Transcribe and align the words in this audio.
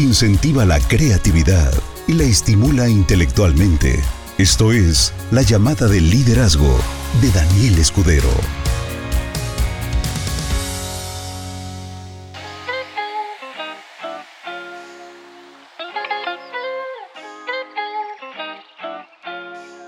incentiva 0.00 0.64
la 0.64 0.80
creatividad 0.80 1.72
y 2.08 2.14
la 2.14 2.24
estimula 2.24 2.88
intelectualmente. 2.88 4.00
Esto 4.38 4.72
es 4.72 5.12
La 5.30 5.42
llamada 5.42 5.88
del 5.88 6.08
liderazgo 6.08 6.74
de 7.20 7.30
Daniel 7.30 7.78
Escudero. 7.78 8.28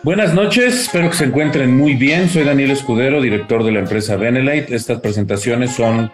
Buenas 0.02 0.34
noches, 0.34 0.82
espero 0.82 1.08
que 1.08 1.16
se 1.16 1.24
encuentren 1.24 1.76
muy 1.76 1.94
bien. 1.94 2.28
Soy 2.28 2.44
Daniel 2.44 2.72
Escudero, 2.72 3.22
director 3.22 3.64
de 3.64 3.72
la 3.72 3.78
empresa 3.78 4.16
Benelite. 4.16 4.74
Estas 4.74 5.00
presentaciones 5.00 5.74
son 5.74 6.12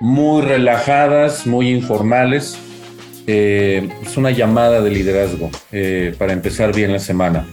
muy 0.00 0.42
relajadas, 0.42 1.46
muy 1.46 1.70
informales 1.70 2.58
eh, 3.32 3.88
es 4.02 4.16
una 4.16 4.32
llamada 4.32 4.80
de 4.80 4.90
liderazgo 4.90 5.50
eh, 5.70 6.12
para 6.18 6.32
empezar 6.32 6.74
bien 6.74 6.90
la 6.90 6.98
semana. 6.98 7.46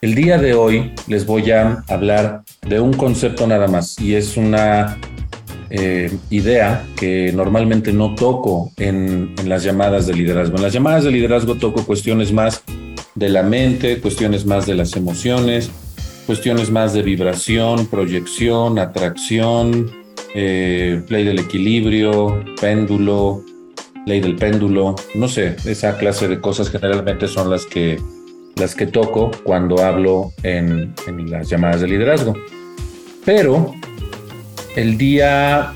El 0.00 0.16
día 0.16 0.38
de 0.38 0.54
hoy 0.54 0.92
les 1.06 1.24
voy 1.24 1.52
a 1.52 1.84
hablar 1.86 2.42
de 2.68 2.80
un 2.80 2.92
concepto 2.94 3.46
nada 3.46 3.68
más 3.68 3.96
y 4.00 4.16
es 4.16 4.36
una 4.36 4.98
eh, 5.70 6.12
idea 6.30 6.84
que 6.96 7.30
normalmente 7.32 7.92
no 7.92 8.16
toco 8.16 8.72
en, 8.76 9.36
las 9.46 9.62
llamadas 9.62 10.08
de 10.08 10.14
liderazgo. 10.14 10.56
En 10.56 10.62
las 10.64 10.72
llamadas 10.72 11.04
de 11.04 11.12
liderazgo 11.12 11.54
toco 11.54 11.86
cuestiones 11.86 12.32
más 12.32 12.64
de 13.14 13.28
la 13.28 13.44
mente, 13.44 14.00
cuestiones 14.00 14.44
más 14.44 14.66
de 14.66 14.74
las 14.74 14.96
emociones, 14.96 15.70
cuestiones 16.26 16.72
más 16.72 16.92
de 16.92 17.02
vibración, 17.02 17.86
proyección, 17.86 18.80
atracción, 18.80 19.92
play 20.32 21.24
del 21.24 21.38
equilibrio, 21.38 22.44
péndulo, 22.60 23.44
ley 24.06 24.20
del 24.20 24.36
péndulo, 24.36 24.94
no 25.14 25.28
sé, 25.28 25.56
esa 25.64 25.96
clase 25.96 26.28
de 26.28 26.40
cosas 26.40 26.70
generalmente 26.70 27.28
son 27.28 27.50
las 27.50 27.64
que, 27.66 27.98
las 28.56 28.74
que 28.74 28.86
toco 28.86 29.30
cuando 29.44 29.82
hablo 29.82 30.32
en, 30.42 30.94
en 31.06 31.30
las 31.30 31.48
llamadas 31.48 31.80
de 31.80 31.88
liderazgo. 31.88 32.34
Pero 33.24 33.74
el 34.76 34.98
día, 34.98 35.72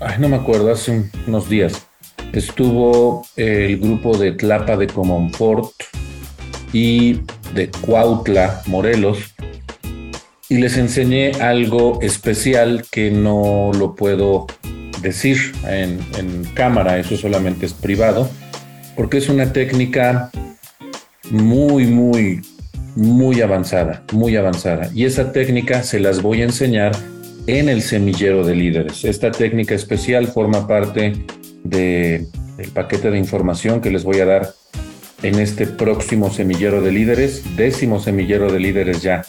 ay, 0.00 0.16
no 0.18 0.28
me 0.28 0.36
acuerdo, 0.36 0.72
hace 0.72 1.04
unos 1.26 1.48
días, 1.48 1.86
estuvo 2.32 3.26
el 3.36 3.78
grupo 3.78 4.16
de 4.16 4.32
Tlapa 4.32 4.76
de 4.76 4.86
Comonfort 4.86 5.72
y 6.72 7.20
de 7.54 7.70
Cuautla, 7.82 8.62
Morelos, 8.66 9.34
y 10.48 10.58
les 10.58 10.76
enseñé 10.76 11.32
algo 11.40 12.00
especial 12.02 12.84
que 12.90 13.10
no 13.10 13.70
lo 13.78 13.94
puedo 13.94 14.46
decir 15.02 15.52
en, 15.66 16.44
cámara, 16.54 16.98
eso 16.98 17.16
solamente 17.16 17.66
es 17.66 17.72
privado, 17.72 18.30
porque 18.96 19.18
es 19.18 19.28
una 19.28 19.52
técnica 19.52 20.30
muy, 21.30 21.86
muy, 21.86 22.42
muy 22.96 23.40
avanzada, 23.40 24.02
muy 24.12 24.36
avanzada. 24.36 24.90
Y 24.94 25.04
esa 25.04 25.32
técnica 25.32 25.82
se 25.82 26.00
las 26.00 26.22
voy 26.22 26.42
a 26.42 26.44
enseñar 26.44 26.92
en 27.46 27.68
el 27.68 27.82
semillero 27.82 28.44
de 28.44 28.54
líderes. 28.54 29.04
Esta 29.04 29.30
técnica 29.30 29.74
especial 29.74 30.28
forma 30.28 30.66
parte 30.66 31.24
de, 31.64 32.26
del 32.56 32.70
paquete 32.70 33.10
de 33.10 33.18
información 33.18 33.80
que 33.80 33.90
les 33.90 34.04
voy 34.04 34.20
a 34.20 34.26
dar 34.26 34.54
en 35.22 35.38
este 35.38 35.66
próximo 35.66 36.30
semillero 36.30 36.80
de 36.80 36.92
líderes, 36.92 37.56
décimo 37.56 38.00
semillero 38.00 38.50
de 38.50 38.60
líderes 38.60 39.02
ya 39.02 39.22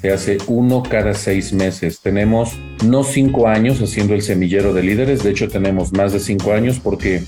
se 0.00 0.12
hace 0.12 0.38
uno 0.46 0.82
cada 0.82 1.14
seis 1.14 1.52
meses. 1.52 2.00
Tenemos 2.00 2.52
no 2.84 3.04
cinco 3.04 3.48
años 3.48 3.80
haciendo 3.80 4.14
el 4.14 4.22
semillero 4.22 4.74
de 4.74 4.82
líderes, 4.82 5.22
de 5.22 5.30
hecho 5.30 5.48
tenemos 5.48 5.92
más 5.92 6.12
de 6.12 6.20
cinco 6.20 6.52
años 6.52 6.80
porque 6.82 7.22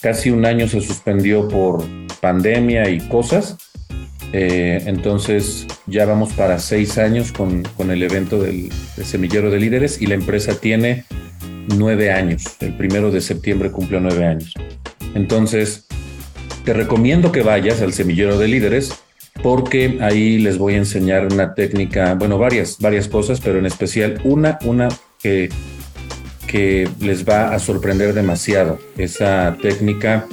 casi 0.00 0.30
un 0.30 0.44
año 0.44 0.68
se 0.68 0.80
suspendió 0.80 1.48
por 1.48 1.84
pandemia 2.20 2.88
y 2.90 3.00
cosas. 3.08 3.56
Eh, 4.32 4.82
entonces 4.86 5.66
ya 5.86 6.04
vamos 6.04 6.32
para 6.32 6.58
seis 6.58 6.98
años 6.98 7.32
con, 7.32 7.62
el 7.78 8.02
evento 8.02 8.42
del, 8.42 8.70
semillero 9.04 9.50
de 9.50 9.60
líderes 9.60 10.02
y 10.02 10.06
la 10.06 10.14
empresa 10.14 10.58
tiene 10.58 11.04
nueve 11.76 12.12
años. 12.12 12.44
El 12.60 12.76
primero 12.76 13.10
de 13.10 13.20
septiembre 13.20 13.70
cumplió 13.70 14.00
nueve 14.00 14.26
años. 14.26 14.52
Entonces, 15.14 15.86
te 16.64 16.72
recomiendo 16.72 17.32
que 17.32 17.42
vayas 17.42 17.80
al 17.80 17.92
semillero 17.92 18.38
de 18.38 18.48
líderes 18.48 18.92
porque 19.42 19.98
ahí 20.00 20.38
les 20.38 20.58
voy 20.58 20.74
a 20.74 20.78
enseñar 20.78 21.32
una 21.32 21.54
técnica, 21.54 22.14
bueno, 22.14 22.38
varias, 22.38 22.78
varias 22.78 23.08
cosas, 23.08 23.40
pero 23.40 23.58
en 23.58 23.66
especial 23.66 24.20
una, 24.24 24.58
una 24.64 24.88
que, 25.22 25.50
les 27.00 27.28
va 27.28 27.52
a 27.54 27.58
sorprender 27.58 28.14
demasiado. 28.14 28.78
Esa 28.96 29.58
técnica, 29.60 30.26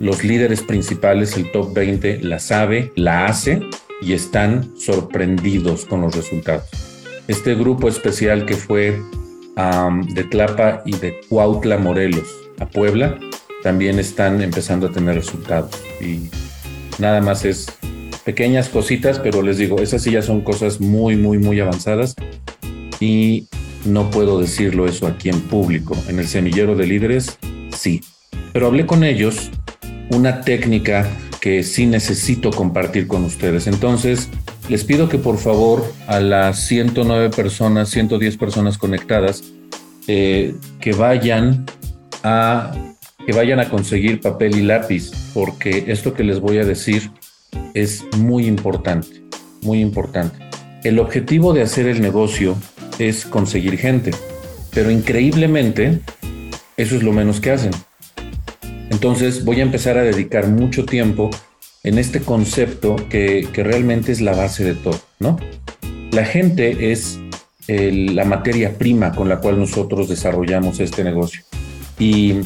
los 0.00 0.24
líderes 0.24 0.62
principales, 0.62 1.36
el 1.36 1.52
top 1.52 1.72
20, 1.72 2.20
la 2.22 2.40
sabe, 2.40 2.92
la 2.96 3.26
hace 3.26 3.62
y 4.02 4.12
están 4.12 4.76
sorprendidos 4.76 5.84
con 5.84 6.00
los 6.00 6.16
resultados. 6.16 6.64
Este 7.28 7.54
grupo 7.54 7.88
especial 7.88 8.44
que 8.44 8.54
fue 8.54 9.00
de 10.14 10.24
Tlapa 10.24 10.82
y 10.84 10.96
de 10.96 11.20
Cuautla, 11.28 11.78
Morelos, 11.78 12.28
a 12.58 12.66
Puebla, 12.66 13.18
también 13.62 13.98
están 13.98 14.40
empezando 14.42 14.88
a 14.88 14.90
tener 14.90 15.14
resultados. 15.14 15.70
Y 16.00 16.28
nada 16.98 17.20
más 17.20 17.44
es 17.44 17.66
pequeñas 18.28 18.68
cositas, 18.68 19.18
pero 19.18 19.40
les 19.40 19.56
digo, 19.56 19.80
esas 19.80 20.02
sí 20.02 20.10
ya 20.10 20.20
son 20.20 20.42
cosas 20.42 20.82
muy, 20.82 21.16
muy, 21.16 21.38
muy 21.38 21.58
avanzadas 21.60 22.14
y 23.00 23.46
no 23.86 24.10
puedo 24.10 24.38
decirlo 24.38 24.86
eso 24.86 25.06
aquí 25.06 25.30
en 25.30 25.40
público. 25.40 25.96
En 26.08 26.18
el 26.18 26.28
semillero 26.28 26.76
de 26.76 26.86
líderes, 26.86 27.38
sí. 27.74 28.02
Pero 28.52 28.66
hablé 28.66 28.84
con 28.84 29.02
ellos 29.02 29.50
una 30.10 30.42
técnica 30.42 31.08
que 31.40 31.62
sí 31.62 31.86
necesito 31.86 32.50
compartir 32.50 33.06
con 33.06 33.24
ustedes. 33.24 33.66
Entonces, 33.66 34.28
les 34.68 34.84
pido 34.84 35.08
que 35.08 35.16
por 35.16 35.38
favor 35.38 35.90
a 36.06 36.20
las 36.20 36.66
109 36.66 37.30
personas, 37.30 37.88
110 37.88 38.36
personas 38.36 38.76
conectadas, 38.76 39.42
eh, 40.06 40.54
que 40.82 40.92
vayan 40.92 41.64
a 42.22 42.74
que 43.26 43.32
vayan 43.32 43.60
a 43.60 43.70
conseguir 43.70 44.20
papel 44.20 44.56
y 44.56 44.62
lápiz, 44.62 45.12
porque 45.32 45.84
esto 45.88 46.12
que 46.12 46.24
les 46.24 46.40
voy 46.40 46.58
a 46.58 46.64
decir 46.64 47.10
es 47.74 48.04
muy 48.16 48.46
importante, 48.46 49.22
muy 49.62 49.80
importante. 49.80 50.38
El 50.84 50.98
objetivo 50.98 51.52
de 51.52 51.62
hacer 51.62 51.86
el 51.86 52.00
negocio 52.00 52.56
es 52.98 53.24
conseguir 53.24 53.78
gente, 53.78 54.12
pero 54.72 54.90
increíblemente 54.90 56.00
eso 56.76 56.96
es 56.96 57.02
lo 57.02 57.12
menos 57.12 57.40
que 57.40 57.50
hacen. 57.50 57.72
Entonces 58.90 59.44
voy 59.44 59.60
a 59.60 59.62
empezar 59.62 59.98
a 59.98 60.02
dedicar 60.02 60.48
mucho 60.48 60.84
tiempo 60.84 61.30
en 61.82 61.98
este 61.98 62.20
concepto 62.20 62.96
que, 63.08 63.48
realmente 63.54 64.12
es 64.12 64.20
la 64.20 64.34
base 64.34 64.64
de 64.64 64.74
todo, 64.74 65.00
¿no? 65.18 65.38
La 66.12 66.24
gente 66.24 66.92
es 66.92 67.18
la 67.66 68.24
materia 68.24 68.78
prima 68.78 69.14
con 69.14 69.28
la 69.28 69.40
cual 69.40 69.58
nosotros 69.58 70.08
desarrollamos 70.08 70.80
este 70.80 71.04
negocio. 71.04 71.42
Y 71.98 72.40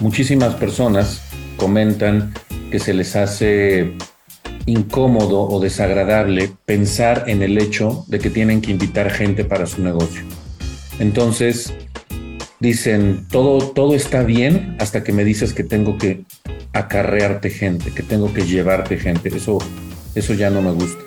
muchísimas 0.00 0.54
personas 0.54 1.22
comentan 1.56 2.34
que 2.70 2.78
se 2.78 2.92
les 2.92 3.16
hace 3.16 3.94
incómodo 4.66 5.42
o 5.42 5.60
desagradable 5.60 6.50
pensar 6.64 7.24
en 7.28 7.42
el 7.42 7.56
hecho 7.58 8.04
de 8.08 8.18
que 8.18 8.30
tienen 8.30 8.60
que 8.60 8.72
invitar 8.72 9.10
gente 9.10 9.44
para 9.44 9.66
su 9.66 9.82
negocio. 9.82 10.22
Entonces, 10.98 11.72
dicen, 12.60 13.26
todo, 13.30 13.70
todo 13.70 13.94
está 13.94 14.22
bien 14.22 14.76
hasta 14.80 15.04
que 15.04 15.12
me 15.12 15.24
dices 15.24 15.54
que 15.54 15.64
tengo 15.64 15.98
que 15.98 16.24
acarrearte 16.72 17.50
gente, 17.50 17.92
que 17.92 18.02
tengo 18.02 18.32
que 18.32 18.44
llevarte 18.44 18.98
gente. 18.98 19.28
Eso, 19.34 19.58
eso 20.14 20.34
ya 20.34 20.50
no 20.50 20.62
me 20.62 20.72
gusta. 20.72 21.02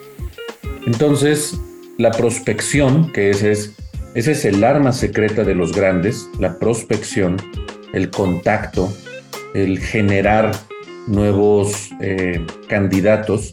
Entonces, 0.85 1.59
la 1.97 2.11
prospección, 2.11 3.11
que 3.11 3.29
ese 3.29 3.51
es, 3.51 3.73
ese 4.15 4.31
es 4.31 4.45
el 4.45 4.63
arma 4.63 4.93
secreta 4.93 5.43
de 5.43 5.53
los 5.53 5.73
grandes, 5.73 6.27
la 6.39 6.57
prospección, 6.57 7.37
el 7.93 8.09
contacto, 8.09 8.91
el 9.53 9.79
generar 9.79 10.51
nuevos 11.09 11.89
eh, 12.01 12.45
candidatos. 12.67 13.51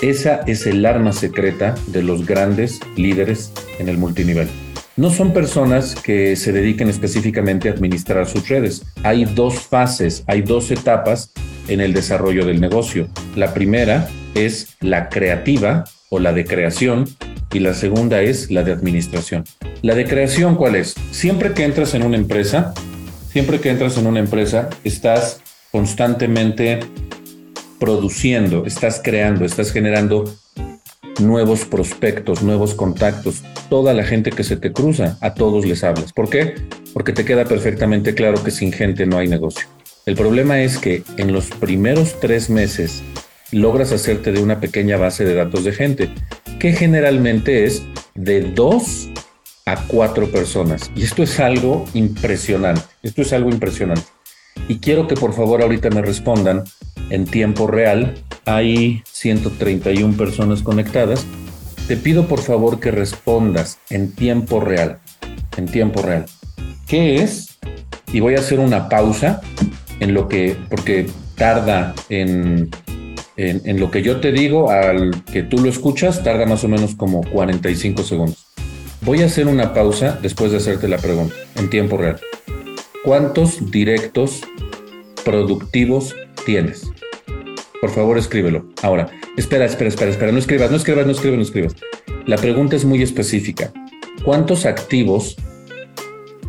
Esa 0.00 0.40
es 0.46 0.66
el 0.66 0.84
arma 0.84 1.12
secreta 1.12 1.74
de 1.88 2.02
los 2.02 2.26
grandes 2.26 2.80
líderes 2.96 3.52
en 3.78 3.88
el 3.88 3.98
multinivel. 3.98 4.48
No 4.96 5.10
son 5.10 5.32
personas 5.32 5.94
que 5.94 6.36
se 6.36 6.52
dediquen 6.52 6.88
específicamente 6.88 7.68
a 7.68 7.72
administrar 7.72 8.26
sus 8.26 8.48
redes. 8.48 8.82
Hay 9.02 9.24
dos 9.24 9.60
fases, 9.60 10.22
hay 10.26 10.42
dos 10.42 10.70
etapas 10.70 11.32
en 11.68 11.80
el 11.80 11.94
desarrollo 11.94 12.44
del 12.44 12.60
negocio. 12.60 13.08
La 13.34 13.54
primera 13.54 14.08
es 14.34 14.76
la 14.80 15.08
creativa 15.08 15.84
o 16.10 16.18
la 16.18 16.32
de 16.32 16.44
creación 16.44 17.06
y 17.52 17.60
la 17.60 17.74
segunda 17.74 18.22
es 18.22 18.50
la 18.50 18.64
de 18.64 18.72
administración. 18.72 19.44
La 19.82 19.94
de 19.94 20.04
creación, 20.04 20.56
¿cuál 20.56 20.76
es? 20.76 20.94
Siempre 21.10 21.52
que 21.52 21.64
entras 21.64 21.94
en 21.94 22.02
una 22.02 22.16
empresa, 22.16 22.74
siempre 23.30 23.60
que 23.60 23.70
entras 23.70 23.96
en 23.98 24.06
una 24.06 24.20
empresa, 24.20 24.68
estás 24.84 25.41
constantemente 25.72 26.80
produciendo, 27.80 28.64
estás 28.66 29.00
creando, 29.02 29.44
estás 29.44 29.72
generando 29.72 30.32
nuevos 31.20 31.64
prospectos, 31.64 32.42
nuevos 32.42 32.74
contactos. 32.74 33.42
Toda 33.68 33.94
la 33.94 34.04
gente 34.04 34.30
que 34.30 34.44
se 34.44 34.56
te 34.56 34.72
cruza, 34.72 35.18
a 35.20 35.34
todos 35.34 35.66
les 35.66 35.82
hablas. 35.82 36.12
¿Por 36.12 36.30
qué? 36.30 36.54
Porque 36.92 37.12
te 37.12 37.24
queda 37.24 37.46
perfectamente 37.46 38.14
claro 38.14 38.42
que 38.44 38.50
sin 38.50 38.70
gente 38.70 39.06
no 39.06 39.18
hay 39.18 39.28
negocio. 39.28 39.66
El 40.04 40.14
problema 40.14 40.60
es 40.60 40.78
que 40.78 41.02
en 41.16 41.32
los 41.32 41.46
primeros 41.46 42.20
tres 42.20 42.50
meses 42.50 43.02
logras 43.50 43.92
hacerte 43.92 44.32
de 44.32 44.42
una 44.42 44.60
pequeña 44.60 44.96
base 44.96 45.24
de 45.24 45.34
datos 45.34 45.64
de 45.64 45.72
gente, 45.72 46.10
que 46.58 46.72
generalmente 46.72 47.64
es 47.64 47.82
de 48.14 48.42
dos 48.42 49.08
a 49.64 49.86
cuatro 49.86 50.28
personas. 50.30 50.90
Y 50.94 51.04
esto 51.04 51.22
es 51.22 51.40
algo 51.40 51.86
impresionante. 51.94 52.82
Esto 53.02 53.22
es 53.22 53.32
algo 53.32 53.50
impresionante. 53.50 54.02
Y 54.68 54.78
quiero 54.78 55.06
que 55.06 55.14
por 55.14 55.32
favor 55.32 55.62
ahorita 55.62 55.90
me 55.90 56.02
respondan 56.02 56.64
en 57.10 57.26
tiempo 57.26 57.66
real. 57.66 58.14
Hay 58.44 59.02
131 59.10 60.16
personas 60.16 60.62
conectadas. 60.62 61.26
Te 61.88 61.96
pido 61.96 62.26
por 62.26 62.40
favor 62.40 62.80
que 62.80 62.90
respondas 62.90 63.78
en 63.90 64.12
tiempo 64.12 64.60
real. 64.60 64.98
En 65.56 65.66
tiempo 65.66 66.02
real. 66.02 66.26
¿Qué 66.86 67.22
es? 67.22 67.58
Y 68.12 68.20
voy 68.20 68.34
a 68.34 68.38
hacer 68.38 68.60
una 68.60 68.88
pausa 68.88 69.40
en 70.00 70.14
lo 70.14 70.28
que, 70.28 70.56
porque 70.68 71.06
tarda 71.36 71.94
en, 72.08 72.70
en, 73.36 73.62
en 73.64 73.80
lo 73.80 73.90
que 73.90 74.02
yo 74.02 74.20
te 74.20 74.32
digo, 74.32 74.70
al 74.70 75.24
que 75.24 75.42
tú 75.42 75.58
lo 75.58 75.68
escuchas, 75.68 76.22
tarda 76.22 76.46
más 76.46 76.64
o 76.64 76.68
menos 76.68 76.94
como 76.94 77.22
45 77.22 78.02
segundos. 78.02 78.46
Voy 79.02 79.22
a 79.22 79.26
hacer 79.26 79.48
una 79.48 79.74
pausa 79.74 80.18
después 80.22 80.52
de 80.52 80.58
hacerte 80.58 80.86
la 80.86 80.98
pregunta, 80.98 81.34
en 81.56 81.68
tiempo 81.70 81.96
real. 81.96 82.20
¿Cuántos 83.04 83.72
directos 83.72 84.42
productivos 85.24 86.14
tienes? 86.46 86.88
Por 87.80 87.90
favor, 87.90 88.16
escríbelo. 88.16 88.64
Ahora, 88.80 89.10
espera, 89.36 89.64
espera, 89.64 89.88
espera, 89.88 90.12
espera. 90.12 90.30
No 90.30 90.38
escribas, 90.38 90.70
no 90.70 90.76
escribas, 90.76 91.06
no 91.06 91.10
escribas, 91.10 91.36
no 91.36 91.42
escribas. 91.42 91.74
La 92.26 92.36
pregunta 92.36 92.76
es 92.76 92.84
muy 92.84 93.02
específica. 93.02 93.72
¿Cuántos 94.24 94.66
activos 94.66 95.34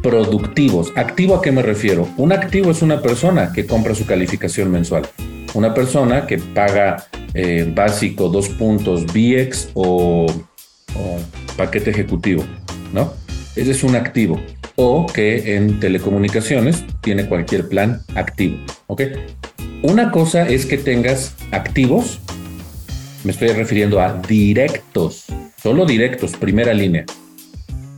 productivos? 0.03 0.93
¿Activo 0.95 1.35
a 1.35 1.41
qué 1.41 1.51
me 1.51 1.63
refiero? 1.63 2.07
Un 2.17 2.31
activo 2.31 2.69
es 2.69 2.83
una 2.83 3.01
persona 3.01 3.51
que 3.51 3.65
compra 3.65 3.95
su 3.95 4.05
calificación 4.05 4.69
mensual. 4.69 5.07
Una 5.55 5.73
persona 5.73 6.27
que 6.27 6.37
paga 6.37 7.07
eh, 7.33 7.67
básico 7.75 8.29
dos 8.29 8.49
puntos 8.49 9.07
BX 9.07 9.69
o 9.73 10.27
paquete 11.57 11.89
ejecutivo, 11.89 12.43
¿no? 12.93 13.11
Ese 13.55 13.71
es 13.71 13.83
un 13.83 13.95
activo. 13.95 14.39
O 14.75 15.05
que 15.05 15.55
en 15.55 15.79
telecomunicaciones 15.79 16.83
tiene 17.01 17.27
cualquier 17.27 17.69
plan 17.69 18.01
activo, 18.15 18.57
¿ok? 18.87 19.03
Una 19.83 20.11
cosa 20.11 20.47
es 20.47 20.65
que 20.65 20.77
tengas 20.77 21.35
activos, 21.51 22.19
me 23.23 23.31
estoy 23.31 23.49
refiriendo 23.49 24.01
a 24.01 24.13
directos, 24.13 25.25
solo 25.61 25.85
directos, 25.85 26.31
primera 26.33 26.73
línea. 26.73 27.05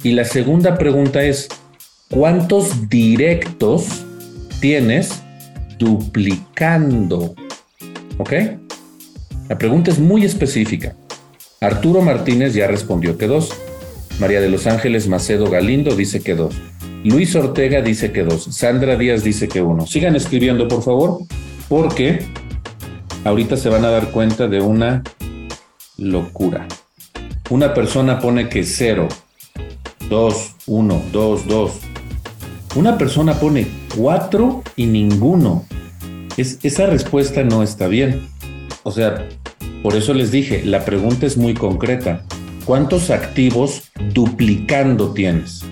Y 0.04 0.12
la 0.12 0.25
segunda 0.25 0.77
pregunta 0.77 1.24
es, 1.24 1.48
¿cuántos 2.10 2.89
directos 2.89 4.06
tienes 4.60 5.22
duplicando? 5.80 7.36
¿Ok? 8.18 8.33
La 9.50 9.57
pregunta 9.57 9.92
es 9.92 10.00
muy 10.00 10.25
específica. 10.25 10.95
Arturo 11.62 12.01
Martínez 12.01 12.54
ya 12.54 12.68
respondió 12.68 13.18
que 13.18 13.27
dos. 13.27 13.50
María 14.19 14.39
de 14.39 14.50
los 14.50 14.65
Ángeles 14.65 15.07
Macedo 15.07 15.50
Galindo 15.50 15.95
dice 15.95 16.21
que 16.21 16.35
dos. 16.35 16.56
Luis 17.03 17.35
Ortega 17.35 17.81
dice 17.81 18.12
que 18.12 18.23
dos. 18.23 18.45
Sandra 18.45 18.95
Díaz 18.95 19.23
dice 19.23 19.47
que 19.47 19.62
uno. 19.62 19.85
Sigan 19.85 20.15
escribiendo, 20.15 20.67
por 20.67 20.81
favor, 20.81 21.19
porque 21.67 22.25
ahorita 23.25 23.57
se 23.57 23.69
van 23.69 23.83
a 23.83 23.89
dar 23.89 24.12
cuenta 24.12 24.47
de 24.47 24.62
una 24.62 25.03
locura. 25.97 26.67
Una 27.50 27.73
persona 27.73 28.19
pone 28.19 28.50
que 28.50 28.63
cero, 28.63 29.07
dos, 30.09 30.56
uno, 30.65 31.01
dos, 31.12 31.45
dos. 31.45 31.73
Una 32.75 32.97
persona 32.97 33.33
pone 33.33 33.67
cuatro 33.95 34.63
y 34.75 34.85
ninguno. 34.85 35.65
Es, 36.38 36.59
esa 36.63 36.88
respuesta 36.88 37.44
no 37.44 37.63
está 37.63 37.88
bien. 37.88 38.27
O 38.83 38.91
sea, 38.91 39.27
por 39.83 39.95
eso 39.95 40.13
les 40.13 40.31
dije, 40.31 40.63
la 40.65 40.85
pregunta 40.85 41.25
es 41.25 41.38
muy 41.38 41.53
concreta. 41.53 42.25
¿Cuántos 42.65 43.12
activos 43.12 43.91
duplicando 44.12 45.13
tienes? 45.13 45.63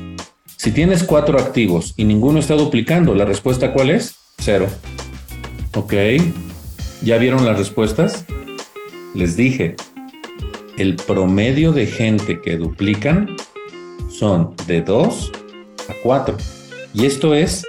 Si 0.58 0.72
tienes 0.72 1.04
cuatro 1.04 1.40
activos 1.40 1.96
y 1.98 2.06
ninguno 2.06 2.40
está 2.40 2.54
duplicando, 2.54 3.16
¿la 3.16 3.26
respuesta 3.26 3.74
cuál 3.74 3.90
es? 3.90 4.16
Cero. 4.38 4.68
Ok. 5.76 5.94
¿Ya 7.02 7.18
vieron 7.18 7.48
las 7.48 7.58
respuestas? 7.58 8.26
Les 9.16 9.36
dije, 9.36 9.76
el 10.78 10.96
promedio 10.96 11.72
de 11.72 11.88
gente 11.88 12.40
que 12.40 12.58
duplican 12.58 13.36
son 14.08 14.56
de 14.68 14.82
2 14.82 15.32
a 15.90 15.94
4. 16.04 16.38
Y 16.94 17.08
esto 17.08 17.34
es 17.34 17.66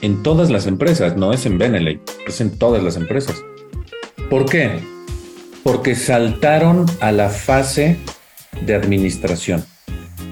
en 0.00 0.20
todas 0.24 0.50
las 0.50 0.66
empresas, 0.66 1.16
no 1.16 1.32
es 1.32 1.46
en 1.46 1.58
Beneley, 1.58 2.00
es 2.26 2.40
en 2.40 2.58
todas 2.58 2.82
las 2.82 2.96
empresas. 2.96 3.36
¿Por 4.28 4.46
qué? 4.46 4.80
porque 5.62 5.94
saltaron 5.94 6.86
a 7.00 7.12
la 7.12 7.28
fase 7.28 7.98
de 8.66 8.74
administración. 8.74 9.64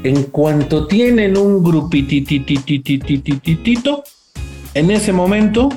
En 0.03 0.25
cuanto 0.25 0.87
tienen 0.87 1.37
un 1.37 1.63
grupititititititito, 1.63 4.03
en 4.75 4.91
ese 4.91 5.13
momento, 5.13 5.69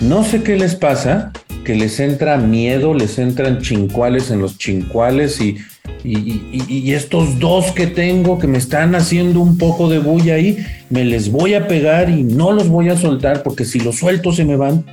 no 0.00 0.24
sé 0.24 0.42
qué 0.42 0.56
les 0.56 0.74
pasa, 0.74 1.32
que 1.64 1.74
les 1.74 1.98
entra 2.00 2.36
miedo, 2.36 2.92
les 2.92 3.18
entran 3.18 3.62
chincuales 3.62 4.30
en 4.30 4.40
los 4.40 4.58
chincuales 4.58 5.40
y, 5.40 5.56
y, 6.04 6.92
estos 6.92 7.38
dos 7.38 7.72
que 7.72 7.86
tengo 7.86 8.38
que 8.38 8.46
me 8.46 8.58
están 8.58 8.94
haciendo 8.94 9.40
un 9.40 9.56
poco 9.56 9.88
de 9.88 9.98
bulla 9.98 10.34
ahí, 10.34 10.58
me 10.90 11.04
les 11.04 11.30
voy 11.30 11.54
a 11.54 11.66
pegar 11.66 12.10
y 12.10 12.22
no 12.22 12.52
los 12.52 12.68
voy 12.68 12.90
a 12.90 12.98
soltar 12.98 13.42
porque 13.42 13.64
si 13.64 13.80
los 13.80 13.96
suelto 13.96 14.32
se 14.32 14.44
me 14.44 14.56
van. 14.56 14.84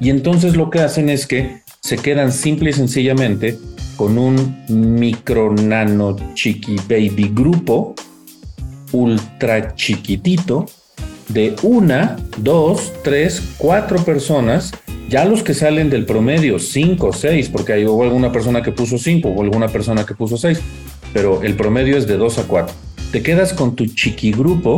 Y 0.00 0.10
entonces 0.10 0.56
lo 0.56 0.70
que 0.70 0.80
hacen 0.80 1.10
es 1.10 1.26
que 1.26 1.62
se 1.80 1.96
quedan 1.96 2.32
simple 2.32 2.70
y 2.70 2.74
sencillamente 2.74 3.58
con 3.96 4.18
un 4.18 4.64
micro 4.68 5.52
nano 5.52 6.16
chiqui 6.34 6.76
baby 6.88 7.30
grupo 7.32 7.94
ultra 8.92 9.74
chiquitito 9.74 10.66
de 11.28 11.56
una, 11.62 12.16
dos, 12.36 12.92
tres, 13.02 13.42
cuatro 13.56 13.98
personas, 14.04 14.72
ya 15.08 15.24
los 15.24 15.42
que 15.42 15.54
salen 15.54 15.88
del 15.88 16.04
promedio, 16.04 16.58
cinco, 16.58 17.12
seis, 17.12 17.48
porque 17.48 17.72
hay 17.72 17.86
hubo 17.86 18.02
alguna 18.02 18.32
persona 18.32 18.62
que 18.62 18.72
puso 18.72 18.98
cinco 18.98 19.28
o 19.28 19.42
alguna 19.42 19.68
persona 19.68 20.04
que 20.04 20.14
puso 20.14 20.36
seis, 20.36 20.60
pero 21.12 21.42
el 21.42 21.54
promedio 21.54 21.96
es 21.96 22.06
de 22.06 22.16
dos 22.16 22.38
a 22.38 22.44
cuatro. 22.44 22.74
Te 23.12 23.22
quedas 23.22 23.52
con 23.52 23.76
tu 23.76 23.86
chiqui 23.86 24.32
grupo 24.32 24.76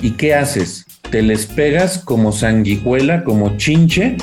y 0.00 0.12
¿qué 0.12 0.34
haces? 0.34 0.84
Te 1.10 1.22
les 1.22 1.46
pegas 1.46 1.98
como 1.98 2.32
sanguijuela, 2.32 3.24
como 3.24 3.56
chinche 3.56 4.16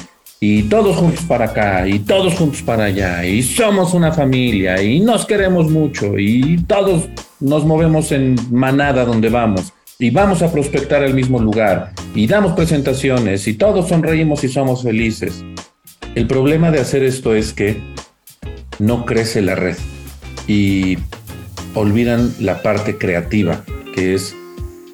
y 0.44 0.64
todos 0.64 0.96
juntos 0.96 1.24
para 1.26 1.46
acá 1.46 1.88
y 1.88 2.00
todos 2.00 2.34
juntos 2.34 2.64
para 2.64 2.86
allá 2.86 3.24
y 3.24 3.44
somos 3.44 3.94
una 3.94 4.12
familia 4.12 4.82
y 4.82 5.00
nos 5.00 5.24
queremos 5.24 5.70
mucho 5.70 6.18
y 6.18 6.58
todos 6.68 7.08
nos 7.40 7.64
movemos 7.64 8.12
en 8.12 8.36
manada 8.50 9.06
donde 9.06 9.30
vamos 9.30 9.72
y 10.00 10.10
vamos 10.10 10.42
a 10.42 10.52
prospectar 10.52 11.04
el 11.04 11.14
mismo 11.14 11.38
lugar 11.38 11.94
y 12.16 12.26
damos 12.26 12.54
presentaciones 12.54 13.48
y 13.48 13.54
todos 13.54 13.90
sonreímos 13.90 14.44
y 14.44 14.48
somos 14.48 14.82
felices. 14.82 15.46
El 16.16 16.26
problema 16.26 16.72
de 16.72 16.80
hacer 16.80 17.04
esto 17.04 17.36
es 17.36 17.54
que 17.54 17.80
no 18.80 19.06
crece 19.06 19.44
la 19.44 19.54
red 19.54 19.78
y 20.48 20.98
olvidan 21.76 22.34
la 22.40 22.64
parte 22.64 22.98
creativa, 22.98 23.64
que 23.94 24.16
es 24.16 24.36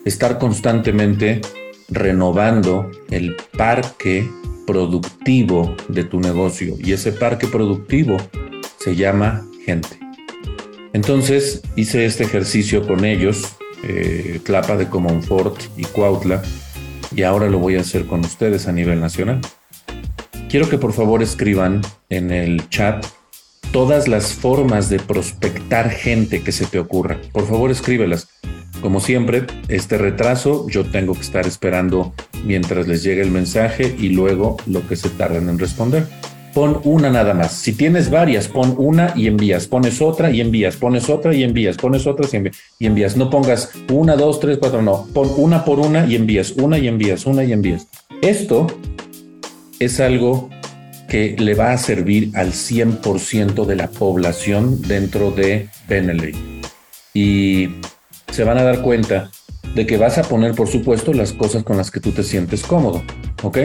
estar 0.03 0.39
constantemente 0.39 1.39
renovando 1.87 2.91
el 3.09 3.37
parque 3.57 4.29
productivo 4.67 5.75
de 5.87 6.03
tu 6.03 6.19
negocio 6.19 6.75
y 6.77 6.91
ese 6.91 7.11
parque 7.11 7.47
productivo 7.47 8.17
se 8.77 8.95
llama 8.95 9.47
gente. 9.65 9.97
Entonces 10.93 11.63
hice 11.75 12.05
este 12.05 12.25
ejercicio 12.25 12.85
con 12.85 13.05
ellos, 13.05 13.55
eh, 13.83 14.39
Tlapa 14.43 14.77
de 14.77 14.87
Comonfort 14.87 15.59
y 15.77 15.83
Cuautla, 15.85 16.43
y 17.15 17.23
ahora 17.23 17.49
lo 17.49 17.57
voy 17.57 17.77
a 17.77 17.81
hacer 17.81 18.05
con 18.05 18.19
ustedes 18.19 18.67
a 18.67 18.71
nivel 18.71 18.99
nacional. 18.99 19.41
Quiero 20.49 20.69
que 20.69 20.77
por 20.77 20.93
favor 20.93 21.23
escriban 21.23 21.81
en 22.09 22.31
el 22.31 22.69
chat 22.69 23.05
todas 23.71 24.07
las 24.07 24.33
formas 24.33 24.89
de 24.89 24.99
prospectar 24.99 25.89
gente 25.89 26.41
que 26.41 26.51
se 26.51 26.65
te 26.65 26.79
ocurra. 26.79 27.19
Por 27.31 27.47
favor, 27.47 27.71
escríbelas. 27.71 28.27
Como 28.81 28.99
siempre, 28.99 29.45
este 29.67 29.97
retraso 29.97 30.67
yo 30.69 30.85
tengo 30.85 31.13
que 31.13 31.21
estar 31.21 31.47
esperando 31.47 32.13
mientras 32.43 32.87
les 32.87 33.03
llegue 33.03 33.21
el 33.21 33.31
mensaje 33.31 33.95
y 33.97 34.09
luego 34.09 34.57
lo 34.67 34.87
que 34.87 34.95
se 34.95 35.09
tardan 35.09 35.49
en 35.49 35.59
responder. 35.59 36.05
Pon 36.53 36.81
una 36.85 37.09
nada 37.09 37.33
más. 37.33 37.53
Si 37.53 37.73
tienes 37.73 38.09
varias, 38.09 38.47
pon 38.47 38.75
una 38.77 39.13
y 39.15 39.27
envías. 39.27 39.67
Pones 39.67 40.01
otra 40.01 40.31
y 40.31 40.41
envías. 40.41 40.75
Pones 40.75 41.07
otra 41.09 41.33
y 41.35 41.43
envías. 41.43 41.77
Pones 41.77 42.07
otra 42.07 42.27
y 42.79 42.85
envías. 42.85 43.15
No 43.15 43.29
pongas 43.29 43.71
una, 43.91 44.15
dos, 44.15 44.39
tres, 44.39 44.57
cuatro. 44.57 44.81
No. 44.81 45.05
Pon 45.13 45.29
una 45.37 45.63
por 45.63 45.79
una 45.79 46.07
y 46.07 46.15
envías. 46.15 46.51
Una 46.53 46.79
y 46.79 46.87
envías. 46.87 47.27
Una 47.27 47.43
y 47.43 47.53
envías. 47.53 47.87
Esto 48.21 48.65
es 49.79 49.99
algo 49.99 50.49
que 51.07 51.35
le 51.37 51.53
va 51.53 51.73
a 51.73 51.77
servir 51.77 52.31
al 52.33 52.51
100% 52.53 53.65
de 53.65 53.75
la 53.75 53.89
población 53.89 54.81
dentro 54.81 55.31
de 55.31 55.69
Beneley. 55.87 56.33
Y 57.13 57.69
se 58.37 58.43
van 58.43 58.59
a 58.59 58.63
dar 58.63 58.83
cuenta 58.83 59.31
de 59.73 59.87
que 59.87 59.97
vas 59.97 60.19
a 60.19 60.21
poner, 60.21 60.53
por 60.53 60.67
supuesto, 60.67 61.11
las 61.11 61.33
cosas 61.33 61.63
con 61.63 61.75
las 61.75 61.89
que 61.89 61.99
tú 61.99 62.11
te 62.11 62.21
sientes 62.21 62.61
cómodo, 62.61 63.01
¿ok? 63.41 63.57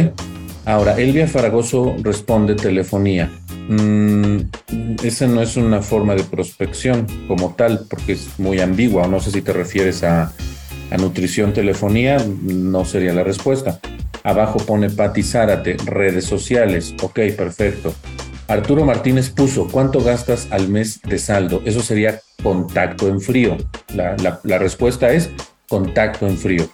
Ahora, 0.65 0.99
Elvia 0.99 1.29
Faragoso 1.29 1.95
responde 2.01 2.55
telefonía. 2.55 3.31
Mm, 3.69 4.39
esa 5.05 5.27
no 5.27 5.43
es 5.43 5.59
una 5.59 5.83
forma 5.83 6.15
de 6.15 6.25
prospección 6.25 7.07
como 7.29 7.55
tal, 7.55 7.85
porque 7.91 8.13
es 8.13 8.39
muy 8.39 8.61
ambigua. 8.61 9.07
No 9.09 9.21
sé 9.21 9.31
si 9.31 9.43
te 9.43 9.53
refieres 9.53 10.05
a, 10.05 10.33
a 10.91 10.97
nutrición, 10.97 11.53
telefonía, 11.53 12.17
no 12.41 12.87
sería 12.87 13.13
la 13.13 13.25
respuesta. 13.25 13.79
Abajo 14.25 14.57
pone 14.57 14.89
Pati 14.89 15.23
Zárate, 15.23 15.77
redes 15.85 16.25
sociales. 16.25 16.95
Ok, 17.03 17.21
perfecto. 17.37 17.95
Arturo 18.49 18.85
Martínez 18.85 19.31
puso, 19.31 19.69
¿cuánto 19.69 20.03
gastas 20.03 20.49
al 20.51 20.69
mes 20.69 21.01
de 21.03 21.19
saldo? 21.19 21.63
Eso 21.65 21.81
sería 21.81 22.21
contacto 22.43 23.09
en 23.09 23.21
frío. 23.21 23.57
La, 23.95 24.59
respuesta 24.59 25.13
es 25.13 25.31
contacto 25.69 26.27
en 26.27 26.37
frío. 26.37 26.69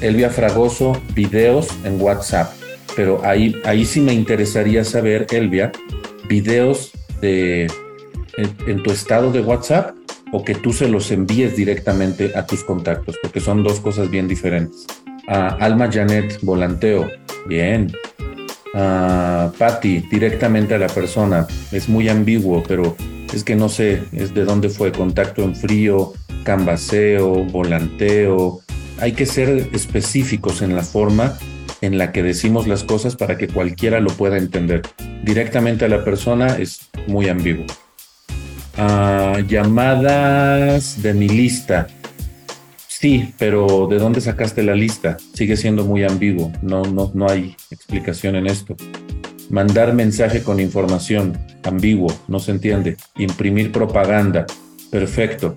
Elvia 0.00 0.30
Fragoso, 0.30 1.00
videos 1.14 1.68
en 1.84 2.00
WhatsApp. 2.00 2.52
Pero 2.96 3.24
ahí, 3.24 3.54
ahí 3.64 3.84
sí 3.84 4.00
me 4.00 4.12
interesaría 4.12 4.84
saber, 4.84 5.26
Elvia, 5.30 5.72
videos 6.28 6.92
de, 7.20 7.70
en, 8.36 8.82
tu 8.82 8.90
estado 8.90 9.30
de 9.30 9.40
WhatsApp 9.40 9.94
o 10.32 10.44
que 10.44 10.54
tú 10.54 10.72
se 10.72 10.88
los 10.88 11.10
envíes 11.10 11.56
directamente 11.56 12.32
a 12.34 12.46
tus 12.46 12.64
contactos, 12.64 13.16
porque 13.22 13.40
son 13.40 13.62
dos 13.62 13.80
cosas 13.80 14.10
bien 14.10 14.28
diferentes. 14.28 14.86
Alma 15.28 15.90
Janet, 15.90 16.38
volanteo, 16.42 17.08
bien. 17.46 17.92
Patty, 18.72 20.00
directamente 20.10 20.74
a 20.74 20.78
la 20.78 20.88
persona, 20.88 21.46
es 21.72 21.88
muy 21.88 22.08
ambiguo, 22.08 22.62
pero 22.66 22.96
es 23.32 23.44
que 23.44 23.54
no 23.54 23.68
sé, 23.68 24.02
es 24.12 24.34
de 24.34 24.44
dónde 24.44 24.68
fue, 24.68 24.92
contacto 24.92 25.42
en 25.42 25.54
frío, 25.54 26.12
canvaseo, 26.44 27.44
volanteo. 27.44 28.60
Hay 28.98 29.12
que 29.12 29.26
ser 29.26 29.68
específicos 29.72 30.62
en 30.62 30.74
la 30.74 30.82
forma 30.82 31.38
en 31.80 31.98
la 31.98 32.12
que 32.12 32.22
decimos 32.22 32.66
las 32.66 32.84
cosas 32.84 33.16
para 33.16 33.36
que 33.36 33.48
cualquiera 33.48 34.00
lo 34.00 34.10
pueda 34.10 34.38
entender. 34.38 34.82
Directamente 35.24 35.84
a 35.84 35.88
la 35.88 36.04
persona 36.04 36.56
es 36.56 36.88
muy 37.08 37.28
ambiguo. 37.28 37.66
Ah, 38.78 39.38
llamadas 39.46 41.02
de 41.02 41.12
mi 41.12 41.28
lista. 41.28 41.88
Sí, 43.02 43.34
pero 43.36 43.88
¿de 43.90 43.98
dónde 43.98 44.20
sacaste 44.20 44.62
la 44.62 44.76
lista? 44.76 45.16
Sigue 45.34 45.56
siendo 45.56 45.84
muy 45.84 46.04
ambiguo. 46.04 46.52
No, 46.62 46.84
no, 46.84 47.10
no 47.14 47.28
hay 47.28 47.56
explicación 47.72 48.36
en 48.36 48.46
esto. 48.46 48.76
Mandar 49.50 49.92
mensaje 49.92 50.44
con 50.44 50.60
información. 50.60 51.36
Ambiguo, 51.64 52.14
no 52.28 52.38
se 52.38 52.52
entiende. 52.52 52.96
Imprimir 53.16 53.72
propaganda. 53.72 54.46
Perfecto. 54.92 55.56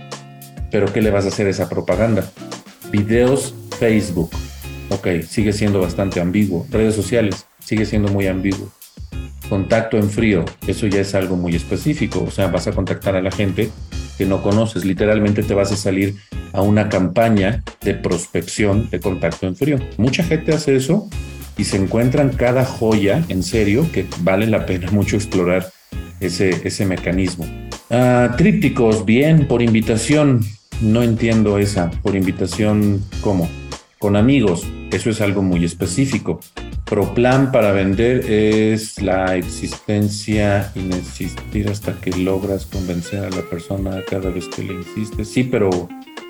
Pero 0.71 0.91
¿qué 0.91 1.03
le 1.03 1.11
vas 1.11 1.25
a 1.25 1.27
hacer 1.27 1.45
a 1.45 1.51
esa 1.51 1.69
propaganda? 1.69 2.27
Videos 2.91 3.53
Facebook. 3.77 4.31
Ok, 4.89 5.21
sigue 5.27 5.53
siendo 5.53 5.79
bastante 5.79 6.19
ambiguo. 6.19 6.65
Redes 6.71 6.95
sociales, 6.95 7.45
sigue 7.59 7.85
siendo 7.85 8.11
muy 8.11 8.25
ambiguo. 8.25 8.71
Contacto 9.49 9.97
en 9.97 10.09
frío, 10.09 10.45
eso 10.67 10.87
ya 10.87 11.01
es 11.01 11.15
algo 11.15 11.35
muy 11.35 11.55
específico. 11.55 12.23
O 12.27 12.31
sea, 12.31 12.47
vas 12.47 12.67
a 12.67 12.71
contactar 12.71 13.15
a 13.15 13.21
la 13.21 13.31
gente 13.31 13.69
que 14.17 14.25
no 14.25 14.41
conoces. 14.41 14.85
Literalmente 14.85 15.43
te 15.43 15.53
vas 15.53 15.71
a 15.71 15.75
salir 15.75 16.15
a 16.53 16.61
una 16.61 16.89
campaña 16.89 17.63
de 17.81 17.93
prospección 17.93 18.89
de 18.89 18.99
contacto 18.99 19.47
en 19.47 19.55
frío. 19.55 19.77
Mucha 19.97 20.23
gente 20.23 20.53
hace 20.53 20.75
eso 20.75 21.07
y 21.57 21.65
se 21.65 21.77
encuentran 21.77 22.29
cada 22.29 22.65
joya, 22.65 23.23
en 23.29 23.43
serio, 23.43 23.87
que 23.91 24.05
vale 24.21 24.47
la 24.47 24.65
pena 24.65 24.89
mucho 24.91 25.15
explorar 25.15 25.71
ese, 26.19 26.67
ese 26.67 26.85
mecanismo. 26.85 27.45
Ah, 27.89 28.33
trípticos, 28.37 29.05
bien, 29.05 29.47
por 29.47 29.61
invitación. 29.61 30.41
No 30.81 31.03
entiendo 31.03 31.57
esa. 31.57 31.91
Por 31.91 32.15
invitación, 32.15 33.01
¿cómo? 33.21 33.49
con 34.05 34.15
amigos. 34.15 34.67
Eso 34.91 35.09
es 35.09 35.19
algo 35.19 35.41
muy 35.41 35.65
específico. 35.65 36.39
Proplan 36.85 37.51
para 37.51 37.71
vender 37.71 38.31
es 38.31 39.01
la 39.01 39.35
existencia 39.35 40.71
insistir 40.75 41.67
hasta 41.67 41.99
que 41.99 42.11
logras 42.11 42.67
convencer 42.67 43.25
a 43.25 43.29
la 43.31 43.41
persona 43.41 44.03
cada 44.07 44.29
vez 44.29 44.47
que 44.49 44.61
le 44.63 44.73
insistes. 44.73 45.27
Sí, 45.27 45.43
pero, 45.43 45.71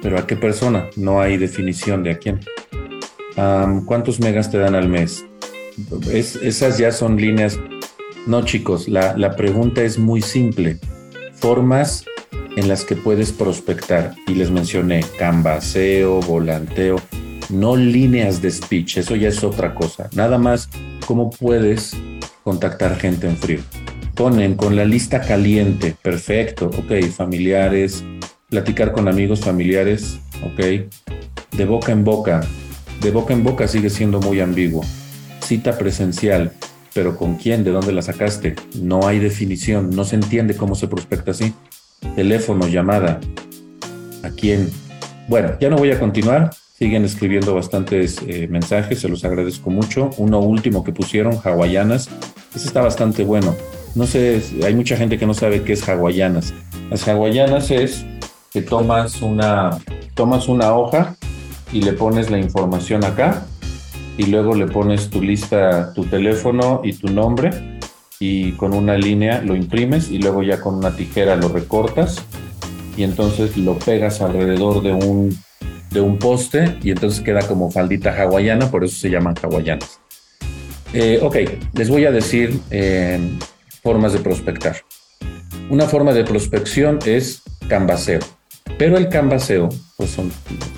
pero 0.02 0.18
¿a 0.18 0.26
qué 0.26 0.38
persona? 0.38 0.88
No 0.96 1.20
hay 1.20 1.36
definición 1.36 2.04
de 2.04 2.12
a 2.12 2.18
quién. 2.20 2.40
¿Cuántos 3.86 4.22
megas 4.22 4.50
te 4.50 4.58
dan 4.58 4.76
al 4.76 4.88
mes? 4.88 5.26
esas 6.12 6.78
ya 6.78 6.94
son 6.94 7.18
líneas. 7.18 7.60
No, 8.26 8.46
chicos, 8.46 8.88
la, 8.88 9.18
la 9.18 9.36
pregunta 9.36 9.84
es 9.84 10.00
muy 10.00 10.22
simple. 10.22 10.80
Formas 11.34 12.06
en 12.56 12.70
las 12.70 12.86
que 12.86 12.96
puedes 12.96 13.34
prospectar. 13.34 14.16
Y 14.26 14.36
les 14.36 14.52
mencioné 14.52 15.04
canvaseo, 15.20 16.22
volanteo 16.22 17.02
no 17.50 17.76
líneas 17.76 18.42
de 18.42 18.52
speech, 18.52 18.98
eso 18.98 19.16
ya 19.16 19.30
es 19.30 19.44
otra 19.44 19.76
cosa. 19.76 20.10
Nada 20.14 20.38
más 20.38 20.70
cómo 21.06 21.30
puedes 21.30 21.96
contactar 22.44 22.98
gente 22.98 23.28
en 23.28 23.38
frío. 23.38 23.60
Ponen 24.16 24.56
con 24.56 24.76
la 24.76 24.86
lista 24.86 25.22
caliente, 25.22 25.96
perfecto, 26.02 26.68
ok, 26.68 27.06
familiares, 27.12 28.04
platicar 28.50 28.92
con 28.92 29.08
amigos 29.08 29.42
familiares, 29.42 30.20
ok, 30.44 30.88
de 31.58 31.66
boca 31.66 31.92
en 31.92 32.04
boca, 32.04 32.42
de 33.02 33.12
boca 33.12 33.34
en 33.34 33.44
boca 33.44 33.68
sigue 33.68 33.90
siendo 33.90 34.20
muy 34.22 34.40
ambiguo. 34.40 34.84
Cita 35.42 35.78
presencial, 35.78 36.54
pero 36.94 37.18
¿con 37.18 37.36
quién? 37.36 37.64
¿De 37.64 37.72
dónde 37.72 37.92
la 37.92 38.02
sacaste? 38.02 38.56
No 38.82 39.06
hay 39.06 39.20
definición, 39.20 39.90
no 39.90 40.06
se 40.06 40.16
entiende 40.16 40.56
cómo 40.56 40.76
se 40.76 40.88
prospecta 40.88 41.32
así. 41.32 41.54
Teléfono, 42.16 42.68
llamada, 42.68 43.20
¿a 44.24 44.30
quién? 44.30 44.70
Bueno, 45.28 45.58
ya 45.60 45.70
no 45.70 45.78
voy 45.78 45.92
a 45.92 46.00
continuar, 46.00 46.52
Siguen 46.78 47.06
escribiendo 47.06 47.56
bastantes 47.56 48.20
eh, 48.28 48.50
mensajes, 48.50 49.00
se 49.00 49.08
los 49.08 49.24
agradezco 49.24 49.70
mucho. 49.70 50.10
Uno 50.18 50.40
último 50.40 50.84
que 50.84 50.92
pusieron, 50.92 51.40
hawaianas. 51.42 52.10
Ese 52.54 52.68
está 52.68 52.82
bastante 52.82 53.24
bueno. 53.24 53.56
No 53.96 54.06
sé, 54.06 54.44
hay 54.62 54.76
mucha 54.76 54.98
gente 54.98 55.18
que 55.18 55.26
no 55.26 55.34
sabe 55.34 55.64
qué 55.64 55.72
es 55.72 55.88
hawaianas. 55.88 56.54
Las 56.90 57.08
hawaianas 57.08 57.72
es 57.72 58.06
que 58.52 58.62
tomas 58.62 59.22
una, 59.22 59.78
tomas 60.16 60.50
una 60.50 60.76
hoja 60.76 61.16
y 61.72 61.82
le 61.82 61.94
pones 61.94 62.30
la 62.30 62.40
información 62.40 63.06
acá 63.06 63.46
y 64.18 64.26
luego 64.26 64.54
le 64.54 64.68
pones 64.68 65.10
tu 65.10 65.22
lista, 65.22 65.94
tu 65.94 66.04
teléfono 66.04 66.82
y 66.84 66.92
tu 66.92 67.08
nombre 67.08 67.52
y 68.20 68.52
con 68.54 68.74
una 68.74 68.98
línea 68.98 69.42
lo 69.42 69.56
imprimes 69.56 70.12
y 70.12 70.18
luego 70.18 70.44
ya 70.44 70.60
con 70.60 70.76
una 70.76 70.94
tijera 70.94 71.38
lo 71.38 71.48
recortas 71.48 72.22
y 72.98 73.04
entonces 73.04 73.56
lo 73.56 73.78
pegas 73.80 74.22
alrededor 74.22 74.84
de 74.84 74.94
un 74.94 75.38
de 75.96 76.02
un 76.02 76.20
poste 76.20 76.78
y 76.84 76.92
entonces 76.92 77.22
queda 77.22 77.42
como 77.48 77.72
faldita 77.72 78.12
hawaiana, 78.12 78.70
por 78.70 78.84
eso 78.84 78.96
se 78.96 79.10
llaman 79.10 79.34
hawaianas. 79.42 80.00
Eh, 80.94 81.20
ok, 81.22 81.38
les 81.74 81.90
voy 81.90 82.06
a 82.06 82.12
decir 82.12 82.60
eh, 82.70 83.20
formas 83.82 84.14
de 84.14 84.20
prospectar. 84.20 84.76
Una 85.70 85.88
forma 85.88 86.14
de 86.14 86.24
prospección 86.24 87.00
es 87.06 87.42
canvaseo, 87.68 88.20
pero 88.78 88.98
el 88.98 89.10
canvaseo 89.10 89.70
pues 89.98 90.12
son 90.12 90.32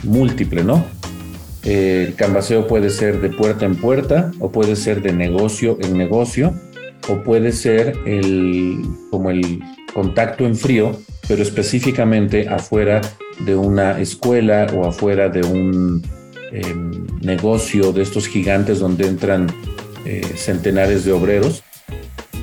múltiple, 0.03 0.63
¿no? 0.63 0.85
el 1.63 2.15
canvaseo 2.15 2.65
puede 2.65 2.89
ser 2.89 3.19
de 3.19 3.29
puerta 3.29 3.65
en 3.65 3.75
puerta 3.75 4.31
o 4.39 4.51
puede 4.51 4.77
ser 4.77 5.01
de 5.01 5.11
negocio 5.11 5.77
en 5.81 5.97
negocio 5.97 6.53
o 7.09 7.21
puede 7.23 7.51
ser 7.51 7.97
el, 8.05 8.81
como 9.11 9.31
el 9.31 9.61
contacto 9.93 10.45
en 10.45 10.55
frío, 10.55 10.97
pero 11.27 11.41
específicamente 11.43 12.47
afuera 12.47 13.01
de 13.39 13.55
una 13.55 13.99
escuela 13.99 14.67
o 14.73 14.87
afuera 14.87 15.29
de 15.29 15.41
un 15.41 16.01
em, 16.51 17.05
negocio 17.21 17.91
de 17.91 18.01
estos 18.01 18.27
gigantes 18.27 18.79
donde 18.79 19.07
entran 19.07 19.47
eh, 20.05 20.21
centenares 20.35 21.03
de 21.03 21.11
obreros, 21.11 21.63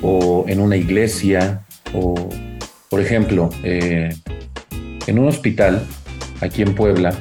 o 0.01 0.45
en 0.47 0.59
una 0.59 0.77
iglesia, 0.77 1.65
o 1.93 2.29
por 2.89 3.01
ejemplo, 3.01 3.49
eh, 3.63 4.15
en 5.07 5.19
un 5.19 5.27
hospital 5.27 5.83
aquí 6.41 6.61
en 6.61 6.75
Puebla 6.75 7.13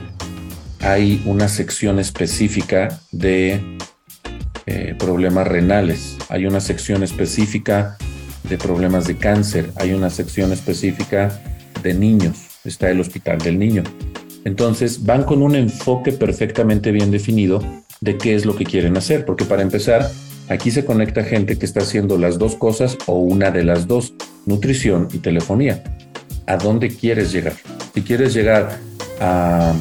hay 0.81 1.23
una 1.25 1.49
sección 1.49 1.99
específica 1.99 3.01
de 3.11 3.79
eh, 4.67 4.95
problemas 4.99 5.49
renales, 5.49 6.19
hay 6.29 6.45
una 6.45 6.61
sección 6.61 7.03
específica 7.03 7.97
de 8.49 8.59
problemas 8.59 9.07
de 9.07 9.17
cáncer, 9.17 9.71
hay 9.77 9.95
una 9.95 10.11
sección 10.11 10.53
específica 10.53 11.41
de 11.85 11.95
niños 11.95 12.49
está 12.65 12.91
el 12.91 12.99
Hospital 12.99 13.39
del 13.39 13.59
Niño. 13.59 13.85
Entonces 14.45 15.05
van 15.05 15.23
con 15.23 15.43
un 15.43 15.55
enfoque 15.55 16.13
perfectamente 16.13 16.91
bien 16.91 17.11
definido 17.11 17.63
de 18.01 18.19
qué 18.19 18.35
es 18.35 18.45
lo 18.45 18.57
que 18.57 18.65
quieren 18.65 18.97
hacer, 18.97 19.25
porque 19.25 19.45
para 19.45 19.63
empezar, 19.63 20.11
aquí 20.49 20.71
se 20.71 20.85
conecta 20.85 21.23
gente 21.25 21.59
que 21.59 21.65
está 21.65 21.81
haciendo 21.81 22.19
las 22.19 22.39
dos 22.39 22.57
cosas 22.57 22.99
o 23.07 23.19
una 23.19 23.51
de 23.51 23.65
las 23.65 23.87
dos, 23.87 24.15
nutrición 24.45 25.09
y 25.13 25.19
telefonía. 25.19 25.83
¿A 26.47 26.57
dónde 26.57 26.89
quieres 26.89 27.33
llegar? 27.33 27.55
Si 27.95 28.03
quieres 28.03 28.35
llegar 28.35 28.79
a, 29.21 29.75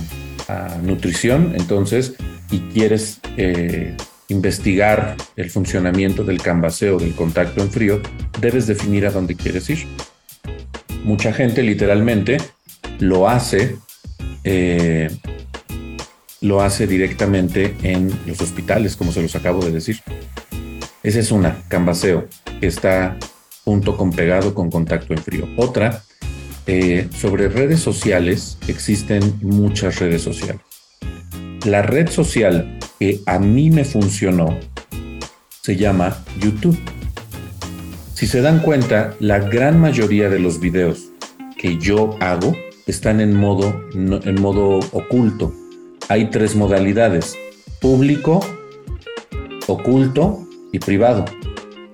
nutrición, 0.84 1.54
entonces, 1.56 2.14
y 2.52 2.60
quieres 2.74 3.20
eh, 3.38 3.96
investigar 4.28 5.16
el 5.36 5.50
funcionamiento 5.50 6.24
del 6.24 6.40
canvaseo, 6.42 7.00
del 7.00 7.16
contacto 7.16 7.62
en 7.62 7.72
frío, 7.72 8.02
debes 8.40 8.68
definir 8.68 9.08
a 9.08 9.12
dónde 9.12 9.36
quieres 9.36 9.70
ir. 9.70 9.88
Mucha 11.04 11.34
gente 11.34 11.64
literalmente 11.64 12.38
lo 13.00 13.28
hace, 13.30 13.78
eh, 14.44 15.10
lo 16.42 16.62
hace 16.62 16.88
directamente 16.88 17.76
en 17.84 18.12
los 18.26 18.42
hospitales, 18.42 18.96
como 18.96 19.12
se 19.12 19.22
los 19.22 19.36
acabo 19.36 19.64
de 19.64 19.72
decir. 19.72 20.00
Esa 21.04 21.20
es 21.20 21.32
una, 21.32 21.64
Canvaseo, 21.68 22.28
que 22.60 22.68
está 22.68 23.18
junto 23.66 23.98
con 23.98 24.12
pegado 24.12 24.54
con 24.54 24.70
contacto 24.70 25.14
en 25.14 25.20
frío. 25.20 25.48
Otra, 25.58 26.04
eh, 26.66 27.10
sobre 27.18 27.50
redes 27.50 27.82
sociales, 27.82 28.58
existen 28.68 29.38
muchas 29.42 30.00
redes 30.00 30.22
sociales. 30.22 30.62
La 31.66 31.82
red 31.82 32.10
social 32.10 32.80
que 33.00 33.20
a 33.26 33.40
mí 33.40 33.70
me 33.70 33.84
funcionó 33.84 34.58
se 35.62 35.76
llama 35.76 36.24
YouTube. 36.40 36.80
Si 38.14 38.28
se 38.28 38.42
dan 38.42 38.60
cuenta, 38.60 39.16
la 39.20 39.40
gran 39.40 39.82
mayoría 39.82 40.30
de 40.30 40.38
los 40.40 40.60
videos 40.60 41.10
que 41.58 41.78
yo 41.78 42.16
hago 42.20 42.56
están 42.86 43.20
en 43.20 43.36
modo, 43.36 43.82
en 43.94 44.40
modo 44.40 44.80
oculto. 44.92 45.52
Hay 46.10 46.30
tres 46.30 46.56
modalidades, 46.56 47.36
público, 47.82 48.40
oculto 49.68 50.48
y 50.72 50.78
privado. 50.78 51.26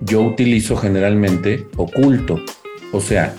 Yo 0.01 0.21
utilizo 0.21 0.75
generalmente 0.75 1.67
oculto, 1.77 2.41
o 2.91 2.99
sea, 2.99 3.33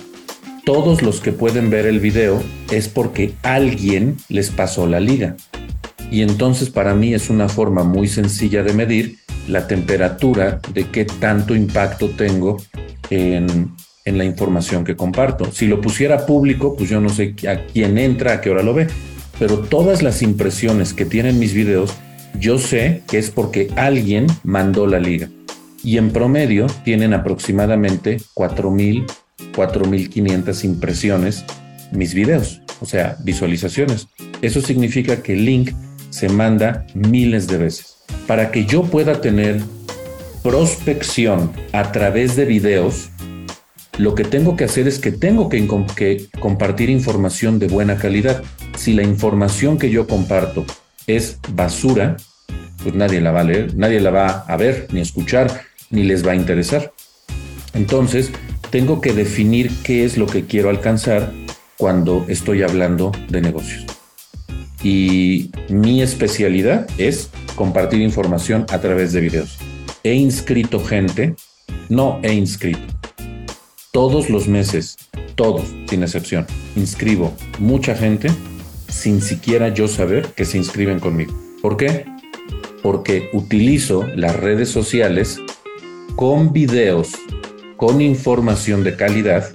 todos 0.65 1.03
los 1.03 1.21
que 1.21 1.33
pueden 1.33 1.69
ver 1.69 1.85
el 1.85 2.01
video 2.01 2.43
es 2.71 2.89
porque 2.89 3.35
alguien 3.43 4.17
les 4.29 4.51
pasó 4.51 4.87
la 4.87 5.01
liga. 5.01 5.37
Y 6.11 6.23
entonces 6.23 6.71
para 6.71 6.95
mí 6.95 7.15
es 7.15 7.31
una 7.31 7.49
forma 7.49 7.85
muy 7.85 8.09
sencilla 8.09 8.63
de 8.63 8.73
medir 8.73 9.19
la 9.49 9.67
temperatura 9.67 10.61
de 10.73 10.85
qué 10.89 11.05
tanto 11.05 11.55
impacto 11.55 12.11
tengo 12.11 12.57
en, 13.11 13.73
en 14.05 14.19
la 14.19 14.25
información 14.25 14.85
que 14.85 14.97
comparto. 14.97 15.51
Si 15.53 15.67
lo 15.67 15.81
pusiera 15.81 16.27
público, 16.27 16.77
pues 16.77 16.91
yo 16.91 17.01
no 17.01 17.09
sé 17.09 17.35
a 17.49 17.65
quién 17.67 17.99
entra, 17.99 18.35
a 18.35 18.41
qué 18.41 18.51
hora 18.51 18.63
lo 18.63 18.75
ve, 18.75 18.89
pero 19.39 19.59
todas 19.59 20.03
las 20.03 20.23
impresiones 20.23 20.93
que 20.93 21.05
tienen 21.05 21.39
mis 21.39 21.55
videos, 21.55 21.95
yo 22.39 22.59
sé 22.59 23.03
que 23.09 23.19
es 23.19 23.31
porque 23.31 23.71
alguien 23.77 24.27
mandó 24.43 24.87
la 24.87 25.01
liga. 25.01 25.29
Y 25.83 25.97
en 25.97 26.11
promedio 26.11 26.67
tienen 26.85 27.15
aproximadamente 27.15 28.19
4.000, 28.35 29.07
4.500 29.55 30.65
impresiones 30.65 31.45
mis 31.93 32.15
videos, 32.15 32.61
o 32.81 32.87
sea, 32.87 33.17
visualizaciones. 33.25 34.09
Eso 34.43 34.61
significa 34.61 35.23
que 35.23 35.33
el 35.33 35.45
link 35.45 35.71
se 36.11 36.29
manda 36.29 36.87
miles 36.95 37.47
de 37.47 37.59
veces. 37.59 37.97
Para 38.27 38.51
que 38.51 38.67
yo 38.67 38.83
pueda 38.83 39.21
tener 39.21 39.61
prospección 40.43 41.53
a 41.73 41.93
través 41.93 42.37
de 42.37 42.45
videos, 42.45 43.11
lo 43.99 44.15
que 44.15 44.25
tengo 44.25 44.57
que 44.57 44.65
hacer 44.65 44.89
es 44.89 44.99
que 44.99 45.13
tengo 45.13 45.49
que, 45.49 46.29
compartir 46.41 46.91
información 46.91 47.59
de 47.59 47.69
buena 47.69 47.97
calidad. 47.97 48.43
Si 48.77 48.95
la 48.95 49.03
información 49.03 49.79
que 49.79 49.91
yo 49.91 50.07
comparto 50.07 50.65
es 51.07 51.39
basura, 51.53 52.17
pues 52.83 52.95
nadie 52.95 53.21
la 53.21 53.31
va 53.31 53.41
a 53.41 53.45
leer, 53.45 53.77
nadie 53.77 54.01
la 54.01 54.11
va 54.11 54.29
a 54.49 54.57
ver, 54.57 54.89
ni 54.93 55.01
escuchar, 55.01 55.63
ni 55.91 56.05
les 56.05 56.27
va 56.27 56.33
a 56.33 56.37
interesar. 56.37 56.93
Entonces, 57.75 58.31
tengo 58.71 59.01
que 59.01 59.13
definir 59.13 59.71
qué 59.83 60.05
es 60.05 60.17
lo 60.17 60.27
que 60.27 60.47
quiero 60.47 60.71
alcanzar 60.71 61.33
cuando 61.77 62.25
estoy 62.29 62.63
hablando 62.63 63.13
de 63.29 63.41
negocios 63.41 63.90
y 64.83 65.51
mi 65.69 66.03
especialidad 66.03 66.87
es 66.99 67.31
compartir 67.55 68.01
información 68.01 68.67
a 68.71 68.81
través 68.81 69.13
de 69.13 69.21
videos. 69.21 69.59
He 70.03 70.15
inscrito 70.15 70.83
gente, 70.83 71.35
no 71.89 72.19
he 72.23 72.33
inscrito. 72.33 72.81
Todos 73.93 74.31
los 74.31 74.49
meses, 74.49 74.97
todos, 75.35 75.65
sin 75.89 76.03
excepción, 76.03 76.47
inscribo 76.77 77.33
mucha 77.59 77.95
gente 77.95 78.31
sin 78.89 79.23
siquiera 79.23 79.69
yo 79.69 79.89
saber 79.89 80.27
que 80.35 80.45
se 80.45 80.59
inscriben 80.59 81.01
conmigo. 81.01 81.33
¿Por 81.63 81.77
qué? 81.77 82.07
Porque 82.83 83.29
utilizo 83.33 84.07
las 84.17 84.37
redes 84.37 84.69
sociales 84.71 85.41
con 86.17 86.53
videos, 86.53 87.13
con 87.77 88.01
información 88.01 88.83
de 88.85 88.97
calidad 88.97 89.51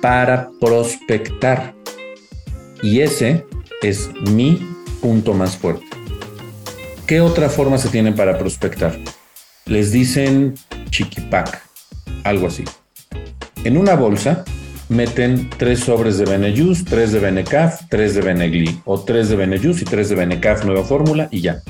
para 0.00 0.50
prospectar. 0.60 1.74
Y 2.82 3.00
ese 3.00 3.44
es 3.82 4.10
mi 4.32 4.60
punto 5.00 5.34
más 5.34 5.56
fuerte. 5.56 5.86
¿Qué 7.06 7.20
otra 7.20 7.48
forma 7.48 7.78
se 7.78 7.88
tiene 7.88 8.12
para 8.12 8.38
prospectar? 8.38 8.98
Les 9.66 9.92
dicen 9.92 10.54
chiquipac, 10.90 11.62
algo 12.24 12.48
así. 12.48 12.64
En 13.64 13.76
una 13.76 13.94
bolsa 13.94 14.44
meten 14.88 15.50
tres 15.56 15.80
sobres 15.80 16.18
de 16.18 16.24
Benejus, 16.24 16.84
tres 16.84 17.12
de 17.12 17.20
Benecaf, 17.20 17.82
tres 17.88 18.14
de 18.14 18.22
Benegli, 18.22 18.80
o 18.84 19.00
tres 19.00 19.28
de 19.28 19.36
Benejus 19.36 19.82
y 19.82 19.84
tres 19.84 20.08
de 20.08 20.16
Benecaf, 20.16 20.64
nueva 20.64 20.84
fórmula, 20.84 21.28
y 21.30 21.40
ya. 21.42 21.62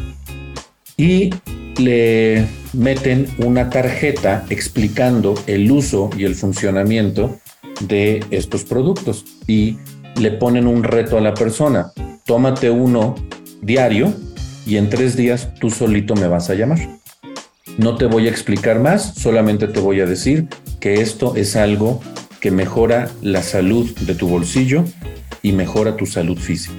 Y 0.96 1.30
le 1.78 2.46
meten 2.72 3.28
una 3.38 3.70
tarjeta 3.70 4.44
explicando 4.50 5.34
el 5.46 5.70
uso 5.70 6.10
y 6.16 6.24
el 6.24 6.34
funcionamiento 6.34 7.38
de 7.80 8.24
estos 8.30 8.64
productos. 8.64 9.24
Y 9.46 9.78
le 10.18 10.32
ponen 10.32 10.66
un 10.66 10.82
reto 10.82 11.16
a 11.16 11.20
la 11.20 11.34
persona. 11.34 11.92
Tómate 12.24 12.70
uno 12.70 13.14
diario 13.62 14.12
y 14.66 14.76
en 14.76 14.88
tres 14.90 15.16
días 15.16 15.54
tú 15.60 15.70
solito 15.70 16.14
me 16.14 16.28
vas 16.28 16.50
a 16.50 16.54
llamar. 16.54 16.78
No 17.76 17.96
te 17.96 18.06
voy 18.06 18.26
a 18.26 18.30
explicar 18.30 18.80
más, 18.80 19.14
solamente 19.14 19.68
te 19.68 19.80
voy 19.80 20.00
a 20.00 20.06
decir 20.06 20.48
que 20.80 20.94
esto 20.94 21.36
es 21.36 21.56
algo 21.56 22.00
que 22.40 22.50
mejora 22.50 23.08
la 23.22 23.42
salud 23.42 23.88
de 24.00 24.14
tu 24.14 24.28
bolsillo 24.28 24.84
y 25.42 25.52
mejora 25.52 25.96
tu 25.96 26.06
salud 26.06 26.38
física. 26.38 26.74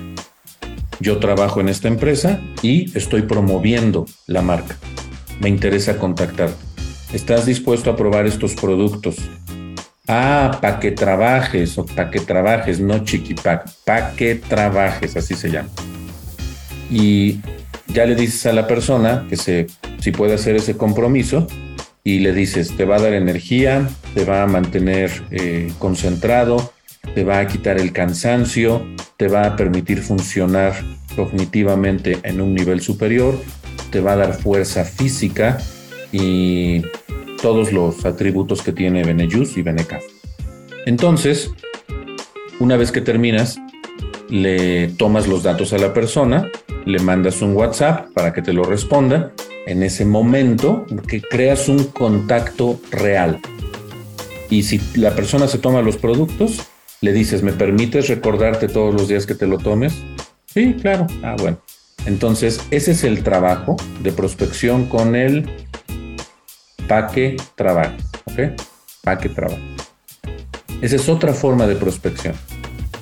Yo 1.00 1.20
trabajo 1.20 1.62
en 1.62 1.70
esta 1.70 1.88
empresa 1.88 2.42
y 2.62 2.96
estoy 2.98 3.22
promoviendo 3.22 4.06
la 4.28 4.42
marca. 4.42 4.76
Me 5.40 5.48
interesa 5.48 5.98
contactarte. 5.98 6.58
¿Estás 7.14 7.46
dispuesto 7.46 7.90
a 7.90 7.96
probar 7.96 8.28
estos 8.28 8.54
productos 8.56 9.16
Ah, 10.12 10.58
para 10.60 10.80
que 10.80 10.90
trabajes, 10.90 11.78
o 11.78 11.86
para 11.86 12.10
que 12.10 12.20
trabajes, 12.20 12.80
no 12.80 13.06
chiquipac, 13.06 13.70
para 13.86 14.14
que 14.14 14.34
trabajes, 14.34 15.16
así 15.16 15.36
se 15.36 15.52
llama. 15.52 15.70
Y 16.90 17.42
ya 17.86 18.06
le 18.08 18.16
dices 18.16 18.48
a 18.48 18.54
la 18.54 18.66
persona 18.66 19.28
que 19.30 19.38
se, 19.38 19.68
si 20.00 20.12
puede 20.12 20.34
hacer 20.34 20.56
ese 20.56 20.76
compromiso 20.76 21.46
y 22.04 22.22
le 22.22 22.34
dices, 22.34 22.76
te 22.76 22.86
va 22.86 22.96
a 22.96 23.02
dar 23.02 23.14
energía, 23.14 23.88
te 24.16 24.26
va 24.26 24.42
a 24.42 24.48
mantener 24.48 25.12
eh, 25.30 25.72
concentrado, 25.78 26.74
te 27.14 27.24
va 27.24 27.38
a 27.38 27.48
quitar 27.48 27.78
el 27.78 27.94
cansancio, 27.94 28.88
te 29.16 29.28
va 29.28 29.46
a 29.46 29.56
permitir 29.56 30.02
funcionar 30.02 30.74
cognitivamente 31.16 32.18
en 32.24 32.42
un 32.42 32.56
nivel 32.56 32.82
superior, 32.82 33.40
te 33.92 34.02
va 34.02 34.14
a 34.14 34.16
dar 34.16 34.34
fuerza 34.34 34.86
física 34.86 35.60
y 36.12 36.82
todos 37.42 37.72
los 37.72 38.06
atributos 38.06 38.62
que 38.62 38.72
tiene 38.72 39.04
Benejus 39.04 39.58
y 39.58 39.62
Benecaf. 39.62 40.04
Entonces, 40.86 41.52
una 42.60 42.78
vez 42.78 42.92
que 42.92 43.02
terminas, 43.02 43.60
le 44.30 44.90
tomas 44.90 45.28
los 45.28 45.44
datos 45.44 45.74
a 45.74 45.78
la 45.78 45.94
persona, 45.94 46.50
le 46.86 47.00
mandas 47.00 47.42
un 47.42 47.56
WhatsApp 47.56 48.12
para 48.14 48.34
que 48.34 48.42
te 48.42 48.54
lo 48.54 48.64
responda. 48.64 49.34
En 49.66 49.84
ese 49.84 50.06
momento, 50.06 50.86
que 51.08 51.22
creas 51.22 51.70
un 51.70 51.86
contacto 51.86 52.80
real. 52.92 53.40
Y 54.50 54.64
si 54.64 54.82
la 54.96 55.16
persona 55.16 55.48
se 55.48 55.60
toma 55.60 55.82
los 55.82 55.98
productos, 55.98 56.62
le 57.02 57.14
dices, 57.14 57.44
¿me 57.44 57.54
permites 57.54 58.08
recordarte 58.08 58.68
todos 58.68 58.94
los 58.94 59.08
días 59.08 59.26
que 59.26 59.36
te 59.36 59.48
lo 59.48 59.58
tomes? 59.58 59.94
Sí, 60.46 60.76
claro. 60.82 61.08
Ah, 61.22 61.36
bueno. 61.40 61.60
Entonces, 62.06 62.62
ese 62.72 62.92
es 62.92 63.04
el 63.04 63.24
trabajo 63.24 63.76
de 64.02 64.12
prospección 64.12 64.86
con 64.86 65.16
el 65.16 65.50
para 66.90 67.08
que 67.08 67.38
trabajes, 67.56 68.04
¿ok? 68.26 68.62
Para 69.04 69.18
que 69.20 69.30
trabajes. 69.30 69.64
Esa 70.82 70.96
es 70.96 71.08
otra 71.08 71.34
forma 71.34 71.68
de 71.68 71.76
prospección. 71.76 72.34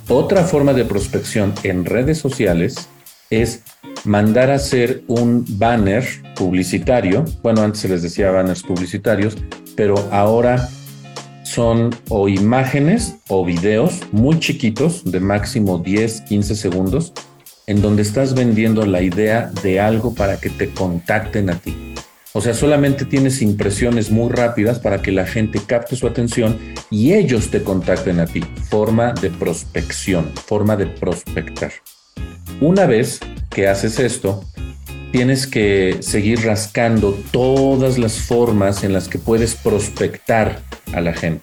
Otra 0.10 0.44
forma 0.44 0.74
de 0.74 0.86
prospección 0.86 1.54
en 1.64 1.86
redes 1.86 2.18
sociales 2.18 2.90
es 3.30 3.64
mandar 4.04 4.52
a 4.52 4.56
hacer 4.56 5.04
un 5.08 5.46
banner 5.58 6.06
publicitario. 6.36 7.24
Bueno, 7.42 7.62
antes 7.62 7.82
se 7.82 7.88
les 7.88 8.02
decía 8.02 8.30
banners 8.32 8.62
publicitarios, 8.62 9.38
pero 9.76 9.96
ahora 10.12 10.70
son 11.44 11.96
o 12.10 12.28
imágenes 12.28 13.16
o 13.30 13.46
videos 13.46 14.02
muy 14.12 14.40
chiquitos 14.40 15.10
de 15.10 15.22
máximo 15.22 15.78
10, 15.78 16.22
15 16.22 16.56
segundos 16.56 17.14
en 17.68 17.82
donde 17.82 18.02
estás 18.02 18.34
vendiendo 18.34 18.86
la 18.86 19.02
idea 19.02 19.52
de 19.64 19.80
algo 19.80 20.14
para 20.14 20.38
que 20.38 20.50
te 20.50 20.70
contacten 20.72 21.50
a 21.50 21.56
ti. 21.56 21.76
O 22.38 22.42
sea, 22.42 22.54
solamente 22.54 23.04
tienes 23.04 23.42
impresiones 23.42 24.12
muy 24.12 24.32
rápidas 24.32 24.78
para 24.78 25.02
que 25.02 25.12
la 25.12 25.26
gente 25.26 25.60
capte 25.66 25.96
su 25.96 26.06
atención 26.06 26.56
y 26.92 27.14
ellos 27.14 27.50
te 27.50 27.64
contacten 27.64 28.20
a 28.20 28.28
ti. 28.28 28.42
Forma 28.70 29.12
de 29.14 29.32
prospección, 29.32 30.32
forma 30.46 30.76
de 30.76 30.86
prospectar. 30.86 31.72
Una 32.62 32.86
vez 32.86 33.22
que 33.50 33.68
haces 33.68 33.98
esto, 33.98 34.46
tienes 35.12 35.48
que 35.48 35.98
seguir 36.02 36.46
rascando 36.46 37.18
todas 37.32 37.98
las 37.98 38.20
formas 38.20 38.84
en 38.84 38.94
las 38.94 39.08
que 39.08 39.18
puedes 39.18 39.56
prospectar 39.56 40.60
a 40.94 41.02
la 41.02 41.14
gente. 41.14 41.42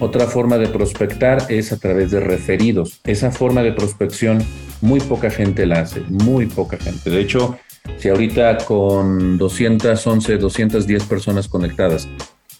Otra 0.00 0.26
forma 0.26 0.58
de 0.58 0.68
prospectar 0.68 1.46
es 1.48 1.72
a 1.72 1.78
través 1.78 2.10
de 2.10 2.20
referidos. 2.20 3.00
Esa 3.04 3.30
forma 3.30 3.62
de 3.62 3.72
prospección 3.72 4.44
muy 4.82 5.00
poca 5.00 5.30
gente 5.30 5.64
la 5.64 5.80
hace, 5.80 6.02
muy 6.10 6.44
poca 6.44 6.76
gente. 6.76 7.08
De 7.08 7.20
hecho, 7.22 7.58
Si 7.98 8.08
ahorita 8.08 8.58
con 8.58 9.36
211, 9.38 10.38
210 10.38 11.04
personas 11.04 11.48
conectadas 11.48 12.08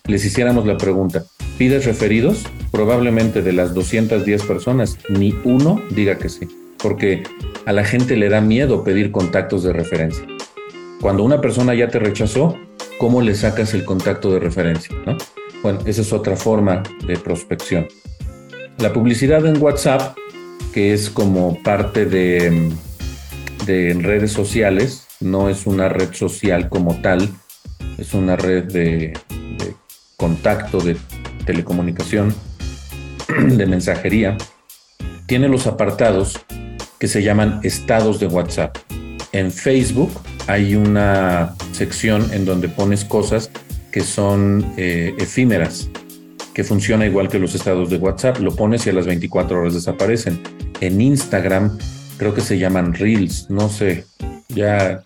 les 0.07 0.25
hiciéramos 0.25 0.67
la 0.67 0.77
pregunta, 0.77 1.25
¿pides 1.57 1.85
referidos? 1.85 2.45
Probablemente 2.73 3.43
de 3.43 3.53
las 3.53 3.75
210 3.75 4.43
personas, 4.43 4.99
ni 5.09 5.35
uno 5.45 5.81
diga 5.91 6.19
que 6.19 6.29
sí, 6.29 6.49
porque 6.83 7.23
a 7.65 7.73
la 7.73 7.85
gente 7.85 8.17
le 8.17 8.29
da 8.29 8.41
miedo 8.41 8.83
pedir 8.83 9.13
contactos 9.13 9.63
de 9.63 9.73
referencia. 9.73 10.27
Cuando 11.01 11.23
una 11.23 11.41
persona 11.41 11.75
ya 11.75 11.89
te 11.89 11.99
rechazó, 11.99 12.57
¿cómo 12.99 13.23
le 13.23 13.35
sacas 13.35 13.73
el 13.75 13.85
contacto 13.85 14.33
de 14.33 14.41
referencia? 14.41 14.97
Bueno, 15.63 15.79
esa 15.87 16.01
es 16.01 16.13
otra 16.13 16.37
forma 16.37 16.83
de 17.07 17.17
prospección. 17.17 17.87
La 18.79 18.93
publicidad 18.93 19.47
en 19.47 19.63
WhatsApp, 19.63 20.17
que 20.73 20.93
es 20.93 21.09
como 21.09 21.63
parte 21.63 22.05
de, 22.05 22.71
de 23.67 23.95
redes 24.01 24.33
sociales, 24.33 25.07
no 25.21 25.49
es 25.49 25.67
una 25.67 25.89
red 25.89 26.13
social 26.13 26.69
como 26.69 27.01
tal, 27.01 27.29
es 27.99 28.15
una 28.15 28.37
red 28.37 28.65
de, 28.65 29.13
contacto, 30.17 30.81
de 30.81 30.97
telecomunicación, 31.45 32.35
de 33.39 33.67
mensajería, 33.67 34.37
tiene 35.27 35.49
los 35.49 35.67
apartados 35.67 36.41
que 36.99 37.09
se 37.09 37.23
llaman 37.23 37.61
estados 37.63 38.21
de 38.21 38.27
WhatsApp. 38.27 38.77
En 39.33 39.53
Facebook 39.53 40.11
hay 40.47 40.75
una 40.75 41.55
sección 41.73 42.33
en 42.33 42.45
donde 42.45 42.69
pones 42.69 43.05
cosas 43.05 43.51
que 43.93 44.01
son 44.01 44.75
eh, 44.77 45.15
efímeras, 45.19 45.89
que 46.53 46.65
funciona 46.65 47.07
igual 47.07 47.29
que 47.29 47.39
los 47.39 47.55
estados 47.55 47.91
de 47.91 47.97
WhatsApp. 47.97 48.39
Lo 48.39 48.55
pones 48.55 48.87
y 48.87 48.91
a 48.91 48.93
las 48.93 49.07
24 49.07 49.61
horas 49.61 49.75
desaparecen. 49.75 50.41
En 50.81 51.01
Instagram 51.01 51.79
creo 52.19 52.35
que 52.35 52.41
se 52.41 52.59
llaman 52.59 52.93
Reels, 52.93 53.49
no 53.49 53.69
sé, 53.69 54.05
ya, 54.55 55.05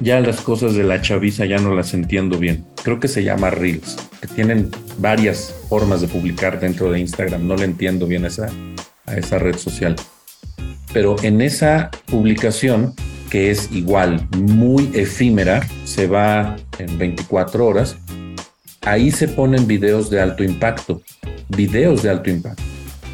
ya 0.00 0.20
las 0.20 0.40
cosas 0.40 0.74
de 0.74 0.84
la 0.84 1.00
chaviza 1.00 1.44
ya 1.44 1.58
no 1.58 1.74
las 1.74 1.94
entiendo 1.94 2.38
bien. 2.38 2.64
Creo 2.82 3.00
que 3.00 3.08
se 3.08 3.24
llama 3.24 3.50
Reels 3.50 3.96
que 4.20 4.26
tienen 4.28 4.70
varias 4.98 5.54
formas 5.68 6.00
de 6.00 6.08
publicar 6.08 6.60
dentro 6.60 6.90
de 6.90 7.00
Instagram. 7.00 7.46
No 7.46 7.56
le 7.56 7.64
entiendo 7.64 8.06
bien 8.06 8.24
a 8.24 8.28
esa, 8.28 8.48
a 9.06 9.16
esa 9.16 9.38
red 9.38 9.56
social. 9.56 9.96
Pero 10.92 11.16
en 11.22 11.40
esa 11.40 11.90
publicación, 12.06 12.94
que 13.30 13.50
es 13.50 13.70
igual 13.72 14.26
muy 14.36 14.90
efímera, 14.94 15.66
se 15.84 16.06
va 16.06 16.56
en 16.78 16.98
24 16.98 17.66
horas, 17.66 17.96
ahí 18.82 19.10
se 19.10 19.28
ponen 19.28 19.66
videos 19.66 20.10
de 20.10 20.20
alto 20.20 20.42
impacto. 20.42 21.02
Videos 21.48 22.02
de 22.02 22.10
alto 22.10 22.30
impacto. 22.30 22.62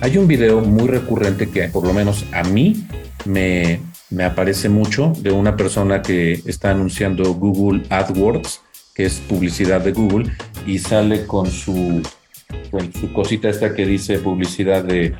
Hay 0.00 0.18
un 0.18 0.26
video 0.26 0.60
muy 0.60 0.88
recurrente 0.88 1.48
que 1.48 1.68
por 1.68 1.86
lo 1.86 1.92
menos 1.92 2.24
a 2.32 2.42
mí 2.44 2.86
me, 3.24 3.80
me 4.14 4.24
aparece 4.24 4.68
mucho 4.68 5.12
de 5.18 5.32
una 5.32 5.56
persona 5.56 6.02
que 6.02 6.40
está 6.46 6.70
anunciando 6.70 7.34
Google 7.34 7.82
AdWords 7.90 8.60
que 8.94 9.04
es 9.04 9.14
publicidad 9.28 9.80
de 9.80 9.92
Google, 9.92 10.30
y 10.66 10.78
sale 10.78 11.26
con 11.26 11.50
su, 11.50 12.00
su 13.00 13.12
cosita 13.12 13.48
esta 13.48 13.74
que 13.74 13.84
dice 13.84 14.18
publicidad 14.20 14.84
de, 14.84 15.14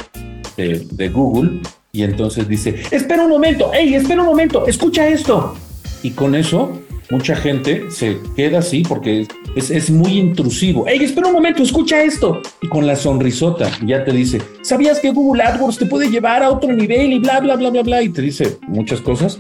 de, 0.56 1.08
Google, 1.08 1.60
y 1.92 2.04
entonces 2.04 2.46
dice, 2.46 2.82
espera 2.92 3.24
un 3.24 3.30
momento, 3.30 3.72
hey, 3.74 3.94
espera 3.94 4.20
un 4.22 4.28
momento, 4.28 4.66
escucha 4.66 5.08
esto. 5.08 5.56
Y 6.04 6.10
con 6.10 6.34
eso, 6.34 6.80
mucha 7.10 7.36
gente 7.36 7.90
se 7.90 8.18
queda 8.36 8.58
así 8.58 8.82
porque 8.82 9.26
es, 9.54 9.70
es, 9.70 9.90
muy 9.90 10.18
intrusivo. 10.18 10.84
Hey, 10.86 11.00
espera 11.02 11.28
un 11.28 11.34
momento, 11.34 11.62
escucha 11.62 12.02
esto. 12.02 12.40
Y 12.62 12.68
con 12.68 12.86
la 12.86 12.96
sonrisota 12.96 13.70
ya 13.84 14.04
te 14.04 14.12
dice, 14.12 14.40
¿sabías 14.62 15.00
que 15.00 15.10
Google 15.10 15.42
AdWords 15.42 15.78
te 15.78 15.86
puede 15.86 16.10
llevar 16.10 16.42
a 16.42 16.50
otro 16.50 16.72
nivel 16.72 17.12
y 17.12 17.18
bla, 17.18 17.40
bla, 17.40 17.56
bla, 17.56 17.70
bla, 17.70 17.82
bla? 17.82 18.02
Y 18.02 18.08
te 18.08 18.22
dice 18.22 18.58
muchas 18.66 19.00
cosas. 19.00 19.38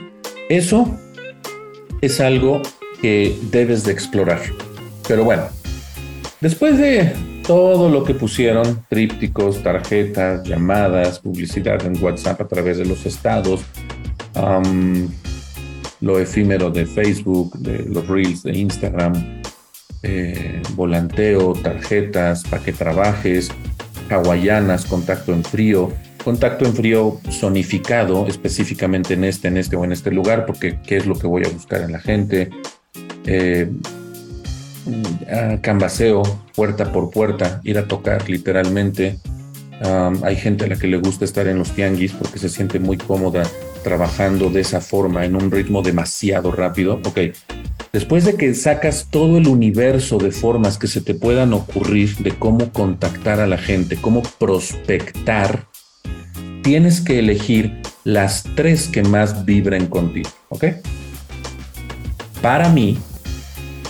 Eso 0.48 0.98
es 2.00 2.20
algo 2.20 2.60
que 3.00 3.36
debes 3.50 3.84
de 3.84 3.92
explorar. 3.92 4.40
Pero 5.08 5.24
bueno, 5.24 5.44
después 6.40 6.78
de 6.78 7.12
todo 7.46 7.88
lo 7.88 8.04
que 8.04 8.14
pusieron, 8.14 8.84
trípticos, 8.88 9.62
tarjetas, 9.62 10.44
llamadas, 10.44 11.18
publicidad 11.18 11.84
en 11.84 12.02
WhatsApp 12.02 12.40
a 12.40 12.48
través 12.48 12.78
de 12.78 12.86
los 12.86 13.04
estados, 13.04 13.60
lo 16.00 16.18
efímero 16.18 16.70
de 16.70 16.86
Facebook, 16.86 17.58
de 17.58 17.84
los 17.84 18.06
reels 18.08 18.42
de 18.42 18.56
Instagram, 18.56 19.42
eh, 20.02 20.62
volanteo, 20.74 21.54
tarjetas, 21.54 22.44
para 22.44 22.62
que 22.62 22.72
trabajes, 22.72 23.50
hawaianas, 24.10 24.84
contacto 24.84 25.32
en 25.32 25.42
frío, 25.42 25.92
contacto 26.22 26.66
en 26.66 26.74
frío 26.74 27.20
sonificado 27.30 28.26
específicamente 28.26 29.14
en 29.14 29.24
este, 29.24 29.48
en 29.48 29.56
este 29.56 29.76
o 29.76 29.84
en 29.84 29.92
este 29.92 30.10
lugar, 30.10 30.46
porque 30.46 30.78
qué 30.86 30.98
es 30.98 31.06
lo 31.06 31.14
que 31.14 31.26
voy 31.26 31.44
a 31.44 31.48
buscar 31.48 31.82
en 31.82 31.92
la 31.92 32.00
gente, 32.00 32.50
eh, 33.26 33.70
canvaseo 35.62 36.22
puerta 36.54 36.92
por 36.92 37.10
puerta, 37.10 37.60
ir 37.64 37.78
a 37.78 37.88
tocar 37.88 38.28
literalmente. 38.28 39.18
hay 40.22 40.36
gente 40.36 40.64
a 40.64 40.68
la 40.68 40.76
que 40.76 40.86
le 40.86 40.98
gusta 40.98 41.24
estar 41.24 41.46
en 41.48 41.58
los 41.58 41.72
tianguis 41.72 42.12
porque 42.12 42.38
se 42.38 42.48
siente 42.48 42.78
muy 42.78 42.96
cómoda 42.96 43.42
trabajando 43.84 44.50
de 44.50 44.62
esa 44.62 44.80
forma, 44.80 45.24
en 45.24 45.36
un 45.36 45.52
ritmo 45.52 45.82
demasiado 45.82 46.50
rápido. 46.50 47.00
Ok, 47.04 47.20
después 47.92 48.24
de 48.24 48.34
que 48.34 48.52
sacas 48.54 49.06
todo 49.08 49.38
el 49.38 49.46
universo 49.46 50.18
de 50.18 50.32
formas 50.32 50.76
que 50.76 50.88
se 50.88 51.00
te 51.00 51.14
puedan 51.14 51.52
ocurrir 51.52 52.16
de 52.16 52.32
cómo 52.32 52.72
contactar 52.72 53.38
a 53.38 53.46
la 53.46 53.58
gente, 53.58 53.96
cómo 53.96 54.24
prospectar, 54.40 55.68
tienes 56.62 57.00
que 57.00 57.20
elegir 57.20 57.80
las 58.02 58.42
tres 58.56 58.88
que 58.88 59.04
más 59.04 59.44
vibren 59.44 59.86
contigo. 59.86 60.30
¿Ok? 60.48 60.64
Para 62.42 62.68
mí, 62.68 62.98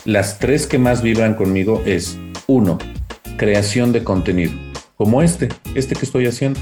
las 0.04 0.38
tres 0.38 0.66
que 0.66 0.78
más 0.78 1.00
vibran 1.00 1.34
conmigo 1.34 1.82
es, 1.86 2.18
uno, 2.46 2.78
creación 3.36 3.92
de 3.92 4.04
contenido, 4.04 4.52
como 4.96 5.22
este, 5.22 5.48
este 5.74 5.94
que 5.94 6.04
estoy 6.04 6.26
haciendo. 6.26 6.60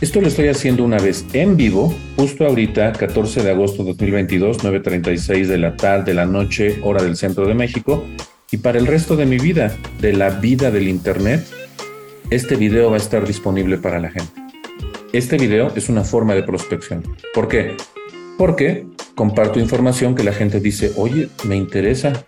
Esto 0.00 0.20
lo 0.20 0.28
estoy 0.28 0.46
haciendo 0.46 0.84
una 0.84 0.98
vez 0.98 1.26
en 1.32 1.56
vivo, 1.56 1.92
justo 2.14 2.46
ahorita, 2.46 2.92
14 2.92 3.42
de 3.42 3.50
agosto 3.50 3.82
de 3.82 3.90
2022, 3.94 4.58
9.36 4.62 5.46
de 5.46 5.58
la 5.58 5.76
tarde, 5.76 6.04
de 6.04 6.14
la 6.14 6.24
noche, 6.24 6.78
hora 6.84 7.02
del 7.02 7.16
centro 7.16 7.48
de 7.48 7.54
México. 7.54 8.04
Y 8.52 8.58
para 8.58 8.78
el 8.78 8.86
resto 8.86 9.16
de 9.16 9.26
mi 9.26 9.38
vida, 9.38 9.76
de 10.00 10.12
la 10.12 10.30
vida 10.30 10.70
del 10.70 10.86
Internet, 10.86 11.44
este 12.30 12.54
video 12.54 12.90
va 12.90 12.94
a 12.94 12.98
estar 12.98 13.26
disponible 13.26 13.76
para 13.76 13.98
la 13.98 14.12
gente. 14.12 14.30
Este 15.12 15.36
video 15.36 15.72
es 15.74 15.88
una 15.88 16.04
forma 16.04 16.36
de 16.36 16.44
prospección. 16.44 17.02
¿Por 17.34 17.48
qué? 17.48 17.76
Porque 18.38 18.86
comparto 19.16 19.58
información 19.58 20.14
que 20.14 20.22
la 20.22 20.32
gente 20.32 20.60
dice, 20.60 20.92
oye, 20.94 21.28
me 21.42 21.56
interesa, 21.56 22.24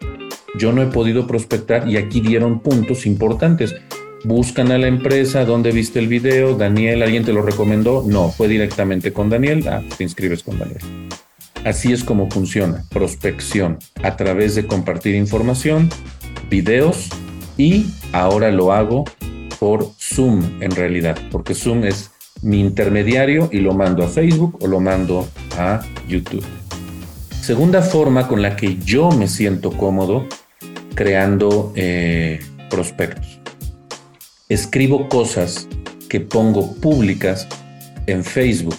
yo 0.59 0.73
no 0.73 0.83
he 0.83 0.87
podido 0.87 1.29
prospectar 1.29 1.89
y 1.89 1.99
aquí 1.99 2.21
dieron 2.21 2.59
puntos 2.59 3.07
importantes. 3.07 3.77
Buscan 4.25 4.71
a 4.71 4.77
la 4.77 4.87
empresa, 4.87 5.47
¿dónde 5.47 5.73
viste 5.73 5.99
el 5.99 6.07
video? 6.07 6.55
Daniel, 6.55 7.03
¿alguien 7.03 7.25
te 7.25 7.33
lo 7.33 7.41
recomendó? 7.41 8.05
No, 8.07 8.29
fue 8.29 8.49
directamente 8.49 9.15
con 9.15 9.31
Daniel. 9.31 9.67
Ah, 9.67 9.83
te 9.97 10.05
inscribes 10.05 10.43
con 10.43 10.59
Daniel. 10.59 10.81
Así 11.65 11.93
es 11.93 12.05
como 12.05 12.31
funciona, 12.31 12.85
prospección, 12.91 13.79
a 14.03 14.17
través 14.17 14.55
de 14.55 14.67
compartir 14.67 15.15
información, 15.15 15.89
videos 16.51 17.09
y 17.57 17.87
ahora 18.13 18.51
lo 18.51 18.73
hago 18.73 19.05
por 19.59 19.91
Zoom 19.99 20.63
en 20.63 20.71
realidad, 20.71 21.19
porque 21.31 21.55
Zoom 21.55 21.85
es 21.85 22.11
mi 22.43 22.61
intermediario 22.61 23.49
y 23.53 23.61
lo 23.61 23.75
mando 23.75 24.05
a 24.05 24.09
Facebook 24.09 24.59
o 24.63 24.67
lo 24.67 24.81
mando 24.81 25.29
a 25.59 25.83
YouTube. 26.09 26.45
Segunda 27.41 27.83
forma 27.83 28.29
con 28.29 28.43
la 28.43 28.57
que 28.57 28.77
yo 28.79 29.11
me 29.11 29.29
siento 29.29 29.73
cómodo 29.73 30.27
creando 30.95 31.73
eh, 31.75 32.41
prospectos. 32.69 33.40
Escribo 34.51 35.09
cosas 35.09 35.69
que 36.09 36.19
pongo 36.19 36.75
públicas 36.75 37.47
en 38.09 38.25
Facebook. 38.25 38.75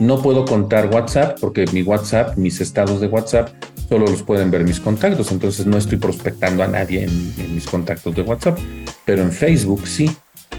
No 0.00 0.20
puedo 0.20 0.44
contar 0.44 0.92
WhatsApp 0.92 1.38
porque 1.40 1.64
mi 1.72 1.82
WhatsApp, 1.82 2.36
mis 2.36 2.60
estados 2.60 3.00
de 3.00 3.06
WhatsApp, 3.06 3.50
solo 3.88 4.06
los 4.06 4.24
pueden 4.24 4.50
ver 4.50 4.64
mis 4.64 4.80
contactos. 4.80 5.30
Entonces 5.30 5.64
no 5.64 5.78
estoy 5.78 5.98
prospectando 5.98 6.64
a 6.64 6.66
nadie 6.66 7.04
en, 7.04 7.54
mis 7.54 7.66
contactos 7.66 8.16
de 8.16 8.22
WhatsApp. 8.22 8.58
Pero 9.04 9.22
en 9.22 9.30
Facebook 9.30 9.86
sí. 9.86 10.10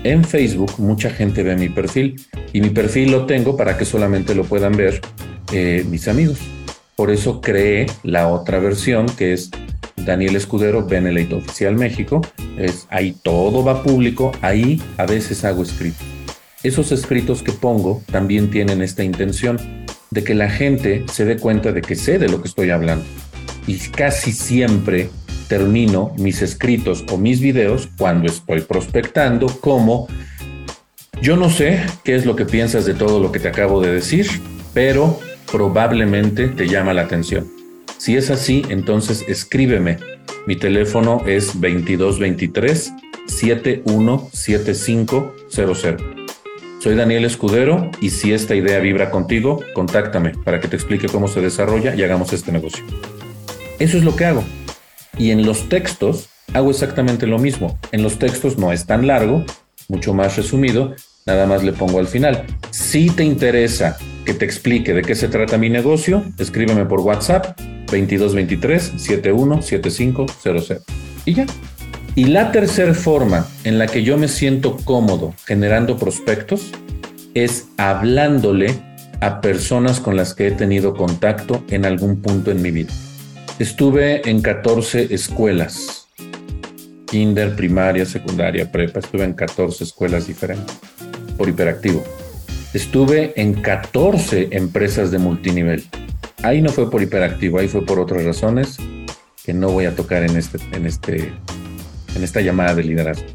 En 0.05 0.23
Facebook 0.23 0.71
mucha 0.77 1.09
gente 1.09 1.43
ve 1.43 1.57
mi 1.57 1.67
perfil 1.67 2.15
y 2.53 2.61
mi 2.61 2.69
perfil 2.69 3.11
lo 3.11 3.25
tengo 3.25 3.57
para 3.57 3.77
que 3.77 3.83
solamente 3.83 4.33
lo 4.33 4.45
puedan 4.45 4.77
ver 4.77 5.01
eh, 5.51 5.85
mis 5.89 6.07
amigos. 6.07 6.39
Por 6.97 7.11
eso 7.11 7.41
creé 7.41 7.85
la 8.01 8.27
otra 8.27 8.57
versión 8.57 9.05
que 9.05 9.31
es 9.31 9.51
Daniel 9.97 10.35
Escudero, 10.35 10.83
Benelete 10.83 11.35
Oficial 11.35 11.75
México. 11.75 12.21
Es, 12.57 12.87
ahí 12.89 13.15
todo 13.21 13.63
va 13.63 13.83
público, 13.83 14.31
ahí 14.41 14.81
a 14.97 15.05
veces 15.05 15.45
hago 15.45 15.61
escritos. 15.61 16.01
Esos 16.63 16.91
escritos 16.91 17.43
que 17.43 17.51
pongo 17.51 18.01
también 18.11 18.49
tienen 18.49 18.81
esta 18.81 19.03
intención 19.03 19.59
de 20.09 20.23
que 20.23 20.33
la 20.33 20.49
gente 20.49 21.05
se 21.13 21.25
dé 21.25 21.37
cuenta 21.37 21.71
de 21.71 21.83
que 21.83 21.95
sé 21.95 22.17
de 22.17 22.29
lo 22.29 22.41
que 22.41 22.47
estoy 22.47 22.71
hablando. 22.71 23.05
Y 23.67 23.77
casi 23.77 24.31
siempre 24.31 25.11
termino 25.47 26.15
mis 26.17 26.41
escritos 26.41 27.05
o 27.11 27.17
mis 27.17 27.41
videos 27.41 27.89
cuando 27.95 28.25
estoy 28.25 28.61
prospectando 28.61 29.45
como 29.61 30.07
yo 31.21 31.37
no 31.37 31.51
sé 31.51 31.85
qué 32.03 32.15
es 32.15 32.25
lo 32.25 32.35
que 32.35 32.45
piensas 32.45 32.85
de 32.85 32.95
todo 32.95 33.19
lo 33.19 33.31
que 33.31 33.39
te 33.39 33.49
acabo 33.49 33.81
de 33.81 33.91
decir, 33.91 34.27
pero 34.73 35.19
probablemente 35.51 36.47
te 36.47 36.67
llama 36.67 36.93
la 36.93 37.01
atención. 37.03 37.47
Si 37.97 38.15
es 38.15 38.29
así, 38.29 38.63
entonces 38.69 39.25
escríbeme. 39.27 39.97
Mi 40.45 40.55
teléfono 40.55 41.23
es 41.25 41.59
2223 41.59 42.93
717500. 43.27 46.03
Soy 46.79 46.95
Daniel 46.95 47.25
Escudero 47.25 47.89
y 47.99 48.11
si 48.11 48.33
esta 48.33 48.53
idea 48.55 48.79
vibra 48.79 49.09
contigo, 49.09 49.63
contáctame 49.73 50.33
para 50.45 50.59
que 50.59 50.67
te 50.67 50.75
explique 50.75 51.07
cómo 51.07 51.27
se 51.27 51.41
desarrolla 51.41 51.95
y 51.95 52.03
hagamos 52.03 52.33
este 52.33 52.51
negocio. 52.51 52.85
Eso 53.79 53.97
es 53.97 54.03
lo 54.03 54.15
que 54.15 54.25
hago. 54.25 54.43
Y 55.17 55.31
en 55.31 55.43
los 55.45 55.69
textos 55.69 56.29
hago 56.53 56.69
exactamente 56.69 57.25
lo 57.25 57.39
mismo. 57.39 57.79
En 57.91 58.03
los 58.03 58.19
textos 58.19 58.57
no 58.57 58.71
es 58.71 58.85
tan 58.85 59.07
largo, 59.07 59.43
mucho 59.89 60.13
más 60.13 60.37
resumido, 60.37 60.93
nada 61.25 61.47
más 61.47 61.63
le 61.63 61.73
pongo 61.73 61.99
al 61.99 62.07
final. 62.07 62.45
Si 62.69 63.09
te 63.09 63.23
interesa 63.23 63.97
que 64.27 64.33
te 64.33 64.43
explique 64.43 64.93
de 64.93 65.03
qué 65.03 65.15
se 65.15 65.29
trata 65.29 65.57
mi 65.57 65.69
negocio, 65.69 66.21
escríbeme 66.37 66.83
por 66.83 66.99
WhatsApp 66.99 67.57
2223 67.89 68.91
717500. 68.97 70.83
Y 71.23 71.33
ya. 71.33 71.45
Y 72.13 72.25
la 72.25 72.51
tercera 72.51 72.93
forma 72.93 73.47
en 73.63 73.79
la 73.79 73.87
que 73.87 74.03
yo 74.03 74.17
me 74.17 74.27
siento 74.27 74.75
cómodo 74.83 75.33
generando 75.45 75.97
prospectos 75.97 76.71
es 77.35 77.69
hablándole 77.77 78.75
a 79.21 79.39
personas 79.39 80.01
con 80.01 80.17
las 80.17 80.33
que 80.33 80.47
he 80.47 80.51
tenido 80.51 80.93
contacto 80.93 81.63
en 81.69 81.85
algún 81.85 82.21
punto 82.21 82.51
en 82.51 82.61
mi 82.61 82.71
vida. 82.71 82.91
Estuve 83.59 84.29
en 84.29 84.41
14 84.41 85.13
escuelas, 85.15 86.09
kinder, 87.05 87.55
primaria, 87.55 88.05
secundaria, 88.05 88.69
prepa, 88.69 88.99
estuve 88.99 89.23
en 89.23 89.31
14 89.31 89.85
escuelas 89.85 90.27
diferentes 90.27 90.75
por 91.37 91.47
hiperactivo. 91.47 92.03
Estuve 92.73 93.33
en 93.35 93.53
14 93.53 94.49
empresas 94.51 95.11
de 95.11 95.19
multinivel. 95.19 95.83
Ahí 96.43 96.61
no 96.61 96.69
fue 96.69 96.89
por 96.91 97.01
hiperactivo, 97.01 97.59
ahí 97.59 97.67
fue 97.67 97.85
por 97.85 97.99
otras 97.99 98.23
razones 98.23 98.77
que 99.43 99.53
no 99.53 99.69
voy 99.69 99.85
a 99.85 99.95
tocar 99.95 100.23
en 100.23 100.35
este, 100.35 100.57
en 100.73 100.85
este 100.85 101.33
en 102.15 102.23
esta 102.23 102.41
llamada 102.41 102.75
de 102.75 102.83
liderazgo. 102.83 103.25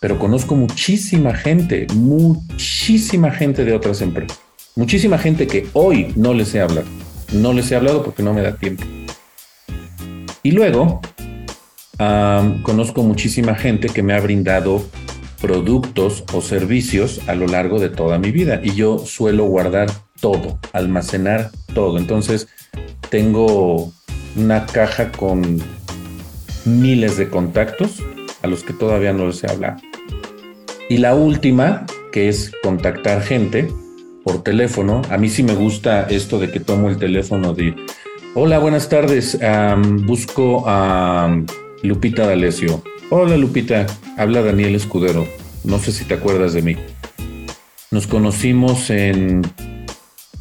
Pero 0.00 0.18
conozco 0.18 0.54
muchísima 0.54 1.34
gente, 1.34 1.86
muchísima 1.94 3.30
gente 3.30 3.64
de 3.64 3.72
otras 3.72 4.00
empresas, 4.02 4.38
muchísima 4.76 5.18
gente 5.18 5.46
que 5.46 5.66
hoy 5.72 6.12
no 6.14 6.34
les 6.34 6.54
he 6.54 6.60
hablado. 6.60 6.86
No 7.32 7.52
les 7.52 7.70
he 7.70 7.76
hablado 7.76 8.02
porque 8.02 8.22
no 8.22 8.32
me 8.32 8.42
da 8.42 8.56
tiempo. 8.56 8.84
Y 10.42 10.52
luego, 10.52 11.00
conozco 12.62 13.02
muchísima 13.02 13.54
gente 13.54 13.88
que 13.88 14.02
me 14.02 14.14
ha 14.14 14.20
brindado 14.20 14.84
productos 15.40 16.24
o 16.32 16.40
servicios 16.40 17.20
a 17.26 17.34
lo 17.34 17.46
largo 17.46 17.78
de 17.78 17.88
toda 17.88 18.18
mi 18.18 18.30
vida 18.30 18.60
y 18.62 18.74
yo 18.74 18.98
suelo 18.98 19.44
guardar 19.44 19.90
todo, 20.20 20.58
almacenar 20.72 21.50
todo. 21.74 21.98
Entonces, 21.98 22.48
tengo 23.08 23.92
una 24.36 24.66
caja 24.66 25.12
con 25.12 25.62
miles 26.64 27.16
de 27.16 27.28
contactos 27.28 28.02
a 28.42 28.46
los 28.46 28.62
que 28.62 28.72
todavía 28.72 29.12
no 29.12 29.26
les 29.26 29.42
he 29.44 29.50
hablado. 29.50 29.80
Y 30.88 30.98
la 30.98 31.14
última, 31.14 31.86
que 32.12 32.28
es 32.28 32.52
contactar 32.62 33.22
gente 33.22 33.68
por 34.24 34.42
teléfono. 34.42 35.02
A 35.10 35.18
mí 35.18 35.28
sí 35.28 35.42
me 35.42 35.54
gusta 35.54 36.02
esto 36.10 36.38
de 36.38 36.50
que 36.50 36.60
tomo 36.60 36.88
el 36.88 36.98
teléfono 36.98 37.54
de, 37.54 37.74
hola, 38.34 38.58
buenas 38.58 38.88
tardes, 38.88 39.38
busco 40.04 40.64
a 40.66 41.42
Lupita 41.82 42.26
D'Alessio. 42.26 42.82
Hola 43.10 43.38
Lupita, 43.38 43.86
habla 44.18 44.42
Daniel 44.42 44.74
Escudero. 44.74 45.26
No 45.64 45.78
sé 45.78 45.92
si 45.92 46.04
te 46.04 46.12
acuerdas 46.12 46.52
de 46.52 46.60
mí. 46.60 46.76
Nos 47.90 48.06
conocimos 48.06 48.90
en 48.90 49.40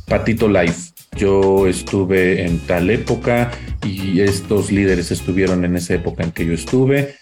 Patito 0.06 0.50
Life. 0.50 0.92
Yo 1.16 1.66
estuve 1.66 2.46
en 2.46 2.60
tal 2.60 2.90
época 2.90 3.52
y 3.86 4.20
estos 4.20 4.70
líderes 4.70 5.12
estuvieron 5.12 5.64
en 5.64 5.78
esa 5.78 5.94
época 5.94 6.26
en 6.26 6.32
que 6.32 6.46
yo 6.46 6.52
estuve. 6.52 7.16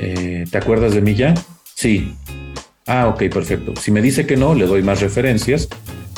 Eh, 0.00 0.46
¿Te 0.50 0.56
acuerdas 0.56 0.94
de 0.94 1.02
mí 1.02 1.14
ya? 1.14 1.34
Sí. 1.74 2.14
Ah, 2.86 3.08
ok, 3.08 3.24
perfecto. 3.30 3.74
Si 3.76 3.90
me 3.90 4.00
dice 4.00 4.26
que 4.26 4.38
no, 4.38 4.54
le 4.54 4.64
doy 4.64 4.82
más 4.82 5.02
referencias 5.02 5.68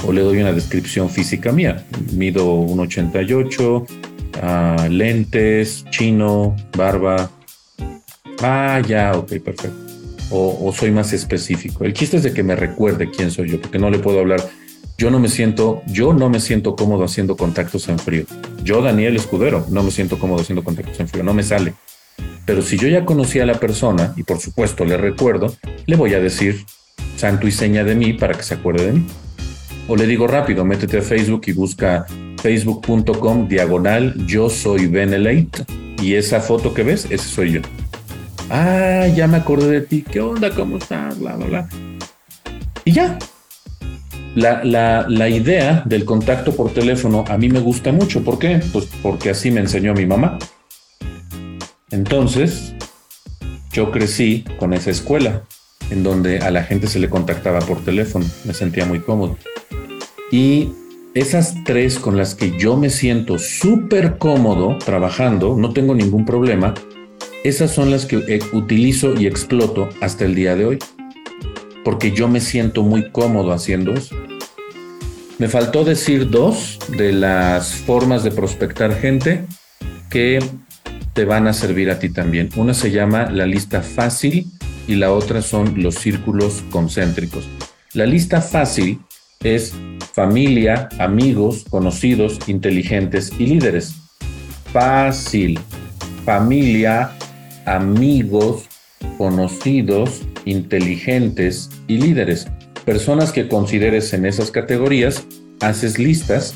o 0.06 0.12
le 0.12 0.20
doy 0.20 0.38
una 0.38 0.52
descripción 0.52 1.10
física 1.10 1.50
mía. 1.50 1.84
Mido 2.12 2.46
1,88, 2.46 3.86
ah, 4.40 4.86
lentes, 4.88 5.84
chino, 5.90 6.54
barba. 6.76 7.28
Ah, 8.42 8.80
ya, 8.86 9.12
ok, 9.16 9.28
perfecto. 9.40 9.76
O, 10.30 10.72
soy 10.76 10.90
más 10.90 11.12
específico. 11.12 11.84
El 11.84 11.94
chiste 11.94 12.18
es 12.18 12.22
de 12.22 12.32
que 12.32 12.42
me 12.42 12.54
recuerde 12.54 13.10
quién 13.10 13.30
soy 13.30 13.50
yo, 13.50 13.60
porque 13.60 13.78
no 13.78 13.90
le 13.90 13.98
puedo 13.98 14.20
hablar 14.20 14.40
yo 14.98 15.12
no 15.12 15.20
me 15.20 15.28
siento, 15.28 15.80
yo 15.86 16.12
no 16.12 16.28
me 16.28 16.40
siento 16.40 16.74
cómodo 16.74 17.04
haciendo 17.04 17.36
contactos 17.36 17.88
en 17.88 18.00
frío. 18.00 18.24
Yo, 18.64 18.82
Daniel 18.82 19.14
Escudero, 19.14 19.64
no 19.70 19.84
me 19.84 19.92
siento 19.92 20.18
cómodo 20.18 20.40
haciendo 20.40 20.64
contactos 20.64 20.98
en 20.98 21.06
frío, 21.06 21.22
no 21.22 21.32
me 21.34 21.44
sale. 21.44 21.74
Pero 22.44 22.62
si 22.62 22.76
yo 22.76 22.88
ya 22.88 23.04
conocí 23.04 23.38
a 23.38 23.46
la 23.46 23.54
persona 23.60 24.12
y 24.16 24.24
por 24.24 24.40
supuesto 24.40 24.84
le 24.84 24.96
recuerdo, 24.96 25.54
le 25.86 25.94
voy 25.94 26.14
a 26.14 26.20
decir 26.20 26.64
santo 27.16 27.46
y 27.46 27.52
seña 27.52 27.84
de 27.84 27.94
mí 27.94 28.14
para 28.14 28.34
que 28.34 28.42
se 28.42 28.54
acuerde 28.54 28.86
de 28.86 28.92
mí. 28.94 29.06
O 29.86 29.94
le 29.94 30.04
digo 30.04 30.26
rápido, 30.26 30.64
métete 30.64 30.98
a 30.98 31.02
Facebook 31.02 31.42
y 31.46 31.52
busca 31.52 32.04
facebook.com 32.42 33.46
diagonal 33.46 34.14
yo 34.26 34.50
soy 34.50 34.86
Benelate 34.86 35.64
y 36.02 36.14
esa 36.14 36.40
foto 36.40 36.74
que 36.74 36.82
ves, 36.82 37.06
ese 37.08 37.28
soy 37.28 37.52
yo. 37.52 37.60
Ah, 38.50 39.06
ya 39.14 39.26
me 39.26 39.36
acordé 39.36 39.70
de 39.70 39.80
ti, 39.82 40.02
¿qué 40.02 40.20
onda? 40.20 40.50
¿Cómo 40.54 40.78
estás? 40.78 41.18
Bla, 41.18 41.36
bla, 41.36 41.46
bla. 41.46 41.68
Y 42.84 42.92
ya, 42.92 43.18
la, 44.34 45.28
idea 45.28 45.82
del 45.84 46.04
contacto 46.04 46.54
por 46.54 46.72
teléfono 46.72 47.24
a 47.28 47.36
mí 47.36 47.48
me 47.48 47.60
gusta 47.60 47.92
mucho. 47.92 48.24
¿Por 48.24 48.38
qué? 48.38 48.60
Pues 48.72 48.88
porque 49.02 49.30
así 49.30 49.50
me 49.50 49.60
enseñó 49.60 49.92
mi 49.92 50.06
mamá. 50.06 50.38
Entonces, 51.90 52.74
yo 53.72 53.90
crecí 53.90 54.44
con 54.58 54.72
esa 54.72 54.90
escuela 54.90 55.42
en 55.90 56.02
donde 56.02 56.38
a 56.38 56.50
la 56.50 56.62
gente 56.62 56.86
se 56.86 56.98
le 56.98 57.10
contactaba 57.10 57.60
por 57.60 57.84
teléfono. 57.84 58.24
Me 58.44 58.54
sentía 58.54 58.86
muy 58.86 59.00
cómodo. 59.00 59.36
Y 60.30 60.70
esas 61.14 61.54
tres 61.64 61.98
con 61.98 62.16
las 62.16 62.34
que 62.34 62.56
yo 62.58 62.76
me 62.76 62.90
siento 62.90 63.38
súper 63.38 64.18
cómodo 64.18 64.78
trabajando, 64.78 65.56
no 65.56 65.72
tengo 65.72 65.94
ningún 65.94 66.24
problema, 66.24 66.74
esas 67.44 67.72
son 67.72 67.90
las 67.90 68.06
que 68.06 68.16
eh, 68.28 68.40
utilizo 68.52 69.14
y 69.14 69.26
exploto 69.26 69.88
hasta 70.00 70.24
el 70.24 70.34
día 70.34 70.56
de 70.56 70.64
hoy 70.64 70.78
porque 71.88 72.12
yo 72.12 72.28
me 72.28 72.40
siento 72.40 72.82
muy 72.82 73.10
cómodo 73.10 73.50
haciendo 73.50 73.94
eso. 73.94 74.14
Me 75.38 75.48
faltó 75.48 75.84
decir 75.84 76.28
dos 76.28 76.78
de 76.98 77.14
las 77.14 77.76
formas 77.76 78.24
de 78.24 78.30
prospectar 78.30 78.94
gente 78.94 79.46
que 80.10 80.38
te 81.14 81.24
van 81.24 81.46
a 81.46 81.54
servir 81.54 81.90
a 81.90 81.98
ti 81.98 82.10
también. 82.10 82.50
Una 82.56 82.74
se 82.74 82.90
llama 82.90 83.30
la 83.30 83.46
lista 83.46 83.80
fácil 83.80 84.46
y 84.86 84.96
la 84.96 85.12
otra 85.12 85.40
son 85.40 85.82
los 85.82 85.94
círculos 85.94 86.62
concéntricos. 86.70 87.48
La 87.94 88.04
lista 88.04 88.42
fácil 88.42 89.00
es 89.40 89.72
familia, 90.12 90.90
amigos, 90.98 91.64
conocidos, 91.70 92.38
inteligentes 92.48 93.32
y 93.38 93.46
líderes. 93.46 93.94
Fácil. 94.74 95.58
Familia, 96.26 97.12
amigos, 97.68 98.68
conocidos, 99.16 100.22
inteligentes 100.44 101.70
y 101.86 101.98
líderes. 101.98 102.46
Personas 102.84 103.32
que 103.32 103.48
consideres 103.48 104.12
en 104.12 104.26
esas 104.26 104.50
categorías, 104.50 105.24
haces 105.60 105.98
listas 105.98 106.54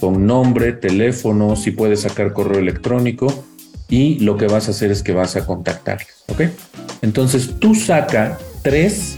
con 0.00 0.26
nombre, 0.26 0.72
teléfono, 0.72 1.56
si 1.56 1.70
puedes 1.70 2.02
sacar 2.02 2.32
correo 2.32 2.58
electrónico 2.58 3.44
y 3.88 4.18
lo 4.20 4.36
que 4.36 4.46
vas 4.46 4.68
a 4.68 4.70
hacer 4.72 4.90
es 4.90 5.02
que 5.02 5.12
vas 5.12 5.36
a 5.36 5.46
contactarles, 5.46 6.24
¿ok? 6.28 6.42
Entonces 7.02 7.54
tú 7.58 7.74
saca 7.74 8.38
tres 8.62 9.16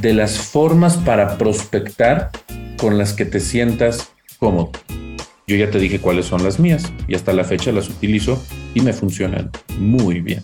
de 0.00 0.12
las 0.12 0.38
formas 0.38 0.96
para 0.96 1.38
prospectar 1.38 2.30
con 2.78 2.98
las 2.98 3.12
que 3.12 3.24
te 3.24 3.40
sientas 3.40 4.08
cómodo. 4.38 4.70
Yo 5.48 5.54
ya 5.54 5.70
te 5.70 5.78
dije 5.78 6.00
cuáles 6.00 6.26
son 6.26 6.42
las 6.42 6.58
mías 6.58 6.92
y 7.06 7.14
hasta 7.14 7.32
la 7.32 7.44
fecha 7.44 7.70
las 7.70 7.88
utilizo 7.88 8.44
y 8.74 8.80
me 8.80 8.92
funcionan 8.92 9.52
muy 9.78 10.20
bien. 10.20 10.42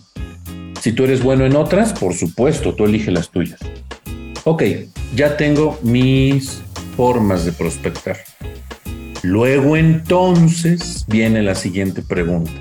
Si 0.79 0.93
tú 0.93 1.03
eres 1.03 1.21
bueno 1.21 1.45
en 1.45 1.57
otras, 1.57 1.91
por 1.91 2.13
supuesto, 2.13 2.73
tú 2.73 2.85
elige 2.85 3.11
las 3.11 3.29
tuyas. 3.29 3.59
Ok, 4.45 4.63
ya 5.13 5.35
tengo 5.35 5.77
mis 5.83 6.61
formas 6.95 7.43
de 7.43 7.51
prospectar. 7.51 8.17
Luego 9.23 9.75
entonces 9.75 11.03
viene 11.09 11.43
la 11.43 11.55
siguiente 11.55 12.01
pregunta. 12.01 12.51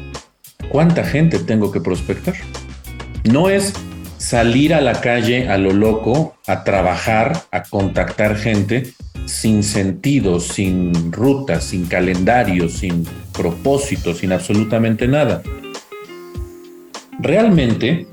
¿Cuánta 0.69 1.05
gente 1.05 1.39
tengo 1.39 1.71
que 1.71 1.81
prospectar? 1.81 2.35
No 3.23 3.51
es 3.51 3.73
salir 4.23 4.73
a 4.73 4.81
la 4.81 5.01
calle 5.01 5.49
a 5.49 5.59
lo 5.59 5.73
loco, 5.73 6.37
a 6.47 6.63
trabajar, 6.63 7.43
a 7.51 7.65
contactar 7.65 8.37
gente 8.37 8.93
sin 9.27 9.65
sentido, 9.65 10.39
sin 10.39 11.11
ruta, 11.11 11.61
sin 11.61 11.87
calendario, 11.87 12.69
sin 12.69 13.05
propósito, 13.33 14.15
sin 14.15 14.31
absolutamente 14.31 15.09
nada. 15.09 15.43
Realmente, 17.19 18.07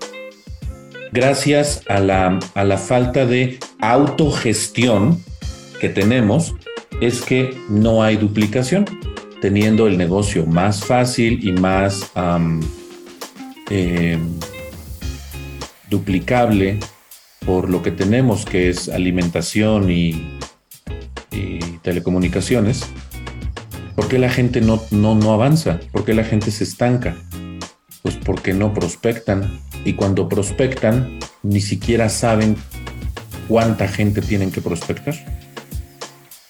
gracias 1.12 1.84
a 1.88 2.00
la, 2.00 2.40
a 2.56 2.64
la 2.64 2.78
falta 2.80 3.28
de 3.28 3.60
autogestión 3.80 5.24
que 5.80 5.90
tenemos, 5.90 6.56
es 7.02 7.22
que 7.22 7.56
no 7.70 8.02
hay 8.02 8.18
duplicación. 8.18 8.86
teniendo 9.42 9.88
el 9.88 9.98
negocio 9.98 10.46
más 10.46 10.84
fácil 10.84 11.40
y 11.48 11.54
más 11.54 12.12
em, 13.70 14.20
duplicable 15.90 16.80
por 17.46 17.70
lo 17.70 17.82
que 17.82 17.92
tenemos, 17.92 18.46
que 18.46 18.70
es 18.70 18.90
alimentación 18.90 19.90
y, 19.92 20.38
telecomunicaciones, 21.82 22.84
¿por 23.96 24.10
qué 24.10 24.20
la 24.20 24.30
gente 24.30 24.60
no, 24.60 24.84
no, 24.92 25.16
no 25.16 25.34
avanza? 25.34 25.80
¿Por 25.92 26.04
qué 26.04 26.14
la 26.14 26.26
gente 26.26 26.52
se 26.52 26.66
estanca? 26.66 27.16
Pues 28.02 28.16
porque 28.18 28.54
no 28.54 28.74
prospectan. 28.74 29.60
Y 29.86 29.94
cuando 29.94 30.28
prospectan, 30.28 31.20
ni 31.42 31.62
siquiera 31.62 32.10
saben 32.10 32.58
cuánta 33.48 33.88
gente 33.88 34.22
tienen 34.22 34.52
que 34.52 34.62
prospectar. 34.62 35.16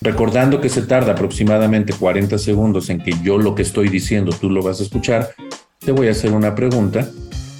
Recordando 0.01 0.59
que 0.59 0.69
se 0.69 0.81
tarda 0.81 1.11
aproximadamente 1.11 1.93
40 1.93 2.37
segundos 2.39 2.89
en 2.89 2.99
que 3.01 3.13
yo 3.21 3.37
lo 3.37 3.53
que 3.53 3.61
estoy 3.61 3.89
diciendo 3.89 4.31
tú 4.31 4.49
lo 4.49 4.63
vas 4.63 4.79
a 4.79 4.83
escuchar, 4.83 5.29
te 5.79 5.91
voy 5.91 6.07
a 6.07 6.11
hacer 6.11 6.31
una 6.31 6.55
pregunta 6.55 7.09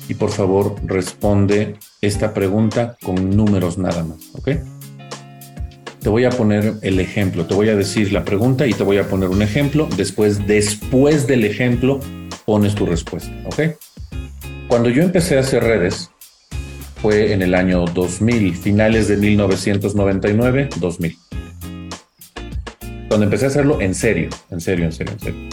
y 0.09 0.15
por 0.15 0.31
favor 0.31 0.75
responde 0.83 1.75
esta 2.01 2.33
pregunta 2.33 2.97
con 3.01 3.37
números 3.37 3.77
nada 3.77 4.03
más, 4.03 4.17
¿ok? 4.33 4.49
Te 6.01 6.09
voy 6.09 6.25
a 6.25 6.29
poner 6.29 6.75
el 6.81 6.99
ejemplo, 6.99 7.45
te 7.45 7.53
voy 7.53 7.69
a 7.69 7.75
decir 7.75 8.11
la 8.11 8.25
pregunta 8.25 8.67
y 8.67 8.73
te 8.73 8.83
voy 8.83 8.97
a 8.97 9.07
poner 9.07 9.29
un 9.29 9.41
ejemplo. 9.41 9.87
Después, 9.95 10.45
después 10.47 11.27
del 11.27 11.45
ejemplo, 11.45 11.99
pones 12.45 12.75
tu 12.75 12.85
respuesta, 12.85 13.31
¿ok? 13.45 13.75
Cuando 14.67 14.89
yo 14.89 15.03
empecé 15.03 15.37
a 15.37 15.41
hacer 15.41 15.63
redes, 15.63 16.09
fue 17.01 17.31
en 17.31 17.41
el 17.41 17.55
año 17.55 17.85
2000, 17.85 18.55
finales 18.57 19.07
de 19.07 19.17
1999, 19.17 20.69
2000 20.79 21.17
cuando 23.09 23.25
empecé 23.25 23.45
a 23.45 23.47
hacerlo 23.47 23.81
en 23.81 23.95
serio, 23.95 24.29
en 24.51 24.61
serio, 24.61 24.85
en 24.85 24.91
serio, 24.93 25.13
en 25.13 25.19
serio. 25.19 25.49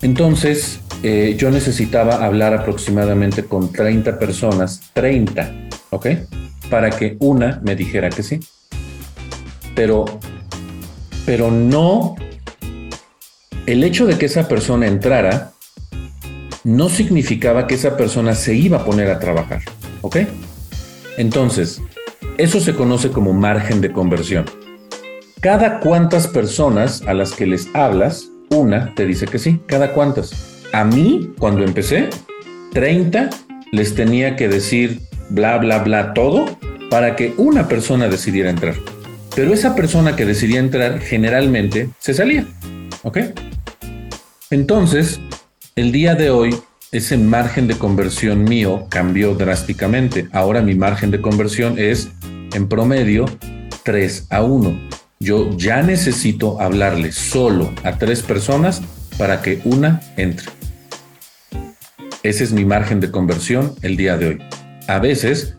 Entonces, 0.00 0.80
eh, 1.02 1.36
yo 1.38 1.50
necesitaba 1.50 2.24
hablar 2.24 2.54
aproximadamente 2.54 3.44
con 3.44 3.72
30 3.72 4.18
personas, 4.18 4.90
30, 4.94 5.68
¿ok? 5.90 6.06
Para 6.70 6.90
que 6.90 7.16
una 7.20 7.60
me 7.62 7.76
dijera 7.76 8.10
que 8.10 8.22
sí. 8.22 8.40
Pero, 9.74 10.06
pero 11.24 11.50
no, 11.50 12.16
el 13.66 13.84
hecho 13.84 14.06
de 14.06 14.18
que 14.18 14.26
esa 14.26 14.48
persona 14.48 14.86
entrara 14.86 15.52
no 16.64 16.88
significaba 16.88 17.66
que 17.66 17.76
esa 17.76 17.96
persona 17.96 18.34
se 18.34 18.54
iba 18.54 18.78
a 18.78 18.84
poner 18.84 19.10
a 19.10 19.20
trabajar, 19.20 19.62
¿ok? 20.02 20.16
Entonces, 21.16 21.80
eso 22.38 22.60
se 22.60 22.74
conoce 22.74 23.10
como 23.10 23.32
margen 23.32 23.80
de 23.80 23.92
conversión. 23.92 24.44
Cada 25.40 25.78
cuántas 25.78 26.26
personas 26.26 27.02
a 27.06 27.14
las 27.14 27.32
que 27.32 27.46
les 27.46 27.68
hablas, 27.74 28.28
una 28.50 28.94
te 28.94 29.06
dice 29.06 29.26
que 29.26 29.38
sí. 29.38 29.60
Cada 29.66 29.92
cuántas. 29.92 30.47
A 30.72 30.84
mí, 30.84 31.32
cuando 31.38 31.64
empecé, 31.64 32.08
30 32.72 33.30
les 33.72 33.94
tenía 33.94 34.36
que 34.36 34.48
decir 34.48 35.00
bla, 35.30 35.58
bla, 35.58 35.78
bla, 35.80 36.14
todo 36.14 36.46
para 36.90 37.16
que 37.16 37.34
una 37.36 37.68
persona 37.68 38.08
decidiera 38.08 38.50
entrar. 38.50 38.74
Pero 39.34 39.52
esa 39.52 39.74
persona 39.74 40.16
que 40.16 40.24
decidía 40.24 40.58
entrar 40.58 41.00
generalmente 41.00 41.90
se 41.98 42.14
salía. 42.14 42.46
¿Ok? 43.02 43.18
Entonces, 44.50 45.20
el 45.76 45.92
día 45.92 46.14
de 46.14 46.30
hoy, 46.30 46.56
ese 46.90 47.16
margen 47.18 47.66
de 47.66 47.76
conversión 47.76 48.44
mío 48.44 48.86
cambió 48.88 49.34
drásticamente. 49.34 50.28
Ahora 50.32 50.62
mi 50.62 50.74
margen 50.74 51.10
de 51.10 51.20
conversión 51.20 51.78
es, 51.78 52.08
en 52.54 52.68
promedio, 52.68 53.26
3 53.84 54.26
a 54.30 54.42
1 54.42 54.98
yo 55.20 55.50
ya 55.56 55.82
necesito 55.82 56.60
hablarle 56.60 57.12
solo 57.12 57.72
a 57.82 57.98
tres 57.98 58.22
personas 58.22 58.82
para 59.16 59.42
que 59.42 59.60
una 59.64 60.00
entre. 60.16 60.57
Ese 62.22 62.44
es 62.44 62.52
mi 62.52 62.64
margen 62.64 63.00
de 63.00 63.10
conversión 63.10 63.74
el 63.82 63.96
día 63.96 64.16
de 64.16 64.26
hoy. 64.26 64.38
A 64.86 64.98
veces 64.98 65.56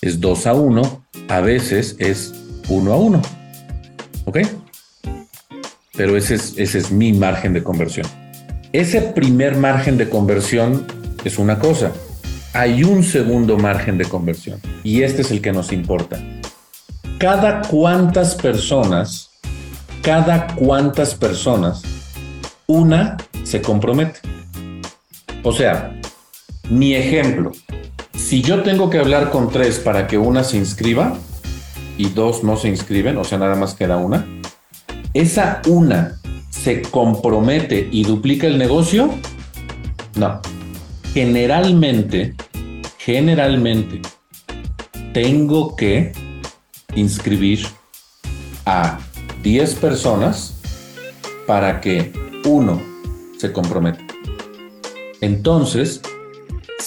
es 0.00 0.20
2 0.20 0.46
a 0.46 0.54
1, 0.54 1.04
a 1.28 1.40
veces 1.40 1.96
es 1.98 2.34
1 2.68 2.92
a 2.92 2.96
1. 2.96 3.22
¿Ok? 4.24 4.38
Pero 5.96 6.16
ese 6.16 6.34
es, 6.36 6.54
ese 6.56 6.78
es 6.78 6.90
mi 6.90 7.12
margen 7.12 7.52
de 7.52 7.62
conversión. 7.62 8.06
Ese 8.72 9.00
primer 9.02 9.56
margen 9.56 9.98
de 9.98 10.08
conversión 10.08 10.86
es 11.24 11.38
una 11.38 11.58
cosa. 11.58 11.92
Hay 12.52 12.82
un 12.84 13.02
segundo 13.02 13.58
margen 13.58 13.98
de 13.98 14.04
conversión 14.04 14.60
y 14.82 15.02
este 15.02 15.22
es 15.22 15.30
el 15.30 15.40
que 15.40 15.52
nos 15.52 15.72
importa 15.72 16.18
cada 17.20 17.60
cuántas 17.60 18.34
personas, 18.34 19.30
cada 20.00 20.46
cuántas 20.56 21.14
personas 21.14 21.82
una 22.66 23.18
se 23.44 23.60
compromete. 23.60 24.20
O 25.42 25.52
sea, 25.52 25.99
mi 26.70 26.94
ejemplo, 26.94 27.52
si 28.14 28.42
yo 28.42 28.62
tengo 28.62 28.90
que 28.90 28.98
hablar 28.98 29.30
con 29.30 29.50
tres 29.50 29.80
para 29.80 30.06
que 30.06 30.18
una 30.18 30.44
se 30.44 30.56
inscriba 30.56 31.18
y 31.98 32.10
dos 32.10 32.44
no 32.44 32.56
se 32.56 32.68
inscriben, 32.68 33.16
o 33.16 33.24
sea, 33.24 33.38
nada 33.38 33.56
más 33.56 33.74
queda 33.74 33.96
una, 33.96 34.26
esa 35.12 35.60
una 35.66 36.20
se 36.48 36.82
compromete 36.82 37.88
y 37.90 38.04
duplica 38.04 38.46
el 38.46 38.56
negocio, 38.56 39.10
no. 40.14 40.40
Generalmente, 41.12 42.36
generalmente, 42.98 44.00
tengo 45.12 45.74
que 45.74 46.12
inscribir 46.94 47.66
a 48.64 49.00
10 49.42 49.74
personas 49.74 50.54
para 51.48 51.80
que 51.80 52.12
uno 52.44 52.80
se 53.38 53.52
comprometa. 53.52 54.04
Entonces, 55.20 56.00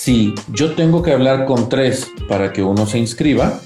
si 0.04 0.36
yo 0.52 0.74
tengo 0.74 1.02
que 1.02 1.14
hablar 1.14 1.46
con 1.46 1.70
tres 1.70 2.12
para 2.28 2.52
que 2.52 2.62
uno 2.62 2.86
se 2.86 3.00
inscriba 3.00 3.62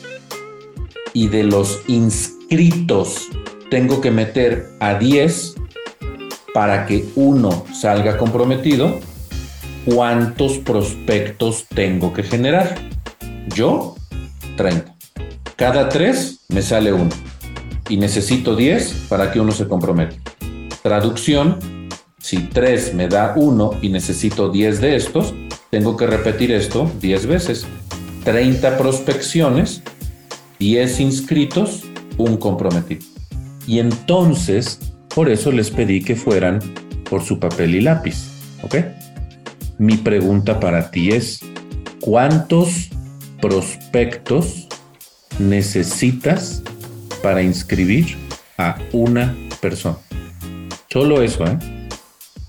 y 1.12 1.30
de 1.30 1.42
los 1.42 1.82
inscritos 1.88 3.30
tengo 3.72 4.02
que 4.02 4.12
meter 4.12 4.70
a 4.80 5.00
10 5.00 5.56
para 6.54 6.86
que 6.86 7.06
uno 7.16 7.66
salga 7.74 8.18
comprometido, 8.18 9.00
¿cuántos 9.84 10.60
prospectos 10.60 11.66
tengo 11.74 12.14
que 12.14 12.22
generar? 12.22 12.76
Yo, 13.56 13.96
30. 14.58 14.96
Cada 15.56 15.90
tres 15.90 16.46
me 16.50 16.62
sale 16.62 16.94
uno 16.94 17.16
y 17.90 17.98
necesito 17.98 18.56
10 18.56 19.08
para 19.10 19.32
que 19.32 19.40
uno 19.40 19.52
se 19.54 19.68
comprometa. 19.68 20.18
Traducción, 20.84 21.58
si 22.20 22.42
3 22.42 22.94
me 22.94 23.08
da 23.08 23.34
1 23.36 23.80
y 23.82 23.90
necesito 23.90 24.50
10 24.50 24.82
de 24.82 24.96
estos, 24.98 25.34
tengo 25.70 25.98
que 25.98 26.08
repetir 26.08 26.52
esto 26.52 26.92
10 27.02 27.26
veces. 27.28 27.66
30 28.24 28.78
prospecciones, 28.78 29.82
10 30.60 31.00
inscritos, 31.00 31.84
un 32.18 32.38
comprometido. 32.38 33.02
Y 33.66 33.80
entonces, 33.80 34.80
por 35.14 35.30
eso 35.30 35.52
les 35.52 35.70
pedí 35.70 36.02
que 36.02 36.16
fueran 36.16 36.60
por 37.10 37.24
su 37.24 37.40
papel 37.40 37.76
y 37.76 37.82
lápiz. 37.82 38.16
¿Ok? 38.64 38.76
Mi 39.78 39.98
pregunta 39.98 40.60
para 40.60 40.92
ti 40.92 41.12
es, 41.12 41.40
¿cuántos 42.02 42.90
prospectos 43.42 44.68
necesitas 45.40 46.64
para 47.22 47.42
inscribir 47.42 48.18
a 48.58 48.78
una 48.92 49.36
persona. 49.62 49.98
Solo 50.90 51.22
eso, 51.22 51.46
¿eh? 51.46 51.58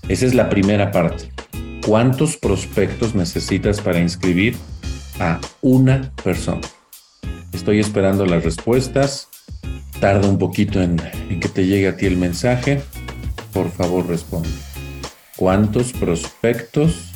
Esa 0.07 0.25
es 0.25 0.33
la 0.33 0.49
primera 0.49 0.91
parte. 0.91 1.29
¿Cuántos 1.85 2.37
prospectos 2.37 3.15
necesitas 3.15 3.81
para 3.81 3.99
inscribir 3.99 4.55
a 5.19 5.39
una 5.61 6.11
persona? 6.23 6.61
Estoy 7.53 7.79
esperando 7.79 8.25
las 8.25 8.43
respuestas. 8.43 9.27
Tarda 9.99 10.27
un 10.27 10.37
poquito 10.37 10.81
en, 10.81 10.97
que 10.97 11.49
te 11.49 11.65
llegue 11.65 11.87
a 11.87 11.97
ti 11.97 12.05
el 12.05 12.17
mensaje. 12.17 12.81
Por 13.53 13.71
favor, 13.71 14.07
responde. 14.07 14.49
¿Cuántos 15.35 15.93
prospectos 15.93 17.11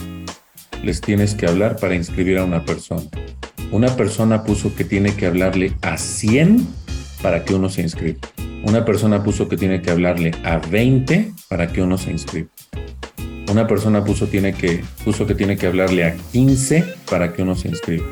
les 0.82 1.02
tienes 1.02 1.36
que 1.36 1.46
hablar 1.46 1.76
para 1.78 1.96
inscribir 1.96 2.40
a 2.40 2.46
una 2.46 2.66
persona? 2.66 3.10
Una 3.72 3.96
persona 3.96 4.44
puso 4.44 4.76
que 4.76 4.86
tiene 4.86 5.16
que 5.16 5.28
hablarle 5.28 5.76
a 5.82 5.98
100 5.98 6.68
para 7.22 7.44
que 7.44 7.54
uno 7.54 7.70
se 7.70 7.82
inscriba. 7.82 8.20
Una 8.66 8.86
persona 8.86 9.24
puso 9.24 9.50
que 9.50 9.58
tiene 9.58 9.82
que 9.82 9.92
hablarle 9.92 10.32
a 10.44 10.58
20 10.58 11.34
para 11.50 11.68
que 11.72 11.82
uno 11.82 11.98
se 11.98 12.12
inscriba. 12.12 12.50
Una 13.54 13.68
persona 13.68 14.04
puso, 14.04 14.26
tiene 14.26 14.52
que, 14.56 14.84
puso 15.06 15.28
que 15.28 15.36
tiene 15.36 15.58
que 15.58 15.68
hablarle 15.68 16.04
a 16.06 16.16
15 16.32 16.96
para 17.08 17.34
que 17.34 17.44
uno 17.44 17.54
se 17.54 17.68
inscriba. 17.68 18.04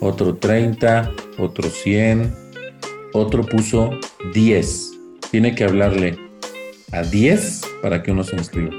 Otro 0.00 0.36
30, 0.36 1.12
otro 1.36 1.68
100, 1.68 2.34
otro 3.12 3.44
puso 3.44 3.90
10. 4.32 4.92
Tiene 5.30 5.54
que 5.54 5.64
hablarle 5.64 6.16
a 6.92 7.02
10 7.02 7.60
para 7.82 8.02
que 8.02 8.10
uno 8.10 8.24
se 8.24 8.36
inscriba. 8.36 8.70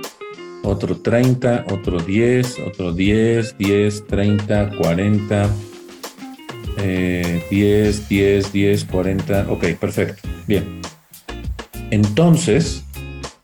Otro 0.63 0.97
30, 0.97 1.65
otro 1.71 1.99
10, 1.99 2.61
otro 2.65 2.91
10, 2.91 3.55
10, 3.59 4.07
30, 4.07 4.71
40, 4.75 5.49
10, 7.51 8.09
10, 8.09 8.51
10, 8.51 8.85
40. 8.85 9.45
Ok, 9.49 9.65
perfecto. 9.79 10.27
Bien. 10.47 10.81
Entonces, 11.91 12.83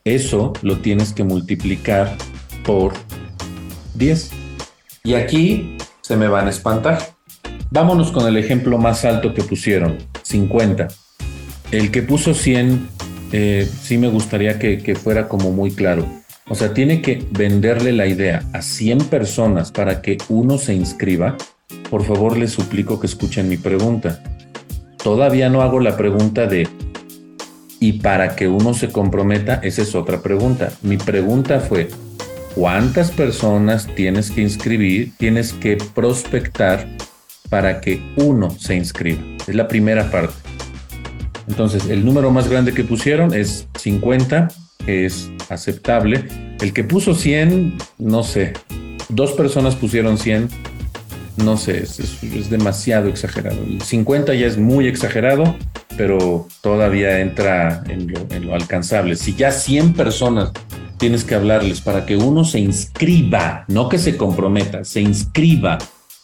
eso 0.06 0.54
lo 0.62 0.78
tienes 0.78 1.14
que 1.14 1.24
multiplicar 1.24 2.16
por 2.64 2.94
10. 3.96 4.32
Y 5.04 5.16
aquí 5.16 5.78
se 6.02 6.16
me 6.16 6.28
van 6.28 6.46
a 6.48 6.52
espantar. 6.52 7.00
Vámonos 7.72 8.12
con 8.12 8.28
el 8.28 8.38
ejemplo 8.38 8.78
más 8.78 9.04
alto 9.04 9.34
que 9.34 9.44
pusieron, 9.44 9.98
50. 10.22 10.88
El 11.72 11.90
que 11.90 12.04
puso 12.04 12.36
100, 12.36 12.88
eh, 13.32 13.68
sí 13.82 13.98
me 13.98 14.08
gustaría 14.08 14.60
que, 14.60 14.78
que 14.78 14.96
fuera 14.96 15.28
como 15.28 15.52
muy 15.52 15.72
claro. 15.72 16.08
O 16.48 16.54
sea, 16.54 16.76
tiene 16.76 17.02
que 17.02 17.26
venderle 17.32 17.92
la 17.92 18.06
idea 18.06 18.44
a 18.54 18.62
100 18.62 19.06
personas 19.06 19.72
para 19.72 20.04
que 20.04 20.20
uno 20.30 20.60
se 20.60 20.76
inscriba. 20.76 21.36
Por 21.90 22.06
favor, 22.06 22.38
les 22.38 22.52
suplico 22.52 23.00
que 23.00 23.08
escuchen 23.08 23.50
mi 23.50 23.58
pregunta. 23.58 24.22
Todavía 25.04 25.50
no 25.50 25.64
hago 25.64 25.80
la 25.80 25.98
pregunta 25.98 26.46
de 26.46 26.68
y 27.86 27.94
para 27.94 28.36
que 28.36 28.48
uno 28.48 28.74
se 28.74 28.90
comprometa, 28.90 29.60
esa 29.62 29.84
es 29.84 29.94
otra 29.94 30.24
pregunta. 30.24 30.72
Mi 30.82 30.98
pregunta 30.98 31.60
fue, 31.60 31.90
¿cuántas 32.56 33.12
personas 33.12 33.88
tienes 33.96 34.32
que 34.32 34.42
inscribir, 34.42 35.14
tienes 35.20 35.54
que 35.54 35.78
prospectar 35.94 36.88
para 37.48 37.82
que 37.82 38.02
uno 38.16 38.50
se 38.50 38.74
inscriba? 38.74 39.22
Es 39.46 39.54
la 39.54 39.68
primera 39.68 40.10
parte. 40.10 40.34
Entonces, 41.48 41.86
el 41.88 42.04
número 42.04 42.32
más 42.32 42.50
grande 42.50 42.74
que 42.74 42.84
pusieron 42.84 43.36
es 43.36 43.68
50, 43.78 44.48
que 44.84 45.06
es 45.06 45.30
aceptable. 45.50 46.26
El 46.60 46.74
que 46.74 46.84
puso 46.84 47.14
100, 47.14 47.78
no 48.00 48.24
sé. 48.24 48.54
Dos 49.10 49.34
personas 49.34 49.76
pusieron 49.76 50.18
100, 50.18 50.50
no 51.38 51.58
sé, 51.58 51.84
es, 51.84 52.50
demasiado 52.50 53.10
exagerado. 53.10 53.62
El 53.64 53.82
50 53.82 54.34
ya 54.34 54.48
es 54.48 54.58
muy 54.58 54.88
exagerado, 54.88 55.56
pero 55.98 56.48
todavía 56.62 57.20
entra 57.20 57.84
en 57.90 58.08
lo, 58.08 58.26
en 58.30 58.48
lo, 58.48 58.56
alcanzable. 58.56 59.16
Si 59.16 59.36
ya 59.36 59.52
100 59.52 59.94
personas 59.94 60.52
tienes 60.98 61.24
que 61.24 61.36
hablarles 61.36 61.82
para 61.82 62.06
que 62.06 62.16
uno 62.16 62.46
se 62.46 62.60
inscriba, 62.60 63.66
no 63.68 63.90
que 63.90 63.98
se 63.98 64.16
comprometa, 64.16 64.84
se 64.86 65.02
inscriba, 65.02 65.78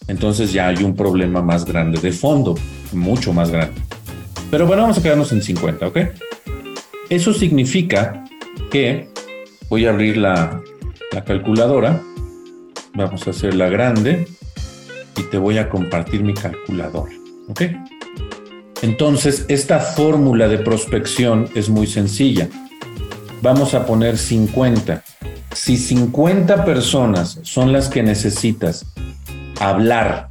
entonces 0.07 0.53
ya 0.53 0.67
hay 0.67 0.83
un 0.83 0.95
problema 0.95 1.41
más 1.41 1.65
grande 1.65 1.99
de 1.99 2.11
fondo, 2.11 2.55
mucho 2.93 3.33
más 3.33 3.51
grande. 3.51 3.81
Pero 4.49 4.65
bueno, 4.65 4.83
vamos 4.83 4.97
a 4.97 5.03
quedarnos 5.03 5.31
en 5.31 5.41
50, 5.41 5.87
¿ok? 5.87 5.97
Eso 7.09 7.33
significa 7.33 8.23
que 8.69 9.09
voy 9.69 9.85
a 9.85 9.89
abrir 9.89 10.17
la, 10.17 10.61
la 11.11 11.23
calculadora, 11.23 12.01
vamos 12.93 13.27
a 13.27 13.31
hacerla 13.31 13.69
grande 13.69 14.27
y 15.17 15.23
te 15.23 15.37
voy 15.37 15.57
a 15.57 15.69
compartir 15.69 16.23
mi 16.23 16.33
calculadora. 16.33 17.11
¿Ok? 17.49 17.63
Entonces, 18.81 19.45
esta 19.47 19.79
fórmula 19.79 20.47
de 20.47 20.57
prospección 20.57 21.49
es 21.53 21.69
muy 21.69 21.87
sencilla. 21.87 22.49
Vamos 23.41 23.73
a 23.73 23.85
poner 23.85 24.17
50. 24.17 25.03
Si 25.53 25.77
50 25.77 26.65
personas 26.65 27.39
son 27.43 27.71
las 27.71 27.89
que 27.89 28.01
necesitas 28.01 28.85
hablar 29.59 30.27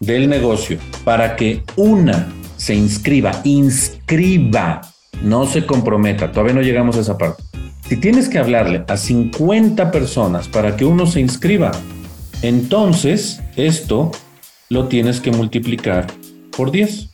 del 0.00 0.28
negocio 0.28 0.78
para 1.04 1.36
que 1.36 1.62
una 1.76 2.28
se 2.56 2.74
inscriba, 2.74 3.32
inscriba, 3.44 4.80
no 5.22 5.46
se 5.46 5.64
comprometa, 5.64 6.32
todavía 6.32 6.54
no 6.54 6.62
llegamos 6.62 6.96
a 6.96 7.00
esa 7.00 7.16
parte. 7.16 7.42
Si 7.88 7.96
tienes 7.96 8.28
que 8.28 8.38
hablarle 8.38 8.84
a 8.86 8.96
50 8.96 9.90
personas 9.90 10.48
para 10.48 10.76
que 10.76 10.84
uno 10.84 11.06
se 11.06 11.20
inscriba, 11.20 11.72
entonces, 12.42 13.40
esto 13.56 14.12
lo 14.68 14.86
tienes 14.86 15.20
que 15.20 15.32
multiplicar 15.32 16.06
por 16.56 16.70
10 16.70 17.08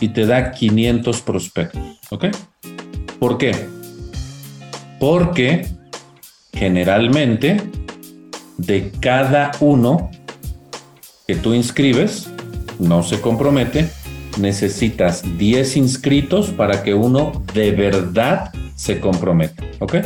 y 0.00 0.08
te 0.08 0.26
da 0.26 0.50
500 0.50 1.20
prospectos. 1.22 1.82
¿Ok? 2.10 2.26
¿Por 3.18 3.38
qué? 3.38 3.52
Porque 4.98 5.66
generalmente 6.52 7.60
de 8.56 8.90
cada 9.00 9.52
uno 9.60 10.10
que 11.26 11.36
tú 11.36 11.54
inscribes, 11.54 12.28
no 12.78 13.02
se 13.02 13.20
compromete, 13.20 13.88
necesitas 14.38 15.22
10 15.38 15.76
inscritos 15.76 16.48
para 16.50 16.82
que 16.82 16.94
uno 16.94 17.44
de 17.54 17.70
verdad 17.72 18.50
se 18.74 18.98
comprometa. 18.98 19.62
¿Ok? 19.78 19.96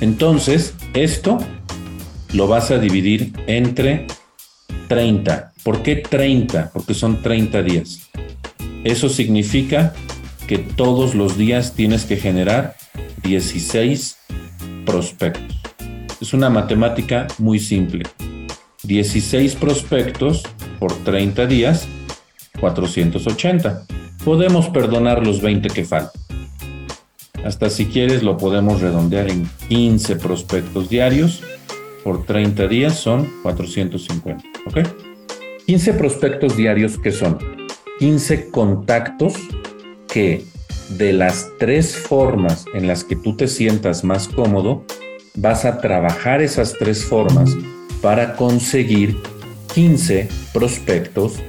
Entonces, 0.00 0.74
esto 0.94 1.38
lo 2.34 2.48
vas 2.48 2.72
a 2.72 2.78
dividir 2.78 3.32
entre 3.46 4.06
30. 4.88 5.52
¿Por 5.62 5.82
qué 5.82 5.96
30? 5.96 6.72
Porque 6.72 6.92
son 6.92 7.22
30 7.22 7.62
días. 7.62 8.10
Eso 8.82 9.08
significa 9.08 9.94
que 10.48 10.58
todos 10.58 11.14
los 11.14 11.38
días 11.38 11.74
tienes 11.74 12.04
que 12.04 12.16
generar 12.16 12.74
16 13.22 14.18
prospectos. 14.84 15.56
Es 16.20 16.34
una 16.34 16.50
matemática 16.50 17.28
muy 17.38 17.60
simple. 17.60 18.02
16 18.82 19.54
prospectos 19.54 20.42
por 20.80 20.92
30 20.92 21.46
días, 21.46 21.86
480. 22.60 23.86
Podemos 24.24 24.68
perdonar 24.68 25.24
los 25.24 25.40
20 25.40 25.68
que 25.68 25.84
faltan. 25.84 26.20
Hasta 27.44 27.70
si 27.70 27.86
quieres 27.86 28.22
lo 28.22 28.36
podemos 28.36 28.80
redondear 28.80 29.30
en 29.30 29.48
15 29.68 30.16
prospectos 30.16 30.88
diarios 30.88 31.42
por 32.04 32.24
30 32.24 32.68
días 32.68 32.98
son 32.98 33.28
450. 33.42 34.44
¿Ok? 34.66 34.86
15 35.66 35.94
prospectos 35.94 36.56
diarios 36.56 36.98
que 36.98 37.10
son 37.10 37.38
15 37.98 38.50
contactos 38.50 39.34
que 40.08 40.44
de 40.90 41.14
las 41.14 41.50
tres 41.58 41.96
formas 41.96 42.66
en 42.74 42.86
las 42.86 43.02
que 43.02 43.16
tú 43.16 43.36
te 43.36 43.48
sientas 43.48 44.04
más 44.04 44.28
cómodo, 44.28 44.84
vas 45.34 45.64
a 45.64 45.80
trabajar 45.80 46.42
esas 46.42 46.74
tres 46.74 47.04
formas 47.04 47.56
para 48.02 48.36
conseguir 48.36 49.16
15 49.74 50.28
prospectos 50.52 51.40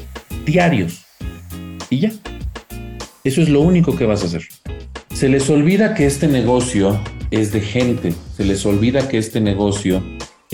diarios. 0.45 1.05
Y 1.89 1.99
ya. 1.99 2.11
Eso 3.23 3.41
es 3.41 3.49
lo 3.49 3.61
único 3.61 3.95
que 3.95 4.05
vas 4.05 4.23
a 4.23 4.27
hacer. 4.27 4.43
Se 5.13 5.29
les 5.29 5.49
olvida 5.49 5.93
que 5.93 6.05
este 6.05 6.27
negocio 6.27 6.99
es 7.31 7.51
de 7.51 7.61
gente, 7.61 8.13
se 8.35 8.45
les 8.45 8.65
olvida 8.65 9.07
que 9.07 9.17
este 9.17 9.41
negocio 9.41 10.01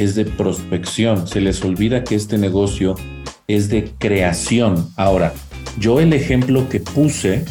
es 0.04 0.16
de 0.16 0.26
prospección. 0.26 1.28
Se 1.28 1.42
les 1.42 1.64
olvida 1.64 2.04
que 2.04 2.16
este 2.16 2.38
negocio 2.38 2.96
es 3.48 3.70
de 3.70 3.92
creación. 4.00 4.90
Ahora, 4.96 5.34
yo 5.80 6.00
el 6.00 6.14
ejemplo 6.14 6.68
que 6.70 6.80
puse 6.80 7.46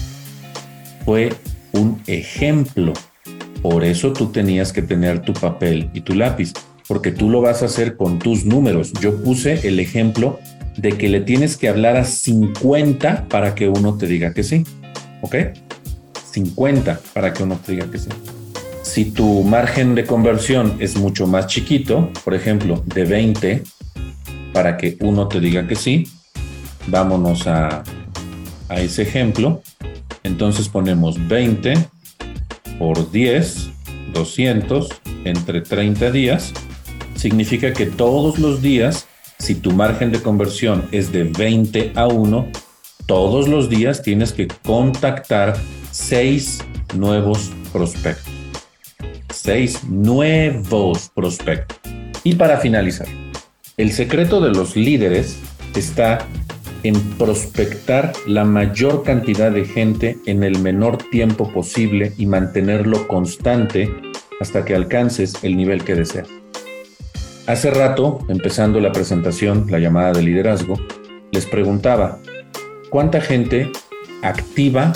fue 1.04 1.32
un 1.72 2.00
ejemplo. 2.06 2.92
Por 3.62 3.84
eso 3.84 4.12
tú 4.12 4.32
tenías 4.32 4.72
que 4.72 4.82
tener 4.82 5.20
tu 5.20 5.32
papel 5.32 5.90
y 5.94 6.00
tu 6.00 6.14
lápiz, 6.14 6.52
porque 6.88 7.12
tú 7.12 7.28
lo 7.28 7.40
vas 7.40 7.62
a 7.62 7.66
hacer 7.66 7.96
con 7.96 8.18
tus 8.18 8.44
números. 8.44 8.92
Yo 9.00 9.22
puse 9.22 9.68
el 9.68 9.78
ejemplo 9.78 10.40
de 10.76 10.92
que 10.92 11.08
le 11.08 11.20
tienes 11.20 11.56
que 11.56 11.68
hablar 11.68 11.96
a 11.96 12.04
50 12.04 13.28
para 13.28 13.54
que 13.54 13.68
uno 13.68 13.96
te 13.96 14.06
diga 14.06 14.32
que 14.32 14.42
sí. 14.42 14.64
¿Ok? 15.20 15.36
50 16.32 17.00
para 17.12 17.32
que 17.32 17.42
uno 17.42 17.58
te 17.64 17.72
diga 17.72 17.90
que 17.90 17.98
sí. 17.98 18.08
Si 18.90 19.04
tu 19.04 19.44
margen 19.44 19.94
de 19.94 20.04
conversión 20.04 20.76
es 20.80 20.96
mucho 20.96 21.28
más 21.28 21.46
chiquito, 21.46 22.10
por 22.24 22.34
ejemplo, 22.34 22.82
de 22.86 23.04
20, 23.04 23.62
para 24.52 24.76
que 24.76 24.96
uno 24.98 25.28
te 25.28 25.38
diga 25.38 25.68
que 25.68 25.76
sí, 25.76 26.08
vámonos 26.88 27.46
a, 27.46 27.84
a 28.68 28.80
ese 28.80 29.02
ejemplo. 29.02 29.62
Entonces 30.24 30.68
ponemos 30.68 31.28
20 31.28 31.74
por 32.80 33.12
10, 33.12 33.70
200 34.12 34.88
entre 35.24 35.60
30 35.60 36.10
días. 36.10 36.52
Significa 37.14 37.72
que 37.72 37.86
todos 37.86 38.40
los 38.40 38.60
días, 38.60 39.06
si 39.38 39.54
tu 39.54 39.70
margen 39.70 40.10
de 40.10 40.20
conversión 40.20 40.88
es 40.90 41.12
de 41.12 41.22
20 41.22 41.92
a 41.94 42.08
1, 42.08 42.48
todos 43.06 43.46
los 43.46 43.70
días 43.70 44.02
tienes 44.02 44.32
que 44.32 44.48
contactar 44.48 45.56
6 45.92 46.58
nuevos 46.96 47.52
prospectos 47.72 48.29
seis 49.42 49.84
nuevos 49.84 51.10
prospectos. 51.14 51.78
Y 52.24 52.34
para 52.34 52.58
finalizar, 52.58 53.08
el 53.78 53.92
secreto 53.92 54.40
de 54.40 54.50
los 54.50 54.76
líderes 54.76 55.38
está 55.74 56.18
en 56.82 57.00
prospectar 57.16 58.12
la 58.26 58.44
mayor 58.44 59.02
cantidad 59.02 59.50
de 59.50 59.64
gente 59.64 60.18
en 60.26 60.42
el 60.42 60.58
menor 60.58 60.98
tiempo 61.10 61.50
posible 61.52 62.12
y 62.18 62.26
mantenerlo 62.26 63.08
constante 63.08 63.90
hasta 64.40 64.64
que 64.64 64.74
alcances 64.74 65.42
el 65.42 65.56
nivel 65.56 65.84
que 65.84 65.94
deseas. 65.94 66.28
Hace 67.46 67.70
rato, 67.70 68.18
empezando 68.28 68.78
la 68.80 68.92
presentación, 68.92 69.66
la 69.70 69.78
llamada 69.78 70.12
de 70.12 70.22
liderazgo, 70.22 70.78
les 71.32 71.46
preguntaba, 71.46 72.18
¿cuánta 72.90 73.20
gente 73.20 73.70
activa 74.22 74.92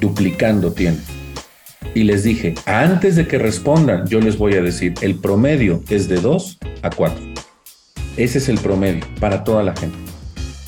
duplicando 0.00 0.72
tiene? 0.72 1.11
Y 1.94 2.04
les 2.04 2.24
dije, 2.24 2.54
antes 2.64 3.16
de 3.16 3.26
que 3.26 3.38
respondan, 3.38 4.06
yo 4.06 4.20
les 4.20 4.38
voy 4.38 4.54
a 4.54 4.62
decir, 4.62 4.94
el 5.02 5.16
promedio 5.16 5.82
es 5.90 6.08
de 6.08 6.16
2 6.16 6.58
a 6.82 6.90
4. 6.90 7.22
Ese 8.16 8.38
es 8.38 8.48
el 8.48 8.58
promedio 8.58 9.04
para 9.20 9.44
toda 9.44 9.62
la 9.62 9.74
gente. 9.76 9.96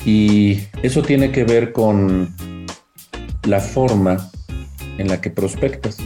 Y 0.05 0.61
eso 0.83 1.03
tiene 1.03 1.33
que 1.33 1.45
ver 1.45 1.73
con 1.73 2.35
la 3.47 3.61
forma 3.61 4.31
en 4.99 5.09
la 5.09 5.21
que 5.21 5.31
prospectas. 5.31 5.97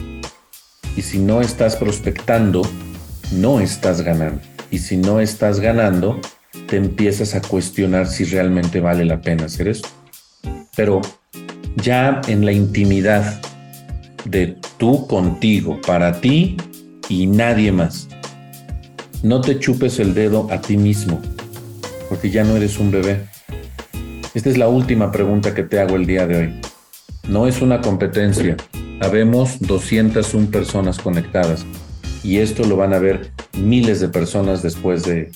Y 0.95 1.01
si 1.01 1.19
no 1.19 1.41
estás 1.41 1.75
prospectando, 1.75 2.61
no 3.33 3.59
estás 3.59 4.01
ganando. 4.01 4.41
Y 4.71 4.79
si 4.79 4.97
no 4.97 5.19
estás 5.19 5.59
ganando, 5.59 6.19
te 6.67 6.77
empiezas 6.77 7.35
a 7.35 7.41
cuestionar 7.41 8.07
si 8.07 8.23
realmente 8.23 8.79
vale 8.79 9.05
la 9.05 9.21
pena 9.21 9.45
hacer 9.45 9.67
eso. 9.67 9.87
Pero 10.75 11.01
ya 11.75 12.21
en 12.27 12.45
la 12.45 12.51
intimidad 12.51 13.41
de 14.29 14.57
tú 14.77 15.07
contigo, 15.07 15.79
para 15.85 16.21
ti 16.21 16.57
y 17.07 17.25
nadie 17.25 17.71
más, 17.71 18.07
no 19.23 19.41
te 19.41 19.59
chupes 19.59 19.99
el 19.99 20.13
dedo 20.13 20.47
a 20.51 20.61
ti 20.61 20.77
mismo, 20.77 21.19
porque 22.07 22.29
ya 22.29 22.43
no 22.43 22.55
eres 22.55 22.79
un 22.79 22.91
bebé. 22.91 23.27
Esta 24.33 24.49
es 24.49 24.57
la 24.57 24.67
última 24.67 25.11
pregunta 25.11 25.55
que 25.55 25.63
te 25.63 25.79
hago 25.79 25.95
el 25.95 26.05
día 26.05 26.27
de 26.27 26.37
hoy. 26.37 26.61
No 27.27 27.47
es 27.47 27.61
una 27.61 27.81
competencia. 27.81 28.55
Habemos 29.01 29.59
201 29.59 30.51
personas 30.51 30.99
conectadas 30.99 31.65
y 32.23 32.37
esto 32.37 32.63
lo 32.65 32.77
van 32.77 32.93
a 32.93 32.99
ver 32.99 33.31
miles 33.57 33.99
de 33.99 34.09
personas 34.09 34.61
después 34.61 35.03
de, 35.03 35.31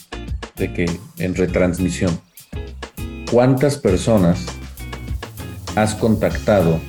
de 0.55 0.73
que 0.73 0.85
en 1.17 1.33
retransmisión. 1.33 2.19
¿Cuántas 3.31 3.77
personas 3.77 4.45
has 5.75 5.95
contactado 5.95 6.79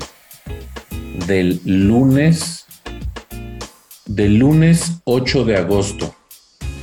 del 1.26 1.60
lunes 1.64 2.66
del 4.06 4.36
lunes 4.36 5.00
8 5.04 5.44
de 5.44 5.56
agosto 5.56 6.14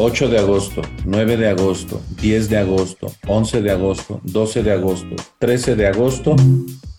8 0.04 0.30
de 0.30 0.40
agosto, 0.40 0.82
9 1.06 1.38
de 1.38 1.48
agosto, 1.48 2.02
10 2.22 2.50
de 2.50 2.58
agosto, 2.58 3.14
11 3.28 3.62
de 3.62 3.70
agosto, 3.70 4.20
12 4.24 4.64
de 4.64 4.72
agosto, 4.72 5.16
13 5.38 5.76
de 5.76 5.86
agosto 5.86 6.36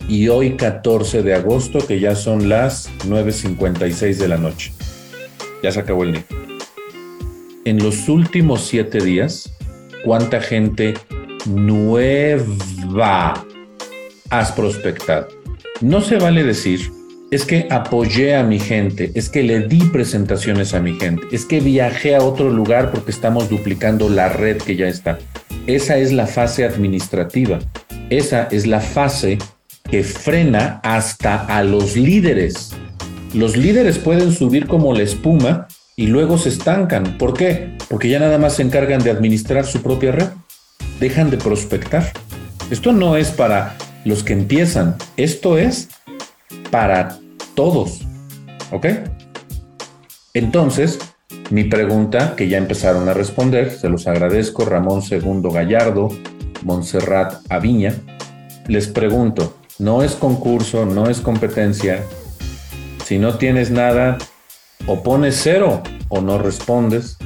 y 0.07 0.29
hoy 0.29 0.55
14 0.55 1.21
de 1.21 1.33
agosto 1.33 1.85
que 1.85 1.99
ya 1.99 2.15
son 2.15 2.47
las 2.47 2.89
9.56 3.05 4.15
de 4.15 4.27
la 4.29 4.37
noche. 4.37 4.71
Ya 5.61 5.73
se 5.73 5.81
acabó 5.81 6.03
el 6.03 6.13
día. 6.13 6.25
En 7.65 7.83
los 7.83 8.07
últimos 8.07 8.61
7 8.67 9.03
días, 9.03 9.51
¿cuánta 10.05 10.39
gente 10.39 10.93
nueva 11.45 13.45
has 14.29 14.51
prospectado? 14.53 15.27
No 15.81 15.99
se 15.99 16.19
vale 16.19 16.45
decir 16.45 16.89
es 17.33 17.45
que 17.45 17.67
apoyé 17.71 18.35
a 18.35 18.43
mi 18.43 18.59
gente, 18.59 19.11
es 19.15 19.29
que 19.29 19.43
le 19.43 19.61
di 19.61 19.79
presentaciones 19.85 20.73
a 20.73 20.79
mi 20.79 20.93
gente, 20.99 21.23
es 21.31 21.45
que 21.45 21.61
viajé 21.61 22.15
a 22.15 22.21
otro 22.21 22.49
lugar 22.49 22.91
porque 22.91 23.11
estamos 23.11 23.49
duplicando 23.49 24.09
la 24.09 24.29
red 24.29 24.57
que 24.57 24.75
ya 24.75 24.87
está. 24.87 25.17
Esa 25.65 25.97
es 25.97 26.11
la 26.11 26.27
fase 26.27 26.65
administrativa. 26.65 27.59
Esa 28.09 28.47
es 28.51 28.67
la 28.67 28.81
fase 28.81 29.37
que 29.89 30.03
frena 30.03 30.81
hasta 30.83 31.45
a 31.45 31.63
los 31.63 31.95
líderes. 31.95 32.71
Los 33.33 33.57
líderes 33.57 33.97
pueden 33.97 34.31
subir 34.31 34.67
como 34.67 34.93
la 34.93 35.03
espuma 35.03 35.67
y 35.95 36.07
luego 36.07 36.37
se 36.37 36.49
estancan. 36.49 37.17
¿Por 37.17 37.33
qué? 37.33 37.77
Porque 37.89 38.09
ya 38.09 38.19
nada 38.19 38.37
más 38.37 38.57
se 38.57 38.61
encargan 38.61 39.01
de 39.01 39.11
administrar 39.11 39.65
su 39.65 39.81
propia 39.81 40.11
red. 40.11 40.27
Dejan 40.99 41.29
de 41.29 41.37
prospectar. 41.37 42.11
Esto 42.69 42.91
no 42.91 43.17
es 43.17 43.29
para 43.31 43.75
los 44.05 44.23
que 44.23 44.33
empiezan, 44.33 44.97
esto 45.15 45.57
es 45.57 45.87
para 46.69 47.17
todos. 47.55 48.01
¿Ok? 48.71 48.87
Entonces, 50.33 50.99
mi 51.49 51.63
pregunta, 51.63 52.35
que 52.35 52.47
ya 52.47 52.57
empezaron 52.57 53.07
a 53.09 53.13
responder, 53.13 53.71
se 53.71 53.89
los 53.89 54.07
agradezco, 54.07 54.65
Ramón 54.65 55.01
Segundo 55.01 55.51
Gallardo, 55.51 56.09
Montserrat 56.63 57.35
Aviña, 57.49 57.93
les 58.67 58.87
pregunto, 58.87 59.57
no 59.77 60.03
es 60.03 60.13
concurso, 60.15 60.85
no 60.85 61.09
es 61.09 61.21
competencia, 61.21 62.03
si 63.05 63.19
no 63.19 63.37
tienes 63.37 63.69
nada, 63.69 64.17
o 64.87 65.03
pones 65.03 65.39
cero 65.41 65.83
o 66.09 66.21
no 66.21 66.37
respondes, 66.37 67.17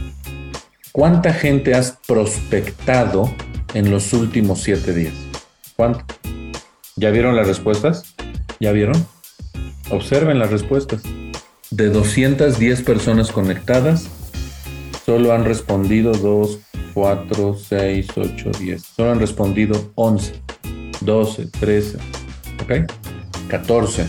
¿cuánta 0.91 1.33
gente 1.33 1.73
has 1.75 1.97
prospectado 2.07 3.31
en 3.73 3.91
los 3.91 4.13
últimos 4.13 4.61
siete 4.61 4.93
días? 4.93 5.13
¿Cuánto? 5.75 6.03
¿Ya 6.95 7.11
vieron 7.11 7.35
las 7.35 7.47
respuestas? 7.47 8.15
¿Ya 8.59 8.71
vieron? 8.71 9.05
Observen 9.89 10.39
las 10.39 10.51
respuestas. 10.51 11.01
De 11.71 11.89
210 11.89 12.81
personas 12.81 13.31
conectadas, 13.31 14.09
solo 15.05 15.33
han 15.33 15.45
respondido 15.45 16.13
2, 16.13 16.59
4, 16.93 17.55
6, 17.55 18.07
8, 18.15 18.51
10. 18.59 18.81
Solo 18.81 19.11
han 19.11 19.19
respondido 19.19 19.91
11, 19.95 20.33
12, 21.01 21.47
13, 21.59 21.97
¿ok? 22.63 22.91
14. 23.47 24.07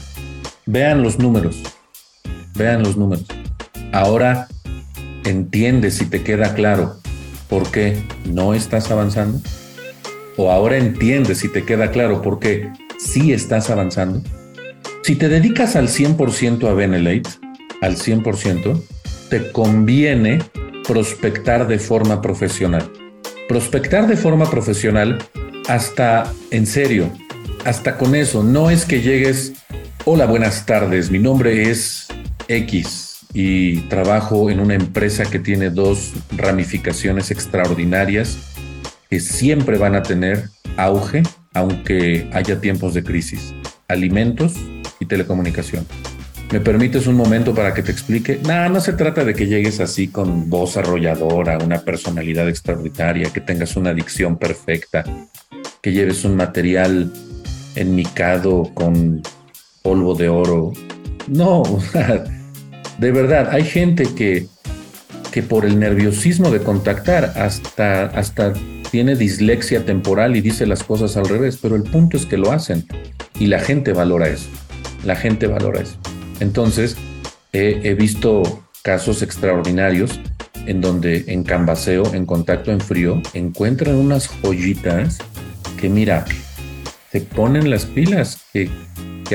Vean 0.67 1.03
los 1.03 1.19
números. 1.19 1.63
Vean 2.55 2.83
los 2.83 2.97
números. 2.97 3.27
Ahora 3.93 4.49
entiende 5.25 5.91
si 5.91 6.07
te 6.07 6.23
queda 6.23 6.55
claro 6.55 6.97
por 7.49 7.71
qué 7.71 8.03
no 8.25 8.55
estás 8.55 8.91
avanzando. 8.91 9.41
O 10.37 10.51
ahora 10.51 10.77
entiende 10.77 11.35
si 11.35 11.49
te 11.49 11.65
queda 11.65 11.91
claro 11.91 12.23
por 12.23 12.39
qué 12.39 12.73
sí 12.99 13.33
estás 13.33 13.71
avanzando. 13.71 14.23
Si 15.03 15.17
te 15.17 15.29
dedicas 15.29 15.77
al 15.77 15.89
100% 15.89 16.69
a 16.69 16.75
Benelate, 16.75 17.31
al 17.81 17.97
100%, 17.97 18.83
te 19.31 19.53
conviene 19.53 20.39
prospectar 20.87 21.67
de 21.67 21.79
forma 21.79 22.21
profesional. 22.21 22.91
Prospectar 23.49 24.07
de 24.07 24.17
forma 24.17 24.51
profesional 24.51 25.19
hasta, 25.69 26.33
en 26.51 26.67
serio, 26.67 27.11
hasta 27.65 27.97
con 27.97 28.15
eso, 28.15 28.43
no 28.43 28.71
es 28.71 28.85
que 28.85 29.01
llegues, 29.01 29.55
hola, 30.05 30.27
buenas 30.27 30.67
tardes, 30.67 31.11
mi 31.11 31.19
nombre 31.19 31.71
es 31.71 32.09
X 32.49 33.27
y 33.35 33.81
trabajo 33.89 34.51
en 34.51 34.61
una 34.61 34.75
empresa 34.75 35.25
que 35.25 35.39
tiene 35.39 35.71
dos 35.71 36.13
ramificaciones 36.37 37.31
extraordinarias 37.31 38.39
que 39.11 39.21
siempre 39.21 39.79
van 39.79 39.95
a 39.95 40.03
tener 40.03 40.49
auge 40.77 41.23
aunque 41.55 42.29
haya 42.33 42.61
tiempos 42.61 42.95
de 42.95 43.05
crisis. 43.05 43.55
Alimentos 43.89 44.55
y 45.01 45.07
telecomunicación. 45.07 45.87
¿Me 46.51 46.61
permites 46.61 47.07
un 47.07 47.15
momento 47.15 47.55
para 47.55 47.75
que 47.75 47.83
te 47.83 47.93
explique? 47.93 48.41
Nada, 48.43 48.71
no 48.71 48.81
se 48.81 48.95
trata 48.95 49.23
de 49.23 49.35
que 49.35 49.47
llegues 49.47 49.81
así 49.81 50.09
con 50.09 50.49
voz 50.49 50.79
arrolladora, 50.79 51.59
una 51.59 51.81
personalidad 51.81 52.49
extraordinaria, 52.49 53.31
que 53.31 53.43
tengas 53.43 53.77
una 53.77 53.93
dicción 53.93 54.39
perfecta, 54.39 55.05
que 55.83 55.93
lleves 55.93 56.25
un 56.25 56.37
material 56.37 57.13
enmicado 57.75 58.71
con 58.73 59.23
polvo 59.83 60.15
de 60.15 60.31
oro. 60.31 60.73
No, 61.27 61.63
de 62.99 63.13
verdad, 63.13 63.51
hay 63.51 63.65
gente 63.65 64.15
que, 64.15 64.47
que 65.31 65.43
por 65.43 65.67
el 65.67 65.79
nerviosismo 65.79 66.51
de 66.51 66.61
contactar 66.61 67.35
hasta, 67.37 68.07
hasta 68.07 68.55
tiene 68.91 69.17
dislexia 69.17 69.85
temporal 69.85 70.35
y 70.35 70.41
dice 70.41 70.67
las 70.67 70.83
cosas 70.83 71.19
al 71.19 71.29
revés, 71.29 71.59
pero 71.61 71.77
el 71.77 71.83
punto 71.83 72.17
es 72.17 72.25
que 72.25 72.39
lo 72.39 72.53
hacen 72.53 72.87
y 73.39 73.49
la 73.49 73.61
gente 73.61 73.93
valora 73.93 74.29
eso 74.29 74.49
la 75.05 75.17
gente 75.17 75.47
valora 75.47 75.81
eso. 75.81 75.97
Entonces, 76.41 76.97
he, 77.53 77.95
visto 77.95 78.63
casos 78.83 79.23
extraordinarios 79.23 80.21
en 80.67 80.81
donde 80.81 81.25
en 81.29 81.45
canvaseo, 81.45 82.15
en 82.15 82.27
contacto 82.27 82.71
en 82.71 82.81
frío, 82.81 83.21
encuentran 83.35 83.97
unas 83.97 84.29
joyitas 84.29 85.19
que 85.81 85.89
mira, 85.89 86.25
se 87.11 87.21
ponen 87.21 87.71
las 87.71 87.87
pilas, 87.87 88.43
que, 88.53 88.71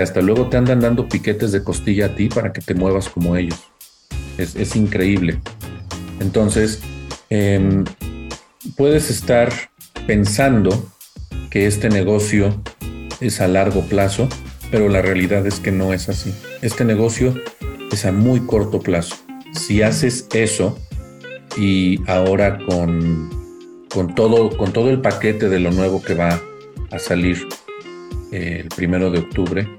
hasta 0.01 0.21
luego 0.21 0.49
te 0.49 0.57
andan 0.57 0.79
dando 0.79 1.07
piquetes 1.07 1.51
de 1.51 1.63
costilla 1.63 2.07
a 2.07 2.15
ti 2.15 2.27
para 2.27 2.51
que 2.51 2.61
te 2.61 2.73
muevas 2.73 3.09
como 3.09 3.35
ellos. 3.35 3.59
Es, 4.37 4.75
increíble. 4.75 5.39
Entonces, 6.19 6.81
em, 7.29 7.83
puedes 8.75 9.11
estar 9.11 9.51
pensando 10.07 10.91
que 11.49 11.67
este 11.67 11.89
negocio 11.89 12.59
es 13.21 13.39
a 13.41 13.47
largo 13.47 13.81
plazo, 13.81 14.27
pero 14.73 14.89
la 14.89 15.03
realidad 15.03 15.45
es 15.45 15.59
que 15.59 15.71
no 15.71 15.93
es 15.93 16.09
así. 16.09 16.33
Este 16.63 16.83
negocio 16.83 17.35
es 17.91 18.05
a 18.05 18.11
muy 18.11 18.39
corto 18.39 18.79
plazo. 18.79 19.15
Si 19.51 19.83
haces 19.83 20.27
eso 20.33 20.79
y 21.55 21.99
ahora 22.09 22.57
con, 22.57 23.29
con, 23.93 24.15
todo, 24.15 24.49
con 24.57 24.73
todo 24.73 24.89
el 24.89 24.99
paquete 24.99 25.47
de 25.47 25.59
lo 25.59 25.69
nuevo 25.69 26.01
que 26.01 26.15
va 26.15 26.41
a 26.89 26.97
salir 26.97 27.47
eh, 28.31 28.61
el 28.63 28.69
primero 28.69 29.11
de 29.11 29.19
octubre, 29.19 29.69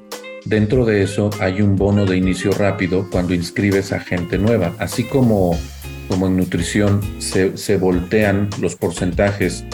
dentro 0.44 0.84
de 0.84 1.02
eso 1.02 1.28
hay 1.40 1.60
un 1.60 1.74
bono 1.74 2.06
de 2.06 2.16
inicio 2.16 2.52
rápido 2.52 3.08
cuando 3.10 3.34
inscribes 3.34 3.90
a 3.90 3.98
gente 3.98 4.38
nueva. 4.38 4.76
Así 4.78 5.02
como, 5.02 5.58
como 6.08 6.28
en 6.28 6.36
nutrición 6.36 7.00
se, 7.18 7.56
se 7.56 7.78
voltean 7.78 8.48
los 8.60 8.76
porcentajes 8.76 9.64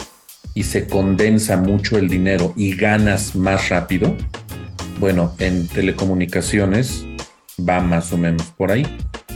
y 0.55 0.63
se 0.63 0.87
condensa 0.87 1.57
mucho 1.57 1.99
el 1.99 2.09
dinero 2.09 2.53
y 2.57 2.75
ganas 2.75 3.35
más 3.35 3.69
rápido, 3.69 4.17
bueno, 5.01 5.33
en 5.39 5.67
telecomunicaciones 5.67 7.07
va 7.59 7.79
más 7.81 8.13
o 8.13 8.17
menos 8.17 8.45
por 8.55 8.71
ahí. 8.71 8.85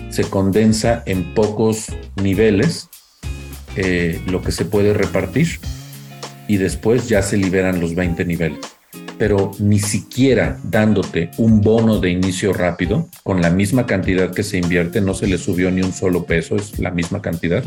Se 0.09 0.23
condensa 0.23 1.01
en 1.07 1.33
pocos 1.33 1.87
niveles 2.21 2.87
eh, 3.75 4.21
lo 4.27 4.43
que 4.43 4.51
se 4.51 4.63
puede 4.63 4.93
repartir 4.93 5.59
y 6.47 6.57
después 6.57 7.09
ya 7.09 7.23
se 7.23 7.35
liberan 7.35 7.81
los 7.81 7.95
20 7.95 8.23
niveles. 8.25 8.59
pero 9.17 9.51
ni 9.59 9.79
siquiera 9.79 10.59
dándote 10.63 11.31
un 11.37 11.61
bono 11.61 11.99
de 11.99 12.09
inicio 12.09 12.51
rápido, 12.51 13.07
con 13.23 13.41
la 13.41 13.49
misma 13.49 13.85
cantidad 13.85 14.33
que 14.33 14.43
se 14.43 14.57
invierte, 14.57 14.99
no 14.99 15.13
se 15.13 15.25
le 15.25 15.37
subió 15.37 15.71
ni 15.71 15.81
un 15.81 15.93
solo 15.93 16.25
peso, 16.25 16.57
es 16.57 16.79
la 16.79 16.91
misma 16.91 17.21
cantidad, 17.21 17.63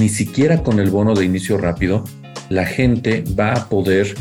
ni 0.00 0.08
siquiera 0.08 0.62
con 0.62 0.80
el 0.80 0.88
bono 0.90 1.14
de 1.14 1.26
inicio 1.26 1.58
rápido, 1.58 2.04
la 2.48 2.64
gente 2.64 3.22
va 3.38 3.52
a 3.52 3.68
poder 3.68 4.14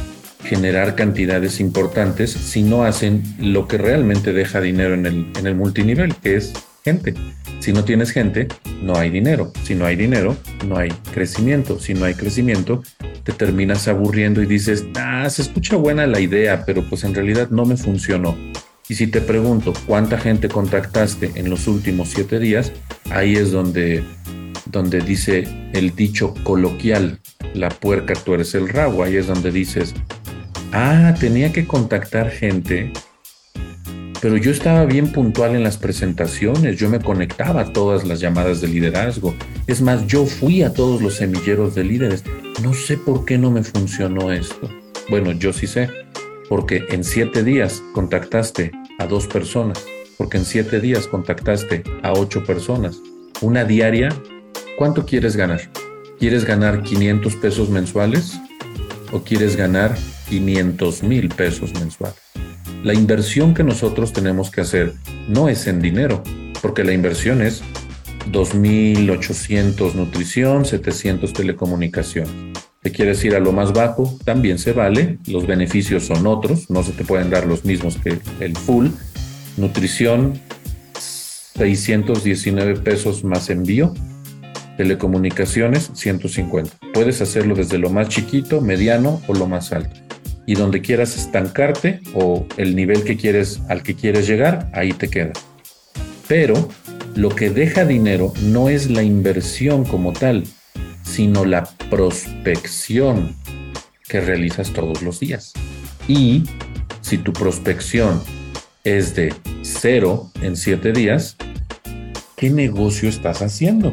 generar 0.48 0.96
cantidades 0.96 1.60
importantes 1.60 2.32
si 2.32 2.64
no 2.64 2.86
hacen 2.86 3.24
lo 3.38 3.68
que 3.68 3.78
realmente 3.78 4.32
deja 4.32 4.62
dinero 4.62 4.94
en 4.94 5.06
el, 5.06 5.32
en 5.38 5.46
el 5.46 5.56
multinivel, 5.56 6.16
que 6.16 6.38
es 6.38 6.54
gente. 6.84 7.14
Si 7.60 7.74
no 7.74 7.84
tienes 7.84 8.12
gente, 8.12 8.48
no 8.82 8.96
hay 8.96 9.10
dinero. 9.10 9.52
Si 9.64 9.76
no 9.76 9.86
hay 9.86 9.98
dinero, 9.98 10.38
no 10.66 10.78
hay 10.78 10.90
crecimiento. 11.14 11.80
Si 11.80 11.94
no 11.94 12.06
hay 12.06 12.14
crecimiento, 12.14 12.82
te 13.24 13.34
terminas 13.34 13.90
aburriendo 13.90 14.42
y 14.42 14.46
dices, 14.46 14.86
ah, 14.96 15.30
se 15.30 15.42
escucha 15.42 15.76
buena 15.76 16.08
la 16.08 16.22
idea, 16.22 16.64
pero 16.66 16.88
pues 16.88 17.04
en 17.04 17.14
realidad 17.14 17.50
no 17.50 17.66
me 17.66 17.76
funcionó. 17.76 18.38
Y 18.88 18.96
si 18.96 19.08
te 19.08 19.20
pregunto 19.20 19.74
cuánta 19.86 20.18
gente 20.18 20.48
contactaste 20.48 21.32
en 21.36 21.50
los 21.50 21.68
últimos 21.68 22.08
siete 22.08 22.40
días, 22.40 22.72
ahí 23.10 23.36
es 23.36 23.52
donde, 23.52 24.06
donde 24.66 25.02
dice 25.02 25.46
el 25.74 25.94
dicho 25.94 26.34
coloquial, 26.44 27.20
la 27.54 27.68
puerca 27.68 28.14
tú 28.14 28.34
eres 28.34 28.56
el 28.56 28.70
rabo, 28.70 29.04
ahí 29.04 29.18
es 29.18 29.28
donde 29.28 29.52
dices, 29.52 29.94
ah, 30.74 31.14
tenía 31.20 31.52
que 31.52 31.66
contactar 31.66 32.30
gente, 32.30 32.92
pero 34.22 34.38
yo 34.38 34.52
estaba 34.52 34.86
bien 34.86 35.12
puntual 35.12 35.56
en 35.56 35.64
las 35.64 35.78
presentaciones, 35.78 36.78
yo 36.78 36.90
me 36.90 37.00
conectaba 37.00 37.62
a 37.62 37.74
todas 37.74 38.06
las 38.06 38.20
llamadas 38.20 38.62
de 38.62 38.68
liderazgo, 38.68 39.36
es 39.68 39.82
más, 39.82 40.08
yo 40.08 40.26
fui 40.26 40.64
a 40.64 40.74
todos 40.74 41.02
los 41.02 41.16
semilleros 41.16 41.76
de 41.76 41.84
líderes, 41.84 42.24
no 42.64 42.74
sé 42.74 42.98
por 42.98 43.26
qué 43.26 43.38
no 43.38 43.52
me 43.52 43.64
funcionó 43.64 44.32
esto. 44.32 44.70
Bueno, 45.10 45.32
yo 45.32 45.54
sí 45.54 45.68
sé, 45.68 45.90
porque 46.50 46.86
en 46.90 47.04
siete 47.04 47.44
días 47.44 47.84
contactaste 47.94 48.72
a 49.00 49.06
dos 49.06 49.28
personas, 49.28 49.86
porque 50.18 50.38
en 50.38 50.46
siete 50.46 50.80
días 50.80 51.08
contactaste 51.08 51.84
a 52.02 52.14
ocho 52.14 52.44
personas, 52.44 53.00
una 53.42 53.66
diaria, 53.66 54.10
¿cuánto 54.78 55.06
quieres 55.06 55.36
ganar? 55.36 55.62
¿Quieres 56.20 56.46
ganar 56.46 56.82
500 56.82 57.36
pesos 57.36 57.70
mensuales 57.70 58.40
o 59.12 59.22
quieres 59.22 59.56
ganar 59.56 59.96
500 60.30 61.04
mil 61.04 61.30
pesos 61.30 61.74
mensuales. 61.74 62.18
La 62.84 62.94
inversión 62.94 63.54
que 63.54 63.64
nosotros 63.64 64.14
tenemos 64.14 64.52
que 64.52 64.62
hacer 64.62 64.94
no 65.28 65.50
es 65.50 65.68
en 65.68 65.82
dinero, 65.82 66.24
porque 66.62 66.84
la 66.84 66.94
inversión 66.94 67.42
es 67.42 67.64
2.800 68.32 69.94
nutrición, 69.96 70.66
700 70.66 71.34
telecomunicación. 71.34 72.54
¿Te 72.82 72.92
quieres 72.92 73.24
ir 73.26 73.36
a 73.36 73.40
lo 73.40 73.52
más 73.52 73.74
bajo? 73.74 74.18
También 74.24 74.60
se 74.60 74.74
vale. 74.74 75.18
Los 75.28 75.48
beneficios 75.48 76.06
son 76.06 76.28
otros, 76.28 76.70
no 76.70 76.84
se 76.84 76.92
te 76.92 77.04
pueden 77.04 77.30
dar 77.30 77.46
los 77.46 77.66
mismos 77.66 77.98
que 77.98 78.20
el 78.40 78.56
full. 78.56 78.88
Nutrición, 79.58 80.40
619 81.56 82.76
pesos 82.82 83.24
más 83.24 83.50
envío. 83.50 83.94
Telecomunicaciones, 84.78 85.90
150. 85.96 86.78
Puedes 86.94 87.22
hacerlo 87.22 87.56
desde 87.56 87.80
lo 87.80 87.90
más 87.90 88.10
chiquito, 88.10 88.62
mediano 88.62 89.22
o 89.28 89.34
lo 89.34 89.48
más 89.48 89.74
alto 89.74 90.07
y 90.48 90.56
donde 90.56 90.82
quieras 90.82 91.18
estancarte 91.18 92.00
o 92.16 92.48
el 92.56 92.76
nivel 92.76 93.04
que 93.04 93.18
quieres 93.18 93.62
al 93.68 93.84
que 93.84 93.96
quieres 93.96 94.26
llegar, 94.26 94.72
ahí 94.74 94.94
te 94.94 95.10
quedas. 95.10 95.46
Pero 96.28 96.70
lo 97.16 97.30
que 97.30 97.50
deja 97.50 97.86
dinero 97.86 98.34
no 98.42 98.70
es 98.70 98.90
la 98.90 99.04
inversión 99.04 99.84
como 99.84 100.14
tal, 100.14 100.46
sino 101.04 101.44
la 101.44 101.66
prospección 101.90 103.36
que 104.08 104.22
realizas 104.22 104.72
todos 104.72 105.02
los 105.02 105.20
días. 105.20 105.52
Y 106.08 106.46
si 107.02 107.18
tu 107.18 107.34
prospección 107.34 108.22
es 108.86 109.16
de 109.16 109.34
cero 109.64 110.32
en 110.42 110.56
siete 110.56 110.94
días, 110.94 111.36
¿qué 112.38 112.50
negocio 112.50 113.10
estás 113.10 113.42
haciendo? 113.42 113.92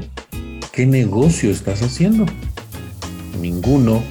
¿Qué 0.70 0.86
negocio 0.86 1.50
estás 1.50 1.82
haciendo? 1.82 2.26
Ninguno 3.40 4.05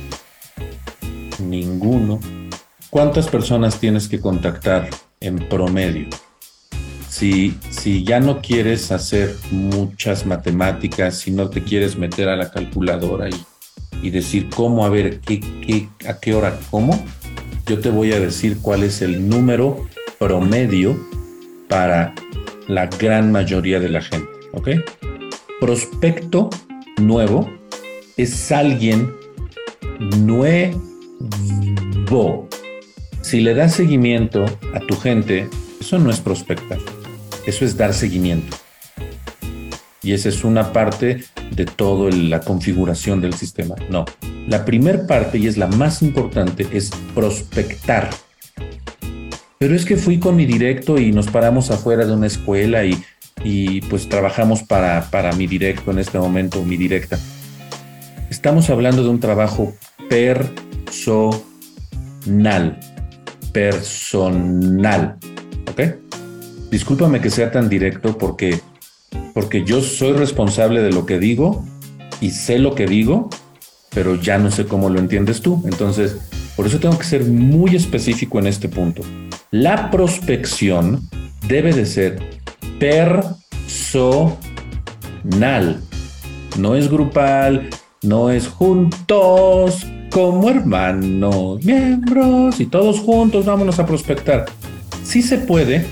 ninguno. 1.39 2.19
¿Cuántas 2.89 3.27
personas 3.27 3.79
tienes 3.79 4.07
que 4.07 4.19
contactar 4.19 4.89
en 5.19 5.37
promedio? 5.49 6.07
Si, 7.09 7.57
si 7.69 8.03
ya 8.03 8.19
no 8.19 8.41
quieres 8.41 8.91
hacer 8.91 9.35
muchas 9.51 10.25
matemáticas, 10.25 11.17
si 11.17 11.31
no 11.31 11.49
te 11.49 11.63
quieres 11.63 11.97
meter 11.97 12.29
a 12.29 12.35
la 12.35 12.51
calculadora 12.51 13.29
y, 13.29 13.45
y 14.01 14.09
decir 14.09 14.49
cómo, 14.49 14.85
a 14.85 14.89
ver, 14.89 15.19
qué, 15.19 15.39
qué, 15.39 15.87
a 16.07 16.19
qué 16.19 16.33
hora, 16.33 16.59
cómo, 16.71 17.03
yo 17.65 17.79
te 17.79 17.89
voy 17.89 18.11
a 18.13 18.19
decir 18.19 18.57
cuál 18.61 18.83
es 18.83 19.01
el 19.01 19.27
número 19.27 19.87
promedio 20.19 20.99
para 21.67 22.13
la 22.67 22.87
gran 22.87 23.31
mayoría 23.31 23.79
de 23.79 23.89
la 23.89 24.01
gente, 24.01 24.29
¿ok? 24.53 24.69
Prospecto 25.59 26.49
nuevo 26.97 27.49
es 28.17 28.51
alguien 28.51 29.13
nuevo 29.99 30.92
si 33.33 33.41
le 33.41 33.55
das 33.55 33.73
seguimiento 33.73 34.45
a 34.75 34.79
tu 34.79 34.95
gente, 34.95 35.49
eso 35.79 35.97
no 35.97 36.11
es 36.11 36.19
prospectar, 36.19 36.77
eso 37.47 37.65
es 37.65 37.75
dar 37.75 37.95
seguimiento. 37.95 38.55
Y 40.03 40.13
esa 40.13 40.29
es 40.29 40.43
una 40.43 40.71
parte 40.71 41.23
de 41.55 41.65
toda 41.65 42.11
la 42.11 42.41
configuración 42.41 43.21
del 43.21 43.33
sistema. 43.33 43.73
No, 43.89 44.05
la 44.47 44.65
primera 44.65 45.07
parte, 45.07 45.39
y 45.39 45.47
es 45.47 45.57
la 45.57 45.65
más 45.65 46.03
importante, 46.03 46.67
es 46.71 46.91
prospectar. 47.15 48.11
Pero 49.57 49.75
es 49.75 49.85
que 49.85 49.97
fui 49.97 50.19
con 50.19 50.35
mi 50.35 50.45
directo 50.45 50.99
y 50.99 51.11
nos 51.11 51.27
paramos 51.27 51.71
afuera 51.71 52.05
de 52.05 52.13
una 52.13 52.27
escuela 52.27 52.85
y, 52.85 53.01
y 53.43 53.81
pues 53.81 54.09
trabajamos 54.09 54.61
para, 54.61 55.09
para 55.09 55.31
mi 55.31 55.47
directo 55.47 55.89
en 55.89 55.97
este 55.97 56.19
momento, 56.19 56.61
mi 56.63 56.77
directa. 56.77 57.17
Estamos 58.29 58.69
hablando 58.69 59.01
de 59.01 59.09
un 59.09 59.19
trabajo 59.19 59.73
per 60.07 60.51
personal. 60.93 62.79
Personal. 63.51 65.17
¿Ok? 65.71 65.81
Discúlpame 66.69 67.19
que 67.21 67.29
sea 67.29 67.51
tan 67.51 67.69
directo 67.69 68.17
porque, 68.17 68.59
porque 69.33 69.63
yo 69.63 69.81
soy 69.81 70.13
responsable 70.13 70.81
de 70.81 70.91
lo 70.91 71.05
que 71.05 71.19
digo 71.19 71.65
y 72.21 72.31
sé 72.31 72.57
lo 72.59 72.73
que 72.75 72.87
digo, 72.87 73.29
pero 73.93 74.15
ya 74.15 74.37
no 74.37 74.49
sé 74.51 74.65
cómo 74.65 74.89
lo 74.89 74.99
entiendes 74.99 75.41
tú. 75.41 75.61
Entonces, 75.65 76.17
por 76.55 76.65
eso 76.67 76.79
tengo 76.79 76.97
que 76.97 77.03
ser 77.05 77.25
muy 77.25 77.75
específico 77.75 78.39
en 78.39 78.47
este 78.47 78.69
punto. 78.69 79.03
La 79.51 79.91
prospección 79.91 81.07
debe 81.47 81.73
de 81.73 81.85
ser 81.85 82.19
personal. 82.79 83.69
No 86.57 86.75
es 86.75 86.89
grupal, 86.89 87.69
no 88.01 88.31
es 88.31 88.47
juntos, 88.47 89.85
como 90.13 90.47
hermanos, 90.47 91.65
miembros 91.65 92.59
y 92.59 92.67
todos 92.67 92.99
juntos 92.99 93.47
vámonos 93.47 93.79
a 93.79 93.85
prospectar. 93.87 94.45
Sí 95.03 95.23
se 95.23 95.39
puede, 95.39 95.87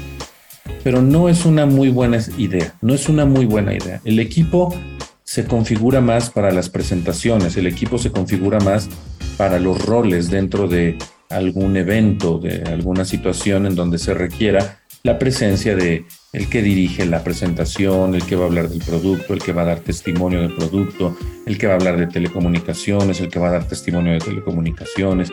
pero 0.83 1.01
no 1.01 1.27
es 1.27 1.43
una 1.43 1.65
muy 1.65 1.89
buena 1.89 2.19
idea, 2.37 2.75
no 2.81 2.93
es 2.93 3.09
una 3.09 3.25
muy 3.25 3.45
buena 3.45 3.73
idea. 3.73 3.99
El 4.05 4.19
equipo 4.19 4.75
se 5.23 5.45
configura 5.45 6.01
más 6.01 6.29
para 6.29 6.51
las 6.51 6.69
presentaciones, 6.69 7.57
el 7.57 7.65
equipo 7.65 7.97
se 7.97 8.11
configura 8.11 8.59
más 8.59 8.89
para 9.37 9.59
los 9.59 9.83
roles 9.83 10.29
dentro 10.29 10.67
de 10.67 10.99
algún 11.29 11.75
evento, 11.75 12.37
de 12.37 12.61
alguna 12.61 13.05
situación 13.05 13.65
en 13.65 13.73
donde 13.73 13.97
se 13.97 14.13
requiera 14.13 14.81
la 15.01 15.17
presencia 15.17 15.75
de 15.75 16.05
el 16.33 16.49
que 16.49 16.61
dirige 16.61 17.05
la 17.05 17.23
presentación, 17.23 18.15
el 18.15 18.25
que 18.25 18.35
va 18.35 18.43
a 18.43 18.47
hablar 18.47 18.69
del 18.69 18.79
producto, 18.79 19.33
el 19.33 19.41
que 19.41 19.51
va 19.51 19.63
a 19.63 19.65
dar 19.65 19.79
testimonio 19.79 20.41
del 20.41 20.55
producto, 20.55 21.17
el 21.45 21.57
que 21.57 21.67
va 21.67 21.73
a 21.73 21.75
hablar 21.75 21.97
de 21.97 22.07
telecomunicaciones, 22.07 23.19
el 23.19 23.29
que 23.29 23.39
va 23.39 23.49
a 23.49 23.51
dar 23.51 23.67
testimonio 23.67 24.13
de 24.13 24.19
telecomunicaciones. 24.19 25.29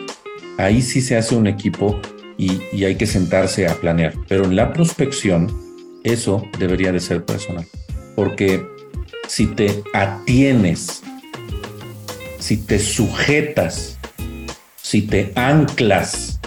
Ahí 0.57 0.81
sí 0.81 0.99
se 0.99 1.15
hace 1.15 1.35
un 1.35 1.47
equipo 1.47 1.99
y, 2.37 2.83
hay 2.83 2.95
que 2.95 3.05
sentarse 3.05 3.67
a 3.67 3.75
planear. 3.75 4.13
Pero 4.27 4.43
en 4.45 4.57
la 4.57 4.73
prospección, 4.73 5.49
eso 6.03 6.45
debería 6.57 6.91
de 6.91 6.99
ser 6.99 7.23
personal. 7.23 7.65
Porque 8.15 8.65
si 9.27 9.47
te 9.47 9.81
atienes, 9.93 11.01
si 12.39 12.57
te 12.57 12.77
sujetas, 12.77 13.97
si 14.81 15.03
te 15.03 15.31
anclas 15.35 16.41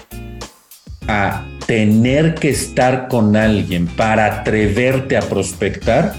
a 1.08 1.46
tener 1.72 2.34
que 2.34 2.50
estar 2.50 3.08
con 3.08 3.34
alguien 3.34 3.86
para 3.86 4.26
atreverte 4.26 5.16
a 5.16 5.22
prospectar, 5.22 6.14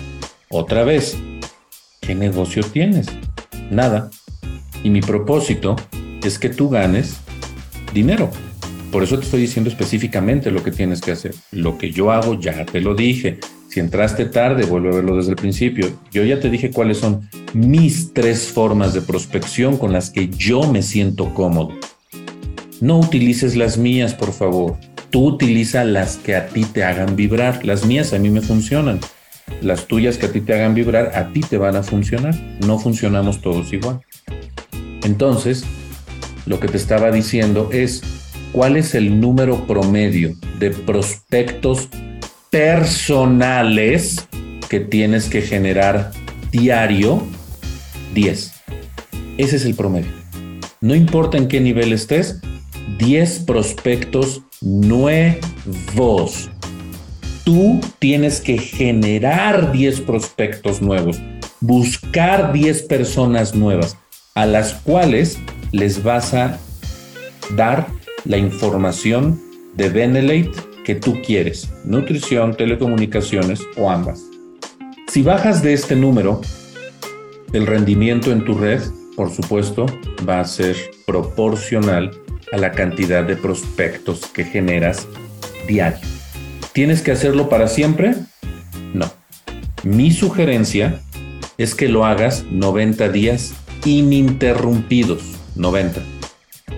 otra 0.50 0.84
vez, 0.84 1.16
¿qué 2.02 2.16
negocio 2.16 2.64
tienes? 2.64 3.06
Nada. 3.70 4.10
Y 4.84 4.90
mi 4.90 5.02
propósito 5.02 5.76
es 6.24 6.40
que 6.40 6.50
tú 6.50 6.70
ganes 6.70 7.18
dinero. 7.94 8.32
Por 8.92 9.04
eso 9.04 9.20
te 9.20 9.26
estoy 9.26 9.42
diciendo 9.42 9.70
específicamente 9.70 10.50
lo 10.50 10.64
que 10.64 10.72
tienes 10.72 11.02
que 11.02 11.12
hacer. 11.12 11.36
Lo 11.52 11.78
que 11.78 11.92
yo 11.92 12.12
hago 12.12 12.34
ya 12.34 12.66
te 12.66 12.82
lo 12.82 12.96
dije. 12.96 13.38
Si 13.70 13.80
entraste 13.80 14.26
tarde, 14.26 14.66
vuelve 14.66 14.90
a 14.90 14.96
verlo 14.96 15.18
desde 15.18 15.30
el 15.30 15.36
principio. 15.36 15.88
Yo 16.12 16.24
ya 16.24 16.40
te 16.40 16.50
dije 16.50 16.72
cuáles 16.72 16.98
son 16.98 17.30
mis 17.54 18.12
tres 18.12 18.48
formas 18.48 18.96
de 18.96 19.02
prospección 19.02 19.78
con 19.78 19.94
las 19.94 20.10
que 20.10 20.30
yo 20.30 20.64
me 20.64 20.82
siento 20.82 21.32
cómodo. 21.36 21.78
No 22.82 22.98
utilices 22.98 23.56
las 23.56 23.78
mías, 23.78 24.16
por 24.16 24.34
favor. 24.34 24.78
Tú 25.14 25.28
utiliza 25.28 25.84
las 25.86 26.18
que 26.18 26.36
a 26.36 26.48
ti 26.48 26.66
te 26.66 26.84
hagan 26.84 27.16
vibrar. 27.16 27.64
Las 27.64 27.86
mías 27.86 28.14
a 28.14 28.18
mí 28.18 28.32
me 28.32 28.42
funcionan. 28.42 29.00
Las 29.62 29.86
tuyas 29.86 30.18
que 30.18 30.26
a 30.26 30.32
ti 30.32 30.42
te 30.42 30.56
hagan 30.56 30.74
vibrar, 30.74 31.12
a 31.14 31.32
ti 31.32 31.42
te 31.42 31.60
van 31.60 31.76
a 31.76 31.84
funcionar. 31.84 32.34
No 32.66 32.80
funcionamos 32.80 33.40
todos 33.40 33.72
igual. 33.74 34.02
Entonces, 35.04 35.66
lo 36.48 36.60
que 36.60 36.68
te 36.68 36.78
estaba 36.78 37.12
diciendo 37.12 37.70
es, 37.72 38.02
¿cuál 38.54 38.76
es 38.76 38.96
el 38.96 39.22
número 39.22 39.68
promedio 39.68 40.34
de 40.58 40.72
prospectos 40.72 41.90
personales 42.50 44.28
que 44.68 44.80
tienes 44.80 45.30
que 45.30 45.44
generar 45.44 46.10
diario? 46.50 47.22
10. 48.16 48.52
Ese 49.38 49.56
es 49.58 49.66
el 49.66 49.76
promedio. 49.76 50.10
No 50.82 50.96
importa 50.96 51.38
en 51.38 51.48
qué 51.48 51.62
nivel 51.62 51.94
estés, 51.94 52.42
10 52.98 53.42
prospectos 53.42 54.42
nuevos. 54.64 56.50
Tú 57.44 57.82
tienes 58.00 58.40
que 58.40 58.58
generar 58.58 59.72
10 59.72 60.02
prospectos 60.02 60.82
nuevos, 60.82 61.22
buscar 61.60 62.54
10 62.54 62.84
personas 62.84 63.54
nuevas 63.54 63.98
a 64.34 64.46
las 64.46 64.74
cuales 64.74 65.38
les 65.72 66.02
vas 66.04 66.34
a 66.34 66.58
dar 67.56 67.88
la 68.26 68.38
información 68.38 69.42
de 69.76 69.90
Benelate 69.90 70.52
que 70.86 70.96
tú 70.96 71.22
quieres, 71.26 71.70
nutrición, 71.84 72.56
telecomunicaciones 72.56 73.62
o 73.78 73.90
ambas. 73.90 74.24
Si 75.08 75.22
bajas 75.22 75.62
de 75.62 75.74
este 75.74 75.96
número, 75.96 76.42
el 77.52 77.68
rendimiento 77.68 78.32
en 78.32 78.46
tu 78.46 78.56
red, 78.56 78.82
por 79.16 79.30
supuesto, 79.30 79.86
va 80.28 80.40
a 80.40 80.46
ser 80.46 80.76
proporcional 81.06 82.12
a 82.54 82.58
la 82.58 82.72
cantidad 82.72 83.24
de 83.24 83.36
prospectos 83.36 84.28
que 84.28 84.46
generas 84.46 85.08
diario. 85.68 86.08
¿Tienes 86.72 87.02
que 87.02 87.12
hacerlo 87.12 87.50
para 87.50 87.68
siempre? 87.68 88.14
No. 88.94 89.12
Mi 89.84 90.12
sugerencia 90.12 91.02
es 91.58 91.74
que 91.74 91.90
lo 91.90 92.06
hagas 92.06 92.46
90 92.52 93.10
días 93.10 93.56
ininterrumpidos. 93.86 95.24
90. 95.56 96.02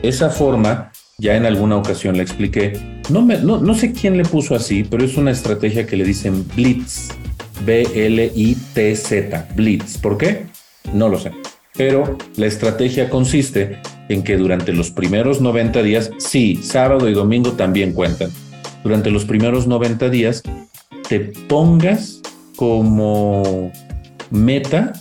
Esa 0.01 0.29
forma, 0.29 0.93
ya 1.17 1.35
en 1.35 1.45
alguna 1.45 1.75
ocasión 1.75 2.15
le 2.15 2.23
expliqué, 2.23 3.01
no, 3.09 3.21
me, 3.21 3.37
no, 3.39 3.59
no 3.59 3.75
sé 3.75 3.91
quién 3.91 4.15
le 4.15 4.23
puso 4.23 4.55
así, 4.55 4.85
pero 4.85 5.03
es 5.03 5.17
una 5.17 5.31
estrategia 5.31 5.85
que 5.85 5.97
le 5.97 6.05
dicen 6.05 6.47
Blitz. 6.55 7.09
B-L-I-T-Z. 7.65 9.47
Blitz. 9.55 9.97
¿Por 9.97 10.17
qué? 10.17 10.45
No 10.93 11.09
lo 11.09 11.19
sé. 11.19 11.31
Pero 11.77 12.17
la 12.37 12.45
estrategia 12.45 13.09
consiste 13.09 13.79
en 14.09 14.23
que 14.23 14.37
durante 14.37 14.71
los 14.71 14.91
primeros 14.91 15.41
90 15.41 15.83
días, 15.83 16.11
sí, 16.19 16.59
sábado 16.63 17.09
y 17.09 17.13
domingo 17.13 17.53
también 17.53 17.93
cuentan, 17.93 18.31
durante 18.83 19.11
los 19.11 19.25
primeros 19.25 19.67
90 19.67 20.09
días 20.09 20.43
te 21.09 21.19
pongas 21.19 22.21
como 22.55 23.71
meta 24.29 24.93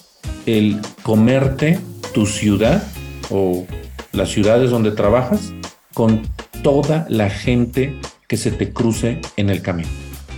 el 0.47 0.81
comerte 1.03 1.79
tu 2.13 2.27
ciudad 2.27 2.83
o 3.31 3.67
las 4.13 4.31
ciudades 4.31 4.71
donde 4.71 4.91
trabajas 4.91 5.53
con 5.93 6.23
toda 6.63 7.07
la 7.09 7.31
gente 7.31 7.95
que 8.27 8.37
se 8.37 8.51
te 8.51 8.73
cruce 8.73 9.21
en 9.37 9.51
el 9.51 9.63
camino. 9.63 9.89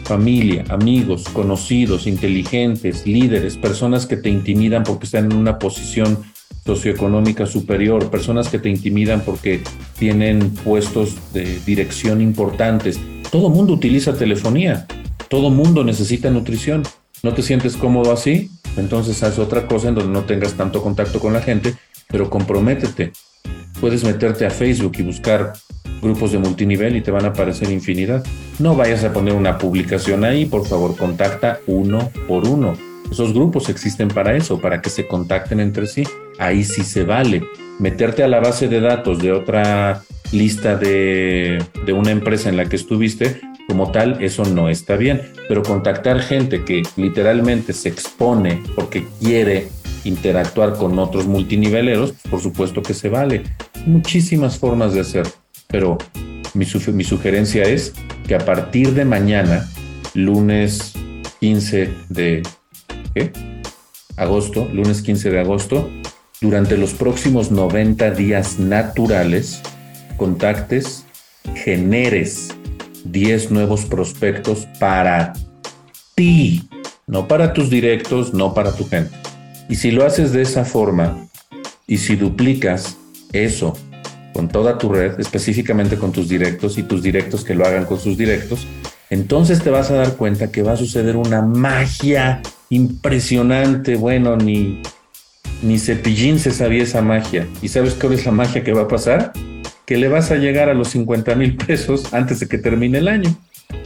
Familia, 0.07 0.65
amigos, 0.69 1.25
conocidos, 1.33 2.07
inteligentes, 2.07 3.05
líderes, 3.09 3.57
personas 3.57 4.07
que 4.07 4.17
te 4.17 4.29
intimidan 4.31 4.85
porque 4.85 5.07
están 5.07 5.33
en 5.33 5.37
una 5.37 5.59
posición 5.59 6.23
socioeconómica 6.65 7.45
superior, 7.45 8.09
personas 8.09 8.49
que 8.49 8.61
te 8.61 8.69
intimidan 8.69 9.23
porque 9.23 9.63
tienen 9.99 10.51
puestos 10.51 11.33
de 11.33 11.59
dirección 11.67 12.21
importantes. 12.21 13.01
Todo 13.33 13.51
mundo 13.51 13.73
utiliza 13.73 14.17
telefonía, 14.17 14.87
todo 15.29 15.51
mundo 15.51 15.83
necesita 15.83 16.31
nutrición. 16.31 16.85
¿No 17.25 17.35
te 17.35 17.43
sientes 17.43 17.77
cómodo 17.77 18.13
así? 18.13 18.51
Entonces 18.77 19.25
haz 19.25 19.41
otra 19.41 19.67
cosa 19.67 19.89
en 19.89 19.97
donde 19.97 20.13
no 20.13 20.25
tengas 20.25 20.53
tanto 20.55 20.83
contacto 20.83 21.19
con 21.19 21.33
la 21.33 21.43
gente, 21.43 21.75
pero 22.07 22.31
comprométete. 22.31 23.11
Puedes 23.81 24.05
meterte 24.05 24.47
a 24.47 24.51
Facebook 24.51 24.93
y 24.99 25.03
buscar 25.03 25.53
grupos 26.03 26.33
de 26.33 26.39
multinivel 26.39 26.97
y 26.97 27.03
te 27.03 27.11
van 27.11 27.25
a 27.25 27.29
aparecer 27.29 27.71
infinidad. 27.71 28.25
No 28.59 28.75
vayas 28.75 29.05
a 29.05 29.13
poner 29.13 29.35
una 29.35 29.59
publicación 29.59 30.25
ahí, 30.25 30.47
por 30.47 30.67
favor, 30.67 30.97
contacta 30.97 31.61
uno 31.67 32.11
por 32.27 32.47
uno. 32.47 32.75
Esos 33.11 33.33
grupos 33.33 33.69
existen 33.69 34.09
para 34.09 34.35
eso, 34.37 34.61
para 34.61 34.81
que 34.81 34.91
se 34.91 35.07
contacten 35.07 35.61
entre 35.61 35.87
sí. 35.87 36.05
Ahí 36.39 36.65
sí 36.65 36.83
se 36.83 37.05
vale. 37.05 37.43
Meterte 37.79 38.23
a 38.23 38.29
la 38.29 38.41
base 38.41 38.69
de 38.69 38.81
datos 38.81 39.21
de 39.21 39.33
otra 39.33 40.03
lista 40.33 40.77
de, 40.77 41.63
de 41.85 41.93
una 41.93 42.11
empresa 42.11 42.49
en 42.49 42.57
la 42.57 42.65
que 42.65 42.77
estuviste, 42.77 43.41
como 43.69 43.93
tal, 43.93 44.23
eso 44.23 44.45
no 44.45 44.69
está 44.69 44.97
bien. 44.97 45.23
Pero 45.49 45.63
contactar 45.63 46.21
gente 46.21 46.65
que 46.65 46.83
literalmente 46.97 47.73
se 47.73 47.89
expone 47.89 48.63
porque 48.75 49.07
quiere 49.21 49.69
interactuar 50.07 50.75
con 50.75 50.99
otros 50.99 51.27
multiniveleros, 51.27 52.13
por 52.31 52.41
supuesto 52.41 52.83
que 52.83 52.95
se 52.95 53.09
vale. 53.09 53.43
Muchísimas 53.87 54.59
formas 54.59 54.95
de 54.95 55.01
hacer, 55.01 55.27
pero 55.69 55.99
mi, 56.55 56.67
mi 56.93 57.05
sugerencia 57.05 57.63
es 57.65 57.93
que 58.27 58.35
a 58.35 58.45
partir 58.45 58.95
de 58.95 59.05
mañana, 59.05 59.69
lunes 60.15 60.93
15 61.41 61.91
de 62.09 62.43
agosto, 64.17 64.69
lunes 64.73 65.03
15 65.03 65.31
de 65.31 65.41
agosto, 65.41 65.91
durante 66.41 66.77
los 66.77 66.93
próximos 66.93 67.51
90 67.51 68.11
días 68.13 68.59
naturales, 68.59 69.63
contactes, 70.17 71.05
generes 71.55 72.55
10 73.05 73.51
nuevos 73.51 73.85
prospectos 73.85 74.67
para 74.79 75.33
ti, 76.15 76.69
no 77.07 77.29
para 77.29 77.53
tus 77.53 77.71
directos, 77.71 78.35
no 78.35 78.53
para 78.53 78.75
tu 78.75 78.87
gente. 78.89 79.26
Y 79.69 79.77
si 79.77 79.91
lo 79.91 80.05
haces 80.05 80.33
de 80.33 80.43
esa 80.43 80.65
forma 80.65 81.29
y 81.87 81.99
si 81.99 82.17
duplicas 82.17 82.97
eso 83.33 83.77
con 84.33 84.49
toda 84.49 84.79
tu 84.79 84.93
red, 84.93 85.19
específicamente 85.19 85.97
con 85.97 86.13
tus 86.13 86.29
directos 86.29 86.79
y 86.79 86.83
tus 86.83 87.03
directos 87.03 87.45
que 87.45 87.55
lo 87.55 87.65
hagan 87.65 87.87
con 87.87 87.99
sus 87.99 88.17
directos, 88.19 88.67
entonces 89.09 89.63
te 89.63 89.71
vas 89.71 89.91
a 89.91 89.95
dar 89.95 90.17
cuenta 90.17 90.51
que 90.51 90.63
va 90.63 90.73
a 90.73 90.77
suceder 90.77 91.17
una 91.17 91.41
magia 91.41 92.43
impresionante. 92.71 93.97
Bueno, 93.97 94.37
ni, 94.37 94.83
ni 95.63 95.79
Cepillín 95.79 96.39
se 96.39 96.51
sabía 96.51 96.83
esa 96.83 97.03
magia. 97.03 97.47
¿Y 97.63 97.69
sabes 97.69 97.95
cuál 97.95 98.15
es 98.15 98.27
la 98.27 98.33
magia 98.33 98.65
que 98.65 98.73
va 98.73 98.83
a 98.83 98.89
pasar? 98.89 99.33
Que 99.85 99.97
le 99.97 100.09
vas 100.09 100.31
a 100.31 100.37
llegar 100.37 100.69
a 100.69 100.75
los 100.75 100.89
50 100.89 101.35
mil 101.37 101.57
pesos 101.57 102.13
antes 102.13 102.41
de 102.41 102.49
que 102.49 102.59
termine 102.59 102.99
el 102.99 103.09
año. 103.09 103.35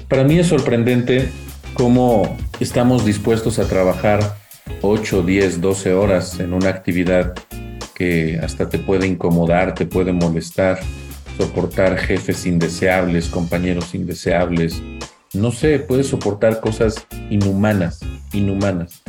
Para 0.09 0.25
mí 0.25 0.39
es 0.39 0.47
sorprendente 0.47 1.29
cómo 1.75 2.37
estamos 2.59 3.05
dispuestos 3.05 3.59
a 3.59 3.69
trabajar 3.69 4.40
8, 4.83 5.23
10, 5.23 5.61
12 5.61 5.93
horas 5.93 6.41
en 6.41 6.53
una 6.53 6.71
actividad 6.71 7.35
que 7.95 8.39
hasta 8.43 8.69
te 8.69 8.79
puede 8.79 9.07
incomodar, 9.07 9.75
te 9.75 9.87
puede 9.87 10.13
molestar, 10.13 10.81
soportar 11.37 11.99
jefes 11.99 12.47
indeseables, 12.47 13.29
compañeros 13.29 13.95
indeseables, 13.95 14.83
no 15.33 15.53
sé, 15.53 15.79
puedes 15.79 16.09
soportar 16.09 16.61
cosas 16.61 17.07
inhumanas, 17.31 18.01
inhumanas, 18.33 19.03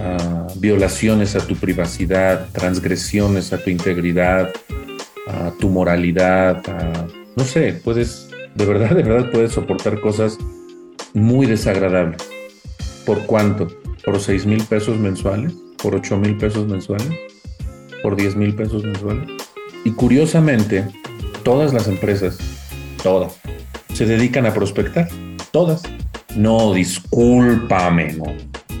ah, 0.00 0.46
violaciones 0.56 1.36
a 1.36 1.46
tu 1.46 1.56
privacidad, 1.56 2.48
transgresiones 2.52 3.52
a 3.52 3.58
tu 3.58 3.70
integridad, 3.70 4.50
a 5.26 5.52
tu 5.58 5.68
moralidad, 5.68 6.62
no 7.36 7.44
sé, 7.44 7.72
puedes, 7.84 8.30
de 8.54 8.64
verdad, 8.64 8.96
de 8.96 9.02
verdad 9.02 9.30
puedes 9.30 9.52
soportar 9.52 10.00
cosas 10.00 10.38
muy 11.12 11.46
desagradables. 11.46 12.22
¿Por 13.04 13.26
cuánto? 13.26 13.68
¿Por 14.08 14.20
6 14.20 14.46
mil 14.46 14.64
pesos 14.64 14.98
mensuales? 14.98 15.52
¿Por 15.82 15.94
8 15.94 16.16
mil 16.16 16.34
pesos 16.38 16.66
mensuales? 16.66 17.10
¿Por 18.02 18.16
10 18.16 18.36
mil 18.36 18.54
pesos 18.54 18.82
mensuales? 18.82 19.28
Y 19.84 19.90
curiosamente, 19.90 20.86
todas 21.42 21.74
las 21.74 21.88
empresas, 21.88 22.38
todas, 23.02 23.38
se 23.92 24.06
dedican 24.06 24.46
a 24.46 24.54
prospectar 24.54 25.10
todas. 25.50 25.82
No, 26.34 26.72
discúlpame, 26.72 28.14
no. 28.14 28.32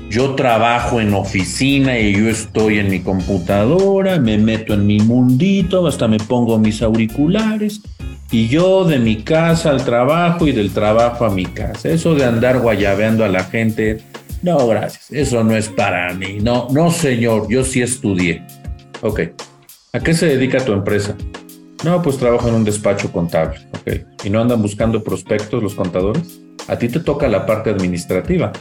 Yo 0.08 0.34
trabajo 0.34 0.98
en 0.98 1.12
oficina 1.12 1.98
y 1.98 2.14
yo 2.14 2.30
estoy 2.30 2.78
en 2.78 2.88
mi 2.88 3.00
computadora, 3.00 4.18
me 4.18 4.38
meto 4.38 4.72
en 4.72 4.86
mi 4.86 4.98
mundito, 4.98 5.86
hasta 5.86 6.08
me 6.08 6.16
pongo 6.16 6.58
mis 6.58 6.80
auriculares 6.80 7.82
y 8.30 8.48
yo 8.48 8.84
de 8.84 8.98
mi 8.98 9.16
casa 9.16 9.72
al 9.72 9.84
trabajo 9.84 10.46
y 10.46 10.52
del 10.52 10.72
trabajo 10.72 11.26
a 11.26 11.30
mi 11.30 11.44
casa. 11.44 11.90
Eso 11.90 12.14
de 12.14 12.24
andar 12.24 12.60
guayabeando 12.60 13.26
a 13.26 13.28
la 13.28 13.44
gente, 13.44 14.00
no, 14.42 14.66
gracias. 14.68 15.10
Eso 15.10 15.42
no 15.42 15.56
es 15.56 15.68
para 15.68 16.12
mí. 16.14 16.38
No, 16.40 16.68
no, 16.70 16.90
señor, 16.90 17.48
yo 17.48 17.64
sí 17.64 17.82
estudié. 17.82 18.44
Ok. 19.02 19.20
¿A 19.92 20.00
qué 20.00 20.14
se 20.14 20.26
dedica 20.26 20.64
tu 20.64 20.72
empresa? 20.72 21.16
No, 21.84 22.02
pues 22.02 22.18
trabajo 22.18 22.48
en 22.48 22.54
un 22.54 22.64
despacho 22.64 23.10
contable. 23.12 23.58
Ok. 23.80 24.24
¿Y 24.24 24.30
no 24.30 24.40
andan 24.40 24.60
buscando 24.60 25.02
prospectos 25.02 25.62
los 25.62 25.74
contadores? 25.74 26.40
A 26.66 26.78
ti 26.78 26.88
te 26.88 27.00
toca 27.00 27.28
la 27.28 27.46
parte 27.46 27.70
administrativa, 27.70 28.52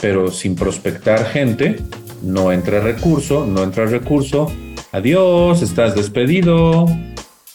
pero 0.00 0.30
sin 0.30 0.54
prospectar 0.54 1.24
gente, 1.26 1.76
no 2.22 2.52
entra 2.52 2.80
recurso, 2.80 3.44
no 3.46 3.62
entra 3.62 3.86
recurso. 3.86 4.52
Adiós, 4.92 5.62
estás 5.62 5.94
despedido. 5.94 6.86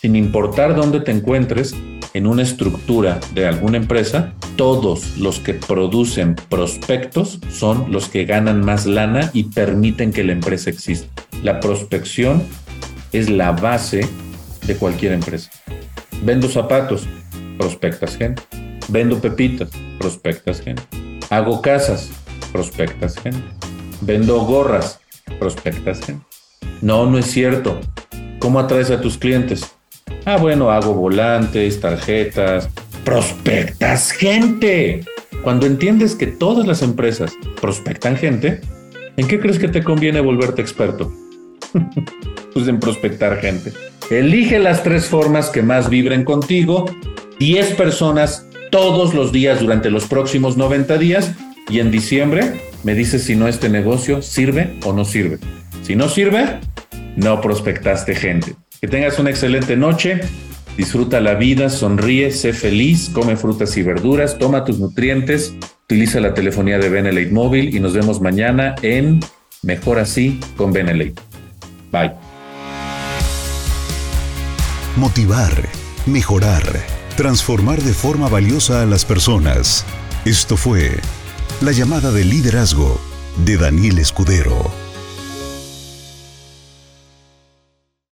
sin 0.01 0.15
importar 0.15 0.75
dónde 0.75 0.99
te 0.99 1.11
encuentres 1.11 1.75
en 2.13 2.27
una 2.27 2.43
estructura 2.43 3.19
de 3.33 3.47
alguna 3.47 3.77
empresa, 3.77 4.33
todos 4.55 5.17
los 5.17 5.39
que 5.39 5.53
producen 5.53 6.35
prospectos 6.49 7.39
son 7.49 7.91
los 7.91 8.09
que 8.09 8.25
ganan 8.25 8.63
más 8.63 8.85
lana 8.85 9.29
y 9.33 9.43
permiten 9.45 10.11
que 10.11 10.23
la 10.23 10.33
empresa 10.33 10.69
exista. 10.69 11.09
La 11.43 11.59
prospección 11.59 12.43
es 13.11 13.29
la 13.29 13.51
base 13.51 14.07
de 14.67 14.75
cualquier 14.75 15.13
empresa. 15.13 15.51
Vendo 16.23 16.47
zapatos, 16.47 17.07
prospectas 17.57 18.17
gente. 18.17 18.43
Vendo 18.89 19.19
pepitas, 19.19 19.69
prospectas 19.97 20.61
gente. 20.61 20.83
Hago 21.29 21.61
casas, 21.61 22.09
prospectas 22.51 23.17
gente. 23.17 23.41
Vendo 24.01 24.39
gorras, 24.41 24.99
prospectas 25.39 26.01
gente. 26.05 26.25
No, 26.81 27.05
no 27.05 27.17
es 27.17 27.25
cierto. 27.25 27.79
¿Cómo 28.39 28.59
atraes 28.59 28.91
a 28.91 29.01
tus 29.01 29.17
clientes? 29.17 29.71
Ah, 30.25 30.37
bueno, 30.37 30.71
hago 30.71 30.93
volantes, 30.93 31.79
tarjetas, 31.79 32.69
prospectas 33.03 34.11
gente. 34.11 35.03
Cuando 35.43 35.65
entiendes 35.65 36.15
que 36.15 36.27
todas 36.27 36.67
las 36.67 36.81
empresas 36.81 37.33
prospectan 37.59 38.15
gente, 38.15 38.61
¿en 39.17 39.27
qué 39.27 39.39
crees 39.39 39.57
que 39.57 39.67
te 39.67 39.83
conviene 39.83 40.21
volverte 40.21 40.61
experto? 40.61 41.11
pues 42.53 42.67
en 42.67 42.79
prospectar 42.79 43.39
gente. 43.39 43.73
Elige 44.09 44.59
las 44.59 44.83
tres 44.83 45.05
formas 45.05 45.49
que 45.49 45.63
más 45.63 45.89
vibren 45.89 46.23
contigo, 46.23 46.85
10 47.39 47.73
personas 47.75 48.45
todos 48.69 49.13
los 49.13 49.31
días 49.31 49.59
durante 49.59 49.89
los 49.89 50.05
próximos 50.05 50.57
90 50.57 50.97
días 50.97 51.33
y 51.69 51.79
en 51.79 51.91
diciembre 51.91 52.61
me 52.83 52.93
dices 52.93 53.23
si 53.23 53.35
no 53.35 53.47
este 53.47 53.69
negocio 53.69 54.21
sirve 54.21 54.77
o 54.85 54.93
no 54.93 55.05
sirve. 55.05 55.39
Si 55.83 55.95
no 55.95 56.09
sirve, 56.09 56.59
no 57.15 57.41
prospectaste 57.41 58.15
gente. 58.15 58.55
Que 58.81 58.87
tengas 58.87 59.19
una 59.19 59.29
excelente 59.29 59.77
noche. 59.77 60.21
Disfruta 60.75 61.21
la 61.21 61.35
vida, 61.35 61.69
sonríe, 61.69 62.31
sé 62.31 62.51
feliz, 62.51 63.11
come 63.13 63.35
frutas 63.35 63.77
y 63.77 63.83
verduras, 63.83 64.39
toma 64.39 64.65
tus 64.65 64.79
nutrientes, 64.79 65.53
utiliza 65.83 66.19
la 66.19 66.33
telefonía 66.33 66.79
de 66.79 66.89
Benelate 66.89 67.29
Móvil 67.29 67.75
y 67.75 67.79
nos 67.79 67.93
vemos 67.93 68.21
mañana 68.21 68.73
en 68.81 69.19
Mejor 69.61 69.99
Así 69.99 70.39
con 70.57 70.73
Benelate. 70.73 71.13
Bye. 71.91 72.13
Motivar, 74.95 75.53
mejorar, 76.07 76.63
transformar 77.15 77.83
de 77.83 77.93
forma 77.93 78.29
valiosa 78.29 78.81
a 78.81 78.87
las 78.87 79.05
personas. 79.05 79.85
Esto 80.25 80.57
fue 80.57 80.89
la 81.61 81.71
llamada 81.71 82.11
de 82.11 82.25
liderazgo 82.25 82.99
de 83.45 83.57
Daniel 83.57 83.99
Escudero. 83.99 84.80